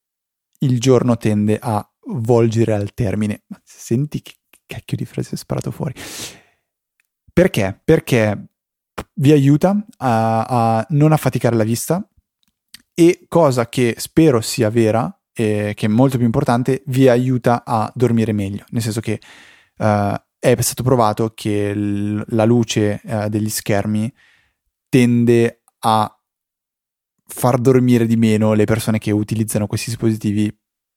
il 0.59 0.79
giorno 0.79 1.17
tende 1.17 1.59
a 1.59 1.91
volgere 2.11 2.75
al 2.75 2.93
termine. 2.93 3.45
Senti 3.65 4.21
che 4.21 4.35
cacchio 4.67 4.99
di 4.99 5.07
frase 5.07 5.35
sparato 5.39 5.71
fuori. 5.71 5.95
Perché? 7.33 7.81
Perché 7.83 8.49
vi 9.15 9.33
aiuta 9.33 9.83
a, 9.97 10.43
a 10.43 10.87
non 10.91 11.12
affaticare 11.12 11.57
la 11.57 11.64
vista, 11.64 12.07
e 12.99 13.26
cosa 13.28 13.68
che 13.68 13.94
spero 13.96 14.40
sia 14.40 14.70
vera, 14.70 15.09
e 15.32 15.72
che 15.76 15.86
è 15.86 15.88
molto 15.88 16.16
più 16.16 16.26
importante, 16.26 16.82
vi 16.86 17.09
aiuta 17.09 17.62
a 17.64 17.88
dormire 17.94 18.32
meglio, 18.32 18.64
nel 18.70 18.82
senso 18.82 18.99
che 18.99 19.20
uh, 19.78 20.14
è 20.36 20.61
stato 20.61 20.82
provato 20.82 21.30
che 21.32 21.72
l- 21.72 22.24
la 22.30 22.44
luce 22.44 23.01
uh, 23.05 23.28
degli 23.28 23.51
schermi 23.51 24.12
tende 24.88 25.62
a 25.78 26.12
far 27.24 27.59
dormire 27.59 28.05
di 28.05 28.16
meno 28.16 28.55
le 28.55 28.64
persone 28.64 28.99
che 28.99 29.12
utilizzano 29.12 29.68
questi 29.68 29.90
dispositivi 29.90 30.53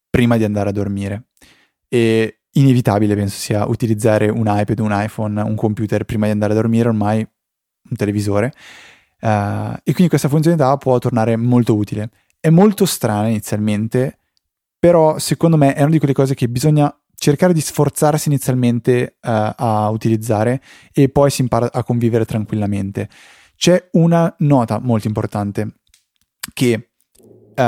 prima 0.10 0.38
di 0.38 0.44
andare 0.44 0.70
a 0.70 0.74
dormire. 0.74 1.28
E 1.88 2.46
inevitabile 2.54 3.14
penso 3.14 3.38
sia 3.38 3.68
utilizzare 3.68 4.28
un 4.28 4.46
iPad, 4.48 4.80
un 4.80 4.92
iPhone, 4.92 5.40
un 5.40 5.56
computer 5.56 6.04
prima 6.06 6.26
di 6.26 6.32
andare 6.32 6.54
a 6.54 6.56
dormire, 6.56 6.88
ormai 6.88 7.20
un 7.20 7.96
televisore. 7.96 8.54
Uh, 9.22 9.76
e 9.84 9.94
quindi 9.94 10.10
questa 10.10 10.30
funzionalità 10.30 10.76
può 10.78 10.98
tornare 10.98 11.36
molto 11.36 11.76
utile. 11.76 12.10
È 12.40 12.50
molto 12.50 12.86
strana 12.86 13.28
inizialmente, 13.28 14.18
però 14.80 15.20
secondo 15.20 15.58
me 15.58 15.74
è 15.74 15.82
una 15.82 15.92
di 15.92 16.00
quelle 16.00 16.14
cose 16.14 16.34
che 16.34 16.50
bisogna 16.50 16.94
cercare 17.14 17.54
di 17.54 17.62
sforzarsi 17.62 18.30
inizialmente 18.30 19.18
uh, 19.22 19.30
a 19.56 19.90
utilizzare 19.90 20.62
e 20.92 21.10
poi 21.10 21.30
si 21.30 21.42
impara 21.42 21.70
a 21.72 21.84
convivere 21.84 22.26
tranquillamente. 22.26 23.10
C'è 23.56 23.90
una 23.92 24.34
nota 24.40 24.80
molto 24.80 25.08
importante 25.08 25.76
che 26.52 26.90
uh, 27.56 27.62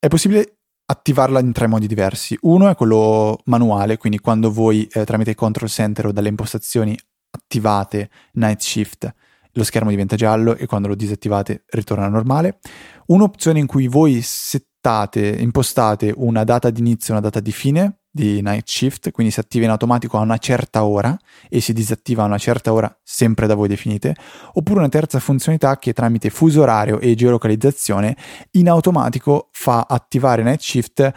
è 0.00 0.08
possibile 0.08 0.58
attivarla 0.86 1.40
in 1.40 1.52
tre 1.52 1.66
modi 1.66 1.86
diversi. 1.86 2.38
Uno 2.42 2.68
è 2.70 2.74
quello 2.74 3.40
manuale, 3.44 3.98
quindi 3.98 4.18
quando 4.20 4.50
voi 4.50 4.86
eh, 4.90 5.04
tramite 5.04 5.30
il 5.30 5.36
control 5.36 5.68
center 5.68 6.06
o 6.06 6.12
dalle 6.12 6.30
impostazioni 6.30 6.98
attivate 7.30 8.08
Night 8.32 8.60
Shift, 8.60 9.14
lo 9.58 9.64
schermo 9.64 9.90
diventa 9.90 10.16
giallo 10.16 10.56
e 10.56 10.66
quando 10.66 10.88
lo 10.88 10.94
disattivate 10.94 11.64
ritorna 11.66 12.08
normale. 12.08 12.60
Un'opzione 13.06 13.58
in 13.58 13.66
cui 13.66 13.88
voi 13.88 14.20
settate, 14.22 15.26
impostate 15.28 16.12
una 16.16 16.44
data 16.44 16.70
di 16.70 16.80
inizio 16.80 17.12
e 17.12 17.18
una 17.18 17.26
data 17.26 17.40
di 17.40 17.52
fine 17.52 17.98
di 18.10 18.40
Night 18.40 18.68
Shift, 18.68 19.10
quindi 19.10 19.32
si 19.32 19.40
attiva 19.40 19.64
in 19.64 19.70
automatico 19.70 20.16
a 20.16 20.20
una 20.20 20.38
certa 20.38 20.84
ora 20.84 21.16
e 21.48 21.60
si 21.60 21.72
disattiva 21.72 22.22
a 22.22 22.26
una 22.26 22.38
certa 22.38 22.72
ora 22.72 22.98
sempre 23.02 23.46
da 23.46 23.54
voi 23.54 23.68
definite, 23.68 24.14
oppure 24.54 24.78
una 24.78 24.88
terza 24.88 25.18
funzionalità 25.18 25.78
che 25.78 25.92
tramite 25.92 26.30
fuso 26.30 26.62
orario 26.62 27.00
e 27.00 27.14
geolocalizzazione 27.14 28.16
in 28.52 28.68
automatico 28.68 29.48
fa 29.52 29.86
attivare 29.88 30.42
Night 30.42 30.60
Shift 30.60 31.12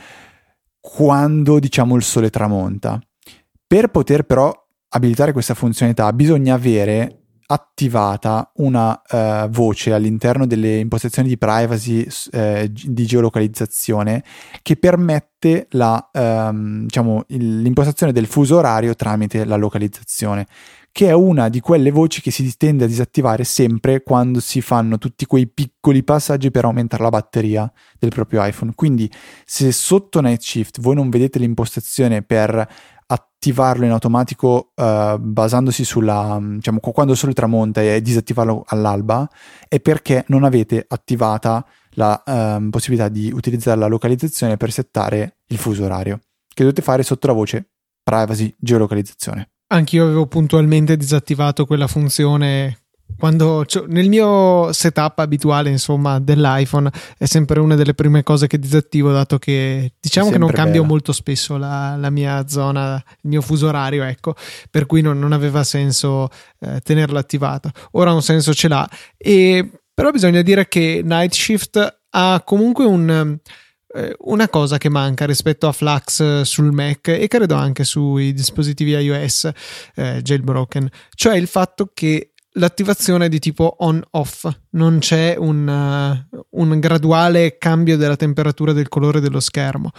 quando 0.80 1.60
diciamo 1.60 1.96
il 1.96 2.04
sole 2.04 2.30
tramonta. 2.30 3.00
Per 3.66 3.88
poter 3.90 4.24
però 4.24 4.54
abilitare 4.90 5.32
questa 5.32 5.54
funzionalità 5.54 6.12
bisogna 6.12 6.56
avere 6.56 7.21
attivata 7.52 8.50
una 8.56 9.02
uh, 9.10 9.50
voce 9.50 9.92
all'interno 9.92 10.48
delle 10.48 10.78
impostazioni 10.78 11.28
di 11.28 11.38
privacy 11.38 12.08
uh, 12.32 12.66
di 12.66 13.06
geolocalizzazione 13.06 14.24
che 14.62 14.78
permette 14.78 15.68
la, 15.72 16.10
um, 16.14 16.84
diciamo, 16.84 17.26
il, 17.28 17.62
l'impostazione 17.62 18.14
del 18.14 18.26
fuso 18.26 18.58
orario 18.58 18.96
tramite 18.96 19.44
la 19.44 19.58
localizzazione, 19.58 20.48
che 20.94 21.08
è 21.08 21.12
una 21.12 21.50
di 21.50 21.60
quelle 21.60 21.92
voci 21.92 22.22
che 22.22 22.32
si 22.32 22.56
tende 22.56 22.86
a 22.86 22.88
disattivare 22.88 23.44
sempre 23.44 24.02
quando 24.02 24.40
si 24.40 24.62
fanno 24.62 24.98
tutti 24.98 25.26
quei 25.26 25.48
piccoli 25.48 26.04
passaggi 26.04 26.52
per 26.52 26.64
aumentare 26.64 27.04
la 27.04 27.10
batteria 27.10 27.72
del 28.00 28.12
proprio 28.12 28.46
iPhone. 28.46 28.72
Quindi 28.76 29.12
se 29.46 29.74
sotto 29.74 30.22
Night 30.22 30.42
Shift 30.42 30.80
voi 30.80 30.96
non 30.96 31.10
vedete 31.10 31.38
l'impostazione 31.38 32.22
per 32.22 32.68
attivarlo 33.42 33.86
in 33.86 33.92
automatico 33.92 34.72
uh, 34.76 35.18
basandosi 35.18 35.84
sulla, 35.84 36.40
diciamo, 36.40 36.80
quando 36.80 37.14
il 37.14 37.18
sole 37.18 37.34
tramonta 37.34 37.82
e 37.82 38.00
disattivarlo 38.00 38.64
all'alba, 38.68 39.28
è 39.68 39.80
perché 39.80 40.26
non 40.28 40.44
avete 40.44 40.86
attivata 40.88 41.66
la 41.94 42.22
uh, 42.24 42.70
possibilità 42.70 43.10
di 43.10 43.32
utilizzare 43.34 43.80
la 43.80 43.88
localizzazione 43.88 44.58
per 44.58 44.72
settare 44.72 45.38
il 45.48 45.58
fuso 45.58 45.84
orario, 45.86 46.20
che 46.54 46.62
dovete 46.62 46.84
fare 46.84 47.02
sotto 47.02 47.26
la 47.26 47.34
voce 47.34 47.72
privacy 48.04 48.54
geolocalizzazione. 48.60 49.50
Anch'io 49.74 50.04
avevo 50.04 50.28
puntualmente 50.28 50.96
disattivato 50.96 51.66
quella 51.66 51.88
funzione 51.88 52.81
quando 53.18 53.66
nel 53.88 54.10
mio 54.10 54.72
setup 54.74 55.20
abituale 55.20 55.70
insomma 55.70 56.20
dell'iPhone 56.20 56.90
è 57.18 57.26
sempre 57.26 57.60
una 57.60 57.76
delle 57.76 57.94
prime 57.94 58.24
cose 58.24 58.48
che 58.48 58.60
disattivo 58.60 59.12
dato 59.12 59.38
che 59.38 59.94
diciamo 60.00 60.30
che 60.30 60.38
non 60.38 60.50
cambio 60.52 60.82
bella. 60.82 60.88
molto 60.88 61.12
spesso 61.14 61.58
la, 61.58 61.96
la, 61.96 62.10
mia 62.10 62.48
zona 62.48 62.96
il 62.96 63.30
mio 63.30 63.42
fuso 63.42 63.68
orario 63.68 64.04
ecco 64.04 64.36
per 64.70 64.86
cui 64.86 65.02
non, 65.02 65.20
non 65.20 65.32
aveva 65.32 65.64
senso 65.64 66.30
eh, 66.60 66.80
tenerla 66.82 67.20
attivata 67.20 67.72
ora 67.92 68.14
un 68.14 68.22
senso 68.22 68.54
ce 68.54 68.68
l'ha 68.68 68.88
e 69.18 69.70
però 69.94 70.12
bisogna 70.12 70.42
dire 70.42 70.68
che 70.68 71.02
Night 71.04 71.34
Shift 71.34 72.00
ha 72.10 72.42
comunque 72.44 72.86
un 72.86 73.40
eh, 73.94 74.16
una 74.20 74.48
cosa 74.48 74.78
che 74.78 74.90
manca 74.90 75.26
rispetto 75.26 75.68
a 75.68 75.74
Flux 75.74 76.42
sul 76.42 76.72
Mac 76.72 77.10
e 77.10 77.28
credo 77.28 77.56
anche 77.56 77.84
sui 77.84 78.32
dispositivi 78.32 78.92
iOS 78.92 79.50
eh, 79.96 80.22
jailbroken, 80.22 80.90
cioè 81.14 81.36
il 81.36 81.48
fatto 81.48 81.92
che 81.94 82.31
l'attivazione 82.54 83.30
di 83.30 83.40
tipo 83.40 83.76
on-off, 83.80 84.48
non 84.72 85.00
c'è 85.00 85.36
un, 85.38 85.68
uh, 85.68 86.46
un, 86.50 86.80
graduale 86.80 87.58
cambio 87.58 87.98
della 87.98 88.16
temperatura 88.16 88.74
del 88.74 88.90
colore 88.90 89.20
dello 89.20 89.40
schermo. 89.40 89.92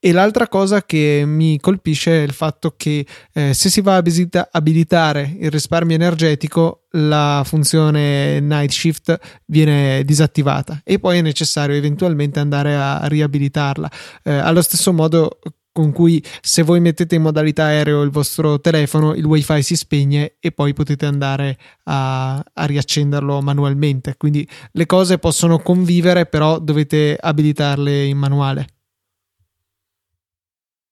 E 0.00 0.12
l'altra 0.12 0.46
cosa 0.46 0.84
che 0.84 1.24
mi 1.26 1.58
colpisce 1.58 2.20
è 2.20 2.22
il 2.22 2.32
fatto 2.32 2.74
che 2.76 3.04
eh, 3.32 3.52
se 3.52 3.68
si 3.68 3.80
va 3.80 3.96
a 3.96 4.00
visita- 4.00 4.48
abilitare 4.52 5.36
il 5.40 5.50
risparmio 5.50 5.96
energetico, 5.96 6.84
la 6.92 7.42
funzione 7.44 8.38
night 8.38 8.70
shift 8.70 9.18
viene 9.46 10.04
disattivata 10.04 10.80
e 10.84 11.00
poi 11.00 11.18
è 11.18 11.20
necessario 11.20 11.74
eventualmente 11.74 12.38
andare 12.38 12.76
a 12.76 13.08
riabilitarla. 13.08 13.90
Eh, 14.22 14.32
allo 14.34 14.62
stesso 14.62 14.92
modo 14.92 15.40
con 15.78 15.92
cui 15.92 16.20
se 16.40 16.64
voi 16.64 16.80
mettete 16.80 17.14
in 17.14 17.22
modalità 17.22 17.66
aereo 17.66 18.02
il 18.02 18.10
vostro 18.10 18.60
telefono, 18.60 19.14
il 19.14 19.24
wifi 19.24 19.62
si 19.62 19.76
spegne 19.76 20.34
e 20.40 20.50
poi 20.50 20.72
potete 20.72 21.06
andare 21.06 21.56
a, 21.84 22.34
a 22.52 22.64
riaccenderlo 22.64 23.40
manualmente. 23.40 24.16
Quindi 24.16 24.44
le 24.72 24.86
cose 24.86 25.18
possono 25.18 25.60
convivere, 25.60 26.26
però 26.26 26.58
dovete 26.58 27.16
abilitarle 27.16 28.06
in 28.06 28.18
manuale. 28.18 28.66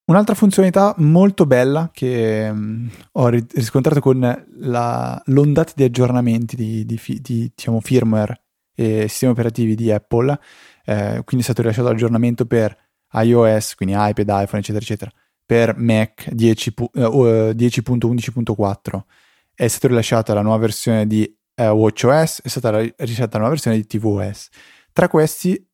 Un'altra 0.04 0.36
funzionalità 0.36 0.94
molto 0.98 1.46
bella 1.46 1.90
che 1.92 2.48
um, 2.48 2.88
ho 3.10 3.28
riscontrato 3.28 3.98
con 3.98 4.46
la, 4.58 5.20
l'ondata 5.26 5.72
di 5.74 5.82
aggiornamenti 5.82 6.54
di, 6.54 6.86
di, 6.86 7.00
di 7.20 7.50
diciamo, 7.56 7.80
firmware 7.80 8.40
e 8.72 9.08
sistemi 9.08 9.32
operativi 9.32 9.74
di 9.74 9.90
Apple, 9.90 10.38
eh, 10.84 11.22
quindi 11.24 11.38
è 11.38 11.42
stato 11.42 11.62
rilasciato 11.62 11.88
l'aggiornamento 11.88 12.46
per 12.46 12.85
iOS, 13.16 13.74
quindi 13.74 13.94
iPad, 13.96 14.28
iPhone, 14.28 14.60
eccetera, 14.60 14.84
eccetera, 14.84 15.10
per 15.44 15.76
Mac 15.76 16.30
10, 16.30 16.74
uh, 16.76 16.88
10.11.4 17.54 19.00
è 19.54 19.68
stata 19.68 19.88
rilasciata 19.88 20.34
la 20.34 20.42
nuova 20.42 20.58
versione 20.58 21.06
di 21.06 21.34
uh, 21.56 21.62
WatchOS, 21.62 22.42
è 22.42 22.48
stata 22.48 22.78
rilasciata 22.78 23.32
la 23.32 23.38
nuova 23.38 23.50
versione 23.50 23.76
di 23.76 23.86
tvOS. 23.86 24.48
Tra 24.92 25.08
questi, 25.08 25.66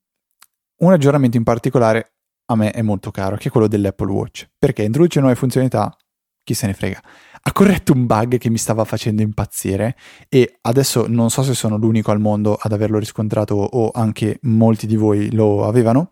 un 0.79 0.93
aggiornamento 0.93 1.37
in 1.37 1.43
particolare 1.43 2.13
a 2.47 2.55
me 2.55 2.71
è 2.71 2.83
molto 2.83 3.11
caro, 3.11 3.37
che 3.37 3.49
è 3.49 3.51
quello 3.51 3.67
dell'Apple 3.67 4.11
Watch, 4.11 4.49
perché 4.57 4.83
introduce 4.85 5.19
nuove 5.21 5.35
funzionalità, 5.35 5.97
chi 6.45 6.55
se 6.55 6.67
ne 6.67 6.75
frega. 6.75 7.03
Ha 7.45 7.53
corretto 7.53 7.93
un 7.93 8.07
bug 8.07 8.39
che 8.39 8.51
mi 8.51 8.59
stava 8.59 8.85
facendo 8.85 9.23
impazzire 9.23 9.97
e 10.29 10.59
adesso 10.61 11.07
non 11.09 11.29
so 11.29 11.43
se 11.43 11.55
sono 11.55 11.77
l'unico 11.77 12.13
al 12.13 12.21
mondo 12.21 12.55
ad 12.55 12.73
averlo 12.73 12.99
riscontrato 12.99 13.57
o 13.57 13.91
anche 13.93 14.39
molti 14.43 14.87
di 14.87 14.95
voi 14.95 15.33
lo 15.33 15.67
avevano, 15.67 16.09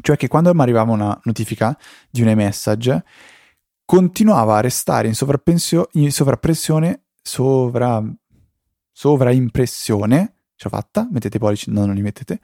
cioè 0.00 0.16
che 0.16 0.28
quando 0.28 0.52
mi 0.54 0.60
arrivava 0.60 0.92
una 0.92 1.18
notifica 1.24 1.76
di 2.10 2.22
un 2.22 2.28
iMessage, 2.28 3.04
continuava 3.84 4.56
a 4.56 4.60
restare 4.60 5.08
in, 5.08 5.14
in 5.92 6.12
sovrappressione, 6.12 7.04
sovra, 7.22 8.02
sovraimpressione, 8.92 10.36
ce 10.56 10.68
l'ho 10.68 10.76
fatta, 10.76 11.08
mettete 11.10 11.36
i 11.36 11.40
pollici, 11.40 11.70
no, 11.70 11.86
non 11.86 11.94
li 11.94 12.02
mettete, 12.02 12.40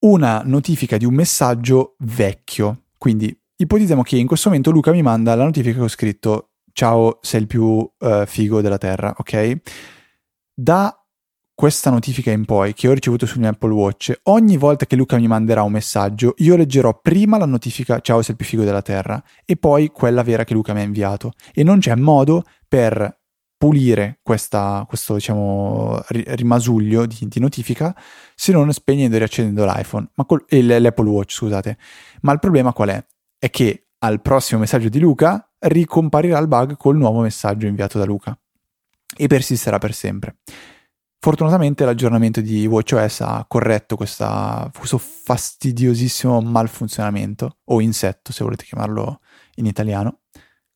una 0.00 0.42
notifica 0.44 0.96
di 0.96 1.04
un 1.04 1.14
messaggio 1.14 1.96
vecchio. 1.98 2.84
Quindi 2.98 3.36
ipotizziamo 3.56 4.02
che 4.02 4.16
in 4.16 4.26
questo 4.26 4.48
momento 4.48 4.70
Luca 4.70 4.92
mi 4.92 5.02
manda 5.02 5.34
la 5.34 5.44
notifica 5.44 5.76
che 5.78 5.84
ho 5.84 5.88
scritto 5.88 6.50
ciao, 6.72 7.18
sei 7.22 7.40
il 7.40 7.46
più 7.46 7.62
uh, 7.64 8.26
figo 8.26 8.60
della 8.60 8.76
Terra, 8.76 9.14
ok? 9.16 9.60
Da 10.52 11.05
questa 11.56 11.88
notifica 11.88 12.30
in 12.30 12.44
poi 12.44 12.74
che 12.74 12.86
ho 12.86 12.92
ricevuto 12.92 13.24
sul 13.24 13.40
mio 13.40 13.48
Apple 13.48 13.72
Watch, 13.72 14.12
ogni 14.24 14.58
volta 14.58 14.84
che 14.84 14.94
Luca 14.94 15.16
mi 15.16 15.26
manderà 15.26 15.62
un 15.62 15.72
messaggio, 15.72 16.34
io 16.36 16.54
leggerò 16.54 17.00
prima 17.00 17.38
la 17.38 17.46
notifica 17.46 17.98
ciao 18.00 18.20
sei 18.20 18.32
il 18.32 18.36
più 18.36 18.44
figo 18.44 18.62
della 18.62 18.82
terra 18.82 19.20
e 19.42 19.56
poi 19.56 19.88
quella 19.88 20.22
vera 20.22 20.44
che 20.44 20.52
Luca 20.52 20.74
mi 20.74 20.80
ha 20.80 20.82
inviato. 20.82 21.32
E 21.54 21.62
non 21.62 21.78
c'è 21.78 21.94
modo 21.94 22.44
per 22.68 23.20
pulire 23.56 24.18
questa, 24.22 24.84
questo 24.86 25.14
diciamo 25.14 25.98
rimasuglio 26.08 27.06
di, 27.06 27.16
di, 27.22 27.40
notifica 27.40 27.96
se 28.34 28.52
non 28.52 28.70
spegnendo 28.70 29.16
e 29.16 29.18
riaccendendo 29.18 29.64
l'iPhone 29.64 30.10
ma 30.16 30.26
col, 30.26 30.44
l'Apple 30.50 31.08
Watch 31.08 31.32
scusate 31.32 31.78
ma 32.20 32.32
il 32.32 32.38
problema 32.38 32.74
qual 32.74 32.90
è? 32.90 33.06
è 33.38 33.48
che 33.48 33.86
al 34.00 34.20
prossimo 34.20 34.60
messaggio 34.60 34.90
di 34.90 34.98
Luca 34.98 35.50
ricomparirà 35.60 36.36
il 36.36 36.48
bug 36.48 36.76
col 36.76 36.98
nuovo 36.98 37.22
messaggio 37.22 37.66
inviato 37.66 37.96
da 37.96 38.04
Luca 38.04 38.38
e 39.16 39.26
persisterà 39.26 39.78
per 39.78 39.94
sempre 39.94 40.36
Fortunatamente 41.26 41.84
l'aggiornamento 41.84 42.40
di 42.40 42.68
WatchOS 42.68 43.20
ha 43.22 43.44
corretto 43.48 43.96
questo 43.96 44.70
fastidiosissimo 44.70 46.40
malfunzionamento, 46.40 47.56
o 47.64 47.80
insetto 47.80 48.32
se 48.32 48.44
volete 48.44 48.62
chiamarlo 48.62 49.18
in 49.56 49.66
italiano, 49.66 50.20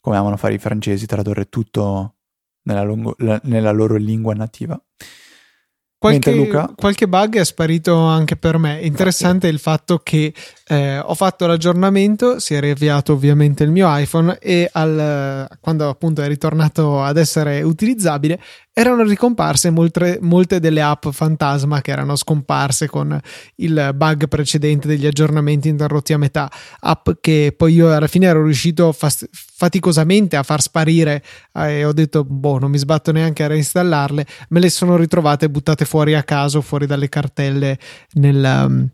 come 0.01 0.17
amano 0.17 0.37
fare 0.37 0.55
i 0.55 0.59
francesi, 0.59 1.07
tradurre 1.07 1.49
tutto 1.49 2.17
nella, 2.63 2.83
lungo, 2.83 3.15
nella 3.43 3.71
loro 3.71 3.95
lingua 3.95 4.35
nativa. 4.35 4.77
Qualche, 6.01 6.35
Luca... 6.35 6.73
qualche, 6.75 7.07
bug 7.07 7.37
è 7.37 7.45
sparito 7.45 7.95
anche 7.95 8.35
per 8.37 8.57
me. 8.57 8.81
Interessante 8.81 9.49
il 9.49 9.59
fatto 9.59 9.99
che 9.99 10.33
eh, 10.67 10.99
ho 10.99 11.15
fatto 11.15 11.47
l'aggiornamento, 11.47 12.39
si 12.39 12.55
è 12.55 12.61
riavviato 12.61 13.13
ovviamente 13.13 13.65
il 13.65 13.71
mio 13.71 13.87
iPhone 13.95 14.39
e 14.39 14.67
al, 14.73 15.47
quando 15.61 15.91
appunto 15.91 16.23
è 16.23 16.27
ritornato 16.27 17.03
ad 17.03 17.19
essere 17.19 17.61
utilizzabile 17.61 18.41
erano 18.81 19.03
ricomparse 19.03 19.71
molte, 19.71 20.19
molte 20.21 20.61
delle 20.61 20.83
app 20.83 21.09
fantasma 21.09 21.81
che 21.81 21.91
erano 21.91 22.17
scomparse 22.17 22.89
con 22.89 23.19
il 23.57 23.93
bug 23.95 24.29
precedente 24.29 24.89
degli 24.89 25.07
aggiornamenti 25.07 25.69
interrotti 25.69 26.13
a 26.13 26.19
metà, 26.19 26.51
app 26.81 27.11
che 27.21 27.55
poi 27.57 27.75
io 27.75 27.95
alla 27.95 28.07
fine 28.07 28.27
ero 28.27 28.45
riuscito 28.45 28.93
fast- 28.93 29.29
faticosamente 29.33 30.37
a 30.37 30.43
far 30.43 30.61
sparire 30.61 31.23
eh, 31.55 31.79
e 31.79 31.85
ho 31.85 31.93
detto 31.93 32.25
boh 32.25 32.59
non 32.59 32.71
mi 32.71 32.79
sbatto 32.79 33.13
neanche 33.13 33.45
a 33.45 33.49
reinstallarle, 33.49 34.27
me 34.49 34.61
le 34.61 34.71
sono 34.71 34.97
ritrovate 34.97 35.51
buttate 35.51 35.85
fuori 35.85 36.15
a 36.15 36.23
caso, 36.23 36.61
fuori 36.61 36.87
dalle 36.87 37.09
cartelle 37.09 37.79
nel... 38.13 38.65
Um, 38.67 38.91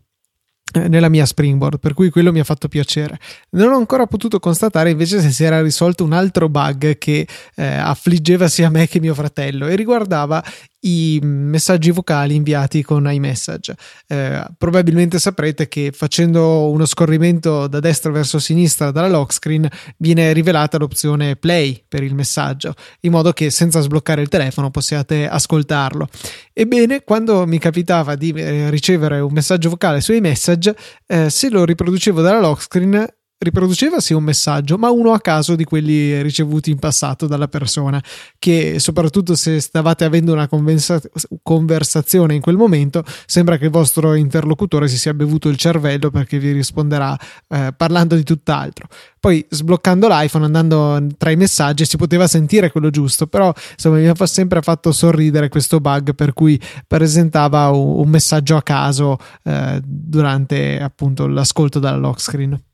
nella 0.73 1.09
mia 1.09 1.25
springboard, 1.25 1.79
per 1.79 1.93
cui 1.93 2.09
quello 2.09 2.31
mi 2.31 2.39
ha 2.39 2.43
fatto 2.43 2.67
piacere. 2.67 3.19
Non 3.51 3.71
ho 3.71 3.77
ancora 3.77 4.05
potuto 4.05 4.39
constatare 4.39 4.89
invece 4.89 5.21
se 5.21 5.31
si 5.31 5.43
era 5.43 5.61
risolto 5.61 6.03
un 6.03 6.13
altro 6.13 6.49
bug 6.49 6.97
che 6.97 7.27
eh, 7.55 7.65
affliggeva 7.65 8.47
sia 8.47 8.69
me 8.69 8.87
che 8.87 8.99
mio 8.99 9.13
fratello 9.13 9.67
e 9.67 9.75
riguardava 9.75 10.43
i 10.81 11.19
messaggi 11.21 11.91
vocali 11.91 12.35
inviati 12.35 12.83
con 12.83 13.11
iMessage. 13.11 13.75
Eh, 14.07 14.45
probabilmente 14.57 15.19
saprete 15.19 15.67
che 15.67 15.91
facendo 15.91 16.69
uno 16.69 16.85
scorrimento 16.85 17.67
da 17.67 17.79
destra 17.79 18.11
verso 18.11 18.39
sinistra 18.39 18.91
dalla 18.91 19.07
lock 19.07 19.33
screen 19.33 19.67
viene 19.97 20.31
rivelata 20.33 20.77
l'opzione 20.77 21.35
play 21.35 21.83
per 21.87 22.03
il 22.03 22.13
messaggio, 22.13 22.73
in 23.01 23.11
modo 23.11 23.31
che 23.31 23.49
senza 23.49 23.81
sbloccare 23.81 24.21
il 24.21 24.29
telefono 24.29 24.69
possiate 24.69 25.27
ascoltarlo. 25.27 26.07
Ebbene, 26.53 27.03
quando 27.03 27.45
mi 27.47 27.57
capitava 27.57 28.15
di 28.15 28.31
eh, 28.31 28.69
ricevere 28.69 29.19
un 29.19 29.33
messaggio 29.33 29.69
vocale 29.69 30.01
su 30.01 30.13
iMessage, 30.13 30.75
eh, 31.07 31.29
se 31.29 31.49
lo 31.49 31.65
riproducevo 31.65 32.21
dalla 32.21 32.39
lock 32.39 32.61
screen 32.61 33.07
riproduceva 33.39 33.99
sì 33.99 34.13
un 34.13 34.23
messaggio, 34.23 34.77
ma 34.77 34.89
uno 34.89 35.13
a 35.13 35.19
caso 35.19 35.55
di 35.55 35.63
quelli 35.63 36.21
ricevuti 36.21 36.71
in 36.71 36.79
passato 36.79 37.27
dalla 37.27 37.47
persona, 37.47 38.01
che 38.39 38.79
soprattutto 38.79 39.35
se 39.35 39.59
stavate 39.59 40.05
avendo 40.05 40.33
una 40.33 40.47
conversa- 40.47 41.01
conversazione 41.43 42.33
in 42.33 42.41
quel 42.41 42.55
momento, 42.55 43.03
sembra 43.25 43.57
che 43.57 43.65
il 43.65 43.71
vostro 43.71 44.15
interlocutore 44.15 44.87
si 44.87 44.97
sia 44.97 45.13
bevuto 45.13 45.49
il 45.49 45.57
cervello 45.57 46.09
perché 46.09 46.39
vi 46.39 46.51
risponderà 46.51 47.17
eh, 47.49 47.73
parlando 47.77 48.15
di 48.15 48.23
tutt'altro. 48.23 48.87
Poi 49.19 49.45
sbloccando 49.49 50.07
l'iPhone, 50.07 50.45
andando 50.45 51.05
tra 51.17 51.29
i 51.29 51.35
messaggi, 51.35 51.85
si 51.85 51.97
poteva 51.97 52.27
sentire 52.27 52.71
quello 52.71 52.89
giusto, 52.89 53.27
però 53.27 53.53
insomma 53.71 53.97
mi 53.97 54.07
ha 54.07 54.25
sempre 54.25 54.61
fatto 54.61 54.91
sorridere 54.91 55.49
questo 55.49 55.79
bug 55.79 56.15
per 56.15 56.33
cui 56.33 56.59
presentava 56.87 57.69
un, 57.69 57.99
un 57.99 58.09
messaggio 58.09 58.55
a 58.55 58.63
caso 58.63 59.17
eh, 59.43 59.79
durante 59.83 60.79
appunto 60.79 61.27
l'ascolto 61.27 61.79
dalla 61.79 61.97
lock 61.97 62.21
screen. 62.21 62.66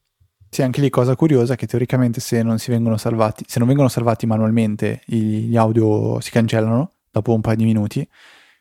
Sì, 0.54 0.62
anche 0.62 0.82
lì 0.82 0.92
cosa 0.92 1.16
curiosa 1.16 1.56
che 1.56 1.66
teoricamente 1.66 2.20
se 2.20 2.44
non 2.44 2.60
salvati, 2.98 3.44
se 3.48 3.58
non 3.58 3.68
vengono 3.68 3.90
salvati 3.90 4.28
manualmente 4.28 5.02
gli 5.04 5.58
audio 5.58 6.20
si 6.20 6.30
cancellano 6.30 6.92
dopo 7.10 7.34
un 7.34 7.42
paio 7.42 7.56
di 7.56 7.64
minuti, 7.64 8.08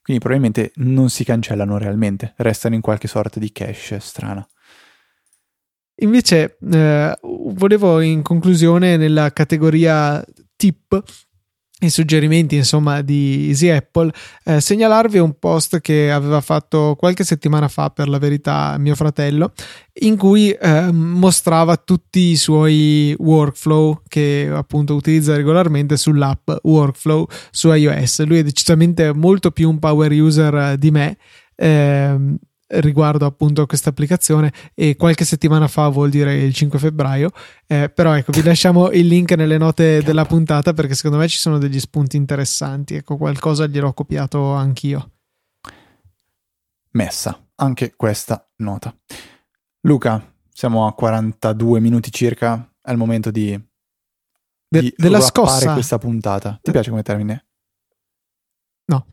quindi 0.00 0.22
probabilmente 0.22 0.72
non 0.76 1.10
si 1.10 1.22
cancellano 1.22 1.76
realmente, 1.76 2.32
restano 2.38 2.76
in 2.76 2.80
qualche 2.80 3.08
sorta 3.08 3.38
di 3.38 3.52
cache 3.52 4.00
strana. 4.00 4.48
Invece 5.96 6.56
eh, 6.72 7.14
volevo 7.20 8.00
in 8.00 8.22
conclusione 8.22 8.96
nella 8.96 9.30
categoria 9.30 10.24
tip 10.56 11.02
i 11.82 11.90
suggerimenti 11.90 12.56
insomma 12.56 13.02
di 13.02 13.48
Easy 13.48 13.68
Apple 13.68 14.12
eh, 14.44 14.60
segnalarvi 14.60 15.18
un 15.18 15.38
post 15.38 15.80
che 15.80 16.10
aveva 16.10 16.40
fatto 16.40 16.96
qualche 16.98 17.24
settimana 17.24 17.68
fa 17.68 17.90
per 17.90 18.08
la 18.08 18.18
verità 18.18 18.76
mio 18.78 18.94
fratello 18.94 19.52
in 20.00 20.16
cui 20.16 20.50
eh, 20.50 20.90
mostrava 20.92 21.76
tutti 21.76 22.30
i 22.30 22.36
suoi 22.36 23.14
workflow 23.18 24.02
che 24.08 24.48
appunto 24.52 24.94
utilizza 24.94 25.36
regolarmente 25.36 25.96
sull'app 25.96 26.50
workflow 26.62 27.26
su 27.50 27.70
iOS. 27.70 28.24
Lui 28.24 28.38
è 28.38 28.42
decisamente 28.42 29.12
molto 29.12 29.50
più 29.50 29.68
un 29.68 29.78
power 29.78 30.10
user 30.12 30.76
di 30.78 30.90
me 30.90 31.16
eh, 31.56 32.16
riguardo 32.80 33.26
appunto 33.26 33.66
questa 33.66 33.90
applicazione 33.90 34.52
e 34.74 34.96
qualche 34.96 35.24
settimana 35.24 35.68
fa 35.68 35.88
vuol 35.88 36.10
dire 36.10 36.36
il 36.36 36.54
5 36.54 36.78
febbraio 36.78 37.30
eh, 37.66 37.90
però 37.90 38.14
ecco 38.14 38.32
vi 38.32 38.42
lasciamo 38.42 38.90
il 38.90 39.06
link 39.06 39.32
nelle 39.32 39.58
note 39.58 40.02
della 40.02 40.24
puntata 40.24 40.72
perché 40.72 40.94
secondo 40.94 41.18
me 41.18 41.28
ci 41.28 41.38
sono 41.38 41.58
degli 41.58 41.78
spunti 41.78 42.16
interessanti 42.16 42.94
ecco 42.94 43.16
qualcosa 43.16 43.66
gliel'ho 43.66 43.92
copiato 43.92 44.52
anch'io. 44.52 45.10
Messa 46.92 47.38
anche 47.56 47.94
questa 47.96 48.46
nota. 48.56 48.94
Luca 49.82 50.34
siamo 50.52 50.86
a 50.86 50.94
42 50.94 51.80
minuti 51.80 52.10
circa 52.10 52.70
è 52.80 52.90
il 52.90 52.96
momento 52.96 53.30
di, 53.30 53.58
De- 54.68 54.80
di 54.80 54.94
della 54.96 55.20
scossa. 55.20 55.72
questa 55.72 55.98
puntata. 55.98 56.58
Ti 56.62 56.70
piace 56.70 56.90
come 56.90 57.02
termine? 57.02 57.46
no. 58.86 59.06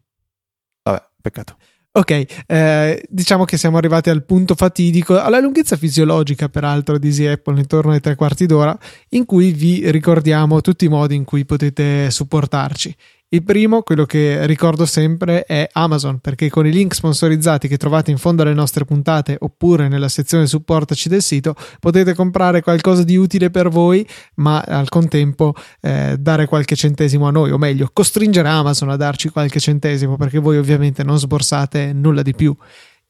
Vabbè 0.84 1.10
peccato 1.22 1.58
Ok, 1.92 2.44
eh, 2.46 3.04
diciamo 3.10 3.46
che 3.46 3.58
siamo 3.58 3.78
arrivati 3.78 4.12
al 4.12 4.24
punto 4.24 4.54
fatidico, 4.54 5.20
alla 5.20 5.40
lunghezza 5.40 5.76
fisiologica 5.76 6.48
peraltro 6.48 7.00
di 7.00 7.08
Easy 7.08 7.26
Apple, 7.26 7.60
intorno 7.60 7.94
ai 7.94 8.00
tre 8.00 8.14
quarti 8.14 8.46
d'ora, 8.46 8.78
in 9.10 9.26
cui 9.26 9.52
vi 9.52 9.90
ricordiamo 9.90 10.62
tutti 10.62 10.86
i 10.86 10.88
modi 10.88 11.16
in 11.16 11.24
cui 11.24 11.46
potete 11.46 12.12
supportarci. 12.12 12.96
Il 13.32 13.44
primo, 13.44 13.84
quello 13.84 14.06
che 14.06 14.48
ricordo 14.48 14.88
sempre, 14.88 15.44
è 15.44 15.70
Amazon, 15.74 16.18
perché 16.18 16.50
con 16.50 16.66
i 16.66 16.72
link 16.72 16.96
sponsorizzati 16.96 17.68
che 17.68 17.78
trovate 17.78 18.10
in 18.10 18.18
fondo 18.18 18.42
alle 18.42 18.56
nostre 18.56 18.86
puntate 18.86 19.38
oppure 19.40 19.88
nella 19.88 20.10
sezione 20.10 20.48
supportaci 20.48 21.10
del 21.10 21.22
sito 21.22 21.54
potete 21.80 22.16
comprare 22.16 22.64
qualcosa 22.64 23.04
di 23.04 23.18
utile 23.18 23.52
per 23.52 23.70
voi, 23.70 24.04
ma 24.38 24.62
al 24.62 24.90
contempo 24.90 25.54
eh, 25.80 26.16
dare 26.18 26.48
qualche 26.48 26.76
centesimo 26.76 27.28
a 27.28 27.32
noi, 27.32 27.52
o 27.52 27.60
meglio, 27.60 27.92
costringere 27.94 28.50
Amazon 28.50 28.90
a 28.90 28.96
darci 28.96 29.30
qualche 29.30 29.60
centesimo, 29.60 30.18
perché 30.18 30.40
voi 30.40 30.58
ovviamente 30.58 31.04
non 31.04 31.20
sborsate 31.20 31.94
nulla 31.94 32.24
di 32.24 32.34
più. 32.34 32.58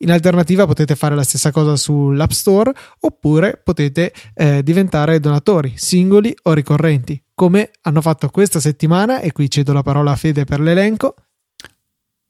In 0.01 0.11
alternativa 0.11 0.65
potete 0.65 0.95
fare 0.95 1.13
la 1.13 1.23
stessa 1.23 1.51
cosa 1.51 1.75
sull'App 1.75 2.29
Store 2.29 2.71
oppure 3.01 3.59
potete 3.61 4.13
eh, 4.33 4.63
diventare 4.63 5.19
donatori 5.19 5.73
singoli 5.75 6.33
o 6.43 6.53
ricorrenti, 6.53 7.21
come 7.33 7.71
hanno 7.81 8.01
fatto 8.01 8.29
questa 8.29 8.61
settimana 8.61 9.19
e 9.19 9.33
qui 9.33 9.49
cedo 9.49 9.73
la 9.73 9.81
parola 9.81 10.11
a 10.11 10.15
Fede 10.15 10.45
per 10.45 10.61
l'elenco. 10.61 11.15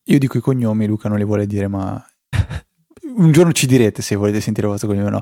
Io 0.05 0.17
dico 0.17 0.39
i 0.39 0.41
cognomi, 0.41 0.88
Luca 0.88 1.09
non 1.09 1.20
li 1.20 1.24
vuole 1.24 1.45
dire, 1.45 1.67
ma 1.67 2.03
un 3.17 3.32
giorno 3.32 3.51
ci 3.51 3.67
direte 3.67 4.01
se 4.01 4.15
volete 4.15 4.41
sentire 4.41 4.65
il 4.65 4.72
vostro 4.72 4.89
cognome 4.89 5.07
o 5.07 5.11
no. 5.11 5.22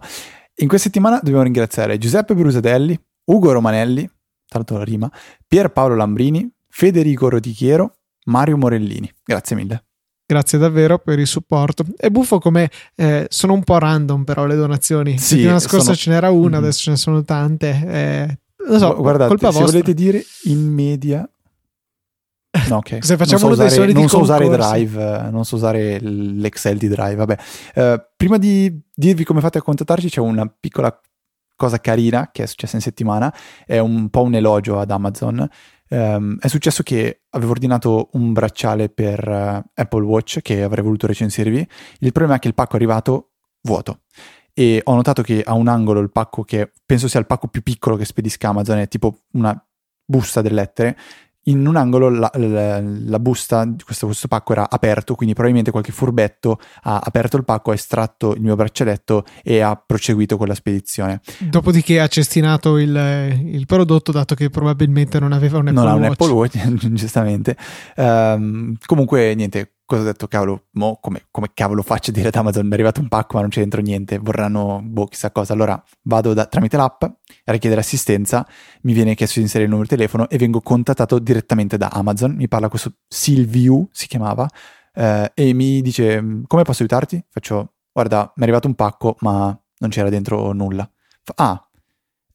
In 0.59 0.69
questa 0.69 0.87
settimana 0.87 1.17
dobbiamo 1.17 1.43
ringraziare 1.43 1.97
Giuseppe 1.97 2.33
Brusadelli, 2.33 2.97
Ugo 3.25 3.51
Romanelli, 3.51 4.09
tanto 4.47 4.77
la 4.77 4.85
rima, 4.85 5.11
Pier 5.45 5.73
Paolo 5.73 5.95
Lambrini, 5.95 6.49
Federico 6.69 7.27
Rodichiero, 7.27 7.97
Mario 8.25 8.55
Morellini. 8.55 9.11
Grazie 9.25 9.57
mille. 9.57 9.86
Grazie 10.29 10.57
davvero 10.57 10.99
per 10.99 11.19
il 11.19 11.25
supporto. 11.25 11.85
È 11.95 12.09
buffo 12.09 12.37
come 12.39 12.69
eh, 12.95 13.27
sono 13.29 13.53
un 13.53 13.63
po' 13.63 13.77
random, 13.77 14.25
però 14.25 14.45
le 14.45 14.57
donazioni. 14.57 15.17
Sì, 15.17 15.35
Settimana 15.35 15.59
scorsa 15.59 15.85
sono... 15.85 15.95
ce 15.95 16.09
n'era 16.09 16.29
una, 16.31 16.49
mm-hmm. 16.49 16.63
adesso 16.63 16.79
ce 16.81 16.89
ne 16.89 16.95
sono 16.97 17.23
tante. 17.23 17.83
Eh, 17.87 18.37
lo 18.67 18.77
so, 18.77 18.93
guardate, 18.97 19.29
colpa 19.29 19.51
se 19.51 19.59
vostra. 19.59 19.71
volete 19.71 19.93
dire 19.93 20.21
in 20.43 20.67
media. 20.67 21.29
No, 22.67 22.77
ok. 22.77 22.97
Se 23.05 23.15
facciamo 23.15 23.47
non 23.47 23.55
so 23.55 23.63
usare, 23.63 23.93
non 23.93 24.09
so 24.09 24.19
usare 24.19 24.49
Drive, 24.49 25.29
non 25.31 25.45
so 25.45 25.55
usare 25.55 25.99
l'Excel 26.01 26.77
di 26.77 26.89
Drive. 26.89 27.15
Vabbè, 27.15 27.37
uh, 27.75 28.03
prima 28.17 28.37
di 28.37 28.81
dirvi 28.93 29.23
come 29.23 29.39
fate 29.39 29.59
a 29.59 29.61
contattarci, 29.61 30.09
c'è 30.09 30.19
una 30.19 30.45
piccola 30.59 30.93
cosa 31.55 31.79
carina 31.79 32.29
che 32.33 32.43
è 32.43 32.45
successa 32.47 32.75
in 32.75 32.81
settimana. 32.81 33.33
È 33.65 33.79
un 33.79 34.09
po' 34.09 34.23
un 34.23 34.35
elogio 34.35 34.77
ad 34.77 34.91
Amazon 34.91 35.47
Um, 35.89 36.37
è 36.39 36.47
successo 36.47 36.83
che 36.83 37.21
avevo 37.29 37.51
ordinato 37.51 38.09
un 38.13 38.33
bracciale 38.33 38.89
per 38.89 39.25
uh, 39.27 39.69
Apple 39.73 40.03
Watch 40.03 40.41
che 40.41 40.63
avrei 40.63 40.83
voluto 40.83 41.07
recensirvi. 41.07 41.67
Il 41.99 42.11
problema 42.11 42.35
è 42.35 42.39
che 42.39 42.47
il 42.47 42.53
pacco 42.53 42.73
è 42.73 42.75
arrivato 42.75 43.31
vuoto 43.61 44.01
e 44.53 44.81
ho 44.83 44.95
notato 44.95 45.21
che 45.21 45.43
ha 45.45 45.53
un 45.53 45.67
angolo 45.67 45.99
il 45.99 46.11
pacco 46.11 46.43
che 46.43 46.71
penso 46.85 47.07
sia 47.07 47.19
il 47.19 47.27
pacco 47.27 47.47
più 47.47 47.61
piccolo 47.61 47.95
che 47.95 48.05
spedisca 48.05 48.49
Amazon, 48.49 48.79
è 48.79 48.87
tipo 48.87 49.25
una 49.33 49.55
busta 50.03 50.41
delle 50.41 50.55
lettere 50.55 50.97
in 51.47 51.65
un 51.65 51.75
angolo 51.75 52.09
la, 52.09 52.31
la, 52.35 52.81
la 52.81 53.19
busta 53.19 53.65
di 53.65 53.83
questo, 53.83 54.05
questo, 54.05 54.27
pacco 54.27 54.51
era 54.53 54.69
aperto, 54.69 55.15
quindi 55.15 55.33
probabilmente 55.33 55.71
qualche 55.71 55.91
furbetto 55.91 56.59
ha 56.83 56.99
aperto 57.03 57.37
il 57.37 57.45
pacco, 57.45 57.71
ha 57.71 57.73
estratto 57.73 58.33
il 58.33 58.41
mio 58.41 58.55
braccialetto 58.55 59.23
e 59.43 59.61
ha 59.61 59.75
proseguito 59.75 60.37
con 60.37 60.47
la 60.47 60.55
spedizione. 60.55 61.21
Dopodiché 61.39 61.99
ha 61.99 62.07
cestinato 62.07 62.77
il, 62.77 62.95
il 63.43 63.65
prodotto, 63.65 64.11
dato 64.11 64.35
che 64.35 64.49
probabilmente 64.49 65.19
non 65.19 65.31
aveva 65.31 65.57
un 65.57 65.67
Apple 65.67 65.83
non 65.83 65.85
Watch. 65.85 65.95
Non 65.95 66.03
ha 66.03 66.07
un 66.07 66.11
Apple 66.13 66.31
Watch, 66.31 66.91
giustamente. 66.93 67.57
Um, 67.95 68.75
comunque, 68.85 69.33
niente, 69.35 69.76
cosa 69.87 70.01
ho 70.01 70.05
detto, 70.05 70.27
cavolo, 70.27 70.65
mo 70.71 70.99
come, 71.01 71.27
come 71.31 71.51
cavolo 71.53 71.81
faccio 71.81 72.11
a 72.11 72.13
dire 72.13 72.27
ad 72.27 72.35
Amazon 72.35 72.69
è 72.69 72.73
arrivato 72.73 72.99
un 72.99 73.07
pacco 73.07 73.35
ma 73.35 73.41
non 73.41 73.49
c'è 73.49 73.61
dentro 73.61 73.81
niente, 73.81 74.17
vorranno, 74.19 74.81
boh, 74.83 75.05
chissà 75.05 75.31
cosa. 75.31 75.53
Allora 75.53 75.81
vado 76.03 76.33
da, 76.33 76.45
tramite 76.45 76.75
l'app 76.75 77.03
a 77.03 77.51
richiedere 77.51 77.81
assistenza, 77.81 78.45
mi 78.81 78.93
viene 78.93 79.15
chiesto 79.15 79.35
di 79.39 79.45
inserire 79.45 79.63
il 79.63 79.71
numero 79.73 79.89
di 79.89 79.95
telefono 79.95 80.29
e 80.29 80.37
vengo 80.37 80.61
contattato 80.61 81.19
direttamente 81.19 81.77
da 81.77 81.87
Amazon, 81.87 82.35
mi 82.35 82.49
parla 82.49 82.67
questo 82.67 82.97
Silviu, 83.07 83.87
si 83.91 84.07
chiamava, 84.07 84.47
eh, 84.93 85.31
e 85.33 85.53
mi 85.53 85.81
dice, 85.81 86.43
come 86.45 86.63
posso 86.63 86.83
aiutarti? 86.83 87.23
Faccio, 87.29 87.75
guarda, 87.93 88.31
mi 88.35 88.41
è 88.41 88.43
arrivato 88.43 88.67
un 88.67 88.75
pacco 88.75 89.15
ma 89.21 89.57
non 89.79 89.89
c'era 89.89 90.09
dentro 90.09 90.51
nulla. 90.51 90.89
Fa, 91.23 91.33
ah, 91.37 91.69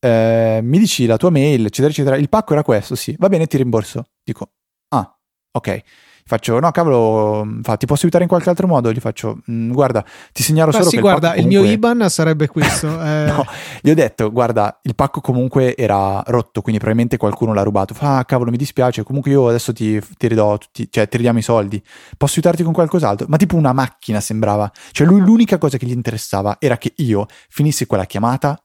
eh, 0.04 0.60
mi 0.62 0.78
dici 0.78 1.06
la 1.06 1.16
tua 1.16 1.30
mail, 1.30 1.66
eccetera, 1.66 1.92
eccetera. 1.92 2.16
Il 2.16 2.28
pacco 2.28 2.54
era 2.54 2.64
questo, 2.64 2.94
sì. 2.96 3.14
Va 3.18 3.28
bene, 3.28 3.46
ti 3.46 3.56
rimborso. 3.56 4.06
Dico, 4.24 4.50
ah, 4.88 5.16
ok. 5.52 5.82
Faccio, 6.24 6.60
no, 6.60 6.70
cavolo, 6.70 7.46
fa, 7.62 7.76
ti 7.76 7.86
posso 7.86 8.02
aiutare 8.02 8.24
in 8.24 8.28
qualche 8.28 8.48
altro 8.48 8.66
modo? 8.66 8.92
Gli 8.92 9.00
faccio, 9.00 9.40
mm, 9.50 9.72
guarda, 9.72 10.04
ti 10.32 10.42
segnalo 10.42 10.70
Ma 10.70 10.78
solo 10.78 10.90
sì, 10.90 10.96
che 10.96 11.02
guarda, 11.02 11.34
il, 11.34 11.42
comunque... 11.42 11.60
mio 11.60 11.72
IBAN 11.72 12.08
sarebbe 12.08 12.46
questo. 12.48 12.86
Eh, 13.02 13.24
No, 13.26 13.44
gli 13.80 13.90
ho 13.90 13.94
detto, 13.94 14.30
guarda, 14.30 14.78
il 14.82 14.94
pacco 14.94 15.20
comunque 15.20 15.76
era 15.76 16.22
rotto, 16.26 16.60
quindi 16.60 16.80
probabilmente 16.80 17.16
qualcuno 17.16 17.52
l'ha 17.52 17.62
rubato. 17.62 17.94
Fa, 17.94 18.18
ah, 18.18 18.24
cavolo, 18.24 18.50
mi 18.50 18.56
dispiace, 18.56 19.02
comunque 19.02 19.30
io 19.30 19.48
adesso 19.48 19.72
ti, 19.72 20.00
ti 20.16 20.28
ridò 20.28 20.56
tutti, 20.58 20.88
cioè 20.90 21.08
ti 21.08 21.16
ridiamo 21.16 21.38
i 21.38 21.42
soldi. 21.42 21.82
Posso 22.16 22.34
aiutarti 22.34 22.62
con 22.62 22.72
qualcos'altro? 22.72 23.26
Ma 23.28 23.36
tipo 23.36 23.56
una 23.56 23.72
macchina 23.72 24.20
sembrava. 24.20 24.70
Cioè 24.92 25.06
lui 25.06 25.20
l'unica 25.20 25.58
cosa 25.58 25.76
che 25.76 25.86
gli 25.86 25.92
interessava 25.92 26.56
era 26.58 26.76
che 26.78 26.92
io 26.96 27.26
finissi 27.48 27.86
quella 27.86 28.04
chiamata 28.04 28.62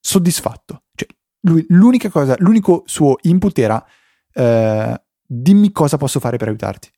soddisfatto. 0.00 0.82
Cioè 0.94 1.08
lui 1.42 1.64
l'unica 1.68 2.08
cosa, 2.10 2.34
l'unico 2.38 2.82
suo 2.86 3.16
input 3.22 3.58
era 3.58 3.84
eh, 4.32 5.00
dimmi 5.26 5.72
cosa 5.72 5.96
posso 5.96 6.20
fare 6.20 6.36
per 6.36 6.48
aiutarti. 6.48 6.90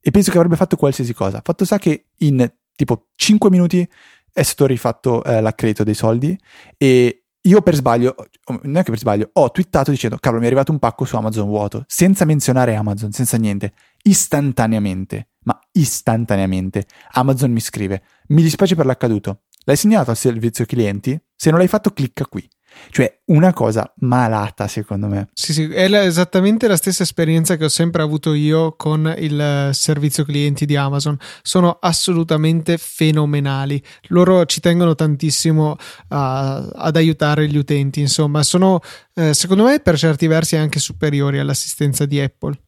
E 0.00 0.10
penso 0.10 0.30
che 0.30 0.36
avrebbe 0.36 0.56
fatto 0.56 0.76
qualsiasi 0.76 1.12
cosa. 1.12 1.40
Fatto 1.42 1.64
sta 1.64 1.78
che 1.78 2.06
in 2.18 2.50
tipo 2.74 3.08
5 3.14 3.50
minuti 3.50 3.88
è 4.32 4.42
stato 4.42 4.66
rifatto 4.66 5.24
eh, 5.24 5.40
l'accredito 5.40 5.82
dei 5.84 5.94
soldi 5.94 6.38
e 6.76 7.24
io 7.40 7.62
per 7.62 7.74
sbaglio, 7.74 8.14
non 8.62 8.76
è 8.76 8.82
che 8.82 8.90
per 8.90 8.98
sbaglio, 8.98 9.30
ho 9.32 9.50
twittato 9.50 9.90
dicendo 9.90 10.16
cavolo 10.18 10.40
mi 10.40 10.46
è 10.46 10.48
arrivato 10.48 10.70
un 10.70 10.78
pacco 10.78 11.04
su 11.04 11.16
Amazon 11.16 11.46
vuoto, 11.46 11.84
senza 11.86 12.24
menzionare 12.24 12.74
Amazon, 12.74 13.10
senza 13.12 13.36
niente, 13.36 13.72
istantaneamente, 14.02 15.30
ma 15.44 15.58
istantaneamente 15.72 16.86
Amazon 17.12 17.50
mi 17.50 17.60
scrive 17.60 18.02
mi 18.28 18.42
dispiace 18.42 18.74
per 18.74 18.84
l'accaduto, 18.84 19.44
l'hai 19.64 19.76
segnalato 19.76 20.10
al 20.10 20.16
servizio 20.16 20.64
clienti? 20.66 21.18
Se 21.34 21.50
non 21.50 21.58
l'hai 21.58 21.68
fatto 21.68 21.90
clicca 21.92 22.26
qui. 22.26 22.46
Cioè, 22.90 23.20
una 23.26 23.52
cosa 23.52 23.92
malata, 23.98 24.66
secondo 24.68 25.06
me. 25.08 25.28
Sì, 25.32 25.52
sì, 25.52 25.64
è 25.70 25.88
la- 25.88 26.04
esattamente 26.04 26.66
la 26.68 26.76
stessa 26.76 27.02
esperienza 27.02 27.56
che 27.56 27.64
ho 27.64 27.68
sempre 27.68 28.02
avuto 28.02 28.32
io 28.32 28.74
con 28.76 29.14
il 29.18 29.40
eh, 29.40 29.72
servizio 29.72 30.24
clienti 30.24 30.66
di 30.66 30.76
Amazon. 30.76 31.16
Sono 31.42 31.78
assolutamente 31.80 32.78
fenomenali. 32.78 33.82
Loro 34.08 34.44
ci 34.46 34.60
tengono 34.60 34.94
tantissimo 34.94 35.76
a- 36.08 36.56
ad 36.56 36.96
aiutare 36.96 37.46
gli 37.48 37.56
utenti. 37.56 38.00
Insomma, 38.00 38.42
sono 38.42 38.80
eh, 39.14 39.34
secondo 39.34 39.64
me 39.64 39.80
per 39.80 39.96
certi 39.98 40.26
versi 40.26 40.56
anche 40.56 40.78
superiori 40.78 41.38
all'assistenza 41.38 42.06
di 42.06 42.20
Apple. 42.20 42.58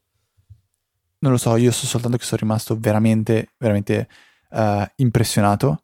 Non 1.21 1.33
lo 1.33 1.39
so, 1.39 1.57
io 1.57 1.71
so 1.71 1.87
soltanto 1.87 2.17
che 2.17 2.25
sono 2.25 2.41
rimasto 2.41 2.77
veramente, 2.79 3.51
veramente 3.59 4.09
eh, 4.51 4.93
impressionato. 4.97 5.83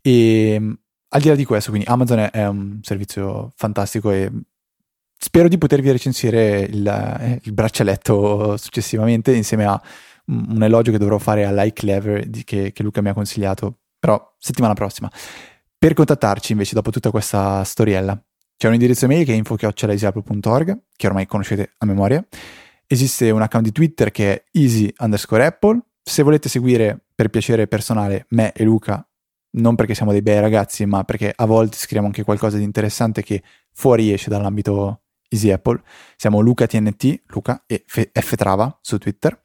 E 0.00 0.56
mh, 0.58 0.78
al 1.10 1.20
di 1.20 1.28
là 1.28 1.34
di 1.34 1.44
questo, 1.44 1.70
quindi 1.70 1.88
Amazon 1.88 2.28
è, 2.30 2.46
un 2.46 2.80
servizio 2.82 3.52
fantastico 3.56 4.10
e 4.10 4.30
spero 5.16 5.48
di 5.48 5.58
potervi 5.58 5.90
recensire 5.90 6.60
il, 6.60 6.86
eh, 6.86 7.40
il 7.42 7.52
braccialetto 7.52 8.56
successivamente 8.56 9.34
insieme 9.34 9.64
a 9.64 9.80
un 10.26 10.62
elogio 10.62 10.90
che 10.90 10.98
dovrò 10.98 11.16
fare 11.18 11.46
all'iClever 11.46 12.28
che, 12.44 12.72
che 12.72 12.82
Luca 12.82 13.00
mi 13.00 13.08
ha 13.08 13.14
consigliato, 13.14 13.78
però 13.98 14.34
settimana 14.38 14.74
prossima. 14.74 15.10
Per 15.78 15.94
contattarci 15.94 16.52
invece 16.52 16.74
dopo 16.74 16.90
tutta 16.90 17.10
questa 17.10 17.64
storiella 17.64 18.20
c'è 18.58 18.66
un 18.66 18.74
indirizzo 18.74 19.04
email 19.04 19.24
che 19.24 19.32
è 19.32 19.36
info.easyapple.org 19.36 20.78
che 20.96 21.06
ormai 21.06 21.26
conoscete 21.26 21.74
a 21.78 21.86
memoria. 21.86 22.26
Esiste 22.86 23.30
un 23.30 23.40
account 23.40 23.66
di 23.66 23.72
Twitter 23.72 24.10
che 24.10 24.34
è 24.34 24.44
easy 24.52 24.92
underscore 24.98 25.46
apple. 25.46 25.80
Se 26.02 26.22
volete 26.22 26.48
seguire 26.48 26.98
per 27.14 27.28
piacere 27.28 27.68
personale 27.68 28.26
me 28.30 28.52
e 28.52 28.64
Luca, 28.64 29.07
non 29.50 29.74
perché 29.74 29.94
siamo 29.94 30.12
dei 30.12 30.22
bei 30.22 30.40
ragazzi, 30.40 30.84
ma 30.86 31.04
perché 31.04 31.32
a 31.34 31.46
volte 31.46 31.76
scriviamo 31.76 32.06
anche 32.06 32.24
qualcosa 32.24 32.56
di 32.56 32.64
interessante 32.64 33.22
che 33.22 33.42
fuori 33.72 34.12
esce 34.12 34.30
dall'ambito 34.30 35.02
Easy 35.28 35.50
Apple. 35.50 35.80
Siamo 36.16 36.40
Luca 36.40 36.66
TNT, 36.66 37.22
Luca 37.26 37.62
e 37.66 37.84
F- 37.86 38.10
Ftrava 38.12 38.78
su 38.80 38.98
Twitter. 38.98 39.40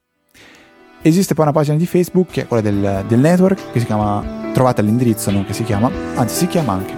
Esiste 1.02 1.34
poi 1.34 1.44
una 1.46 1.54
pagina 1.54 1.76
di 1.76 1.86
Facebook 1.86 2.32
che 2.32 2.42
è 2.44 2.48
quella 2.48 2.64
del, 2.64 3.06
del 3.08 3.20
network 3.20 3.72
che 3.72 3.80
si 3.80 3.86
chiama, 3.86 4.52
trovate 4.54 4.82
l'indirizzo, 4.82 5.32
non 5.32 5.46
che 5.46 5.52
si 5.52 5.64
chiama, 5.64 5.92
anzi 6.16 6.36
si 6.36 6.48
chiama 6.48 6.74
anche 6.74 6.96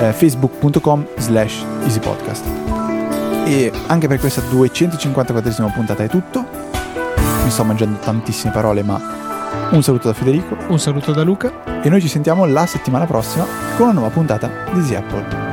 eh, 0.00 0.12
facebook.com 0.12 1.06
slash 1.16 1.64
easypodcast. 1.82 2.44
E 3.46 3.72
anche 3.86 4.06
per 4.06 4.18
questa 4.18 4.42
254esima 4.42 5.72
puntata 5.72 6.04
è 6.04 6.08
tutto. 6.08 6.46
Mi 7.42 7.50
sto 7.50 7.64
mangiando 7.64 7.98
tantissime 7.98 8.52
parole, 8.52 8.82
ma 8.82 9.27
un 9.70 9.82
saluto 9.82 10.08
da 10.08 10.14
Federico 10.14 10.56
Un 10.68 10.78
saluto 10.78 11.12
da 11.12 11.22
Luca. 11.22 11.82
e 11.82 11.88
noi 11.88 12.00
ci 12.00 12.08
sentiamo 12.08 12.46
la 12.46 12.66
settimana 12.66 13.06
prossima 13.06 13.44
con 13.76 13.86
una 13.86 13.92
nuova 13.92 14.10
puntata 14.10 14.48
di 14.72 14.78
Easy 14.78 14.94
Apple. 14.94 15.46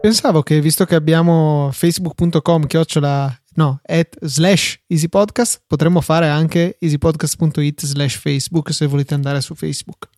Pensavo 0.00 0.42
che 0.42 0.60
visto 0.60 0.86
che 0.86 0.94
abbiamo 0.94 1.68
facebook.com 1.72 2.66
chiocciola 2.66 3.42
no, 3.54 3.80
at 3.84 4.16
slash 4.22 4.80
easypodcast, 4.86 5.62
potremmo 5.66 6.00
fare 6.00 6.28
anche 6.28 6.76
easypodcast.it 6.80 7.84
slash 7.84 8.16
Facebook 8.16 8.72
se 8.72 8.86
volete 8.86 9.14
andare 9.14 9.40
su 9.40 9.54
Facebook. 9.54 10.08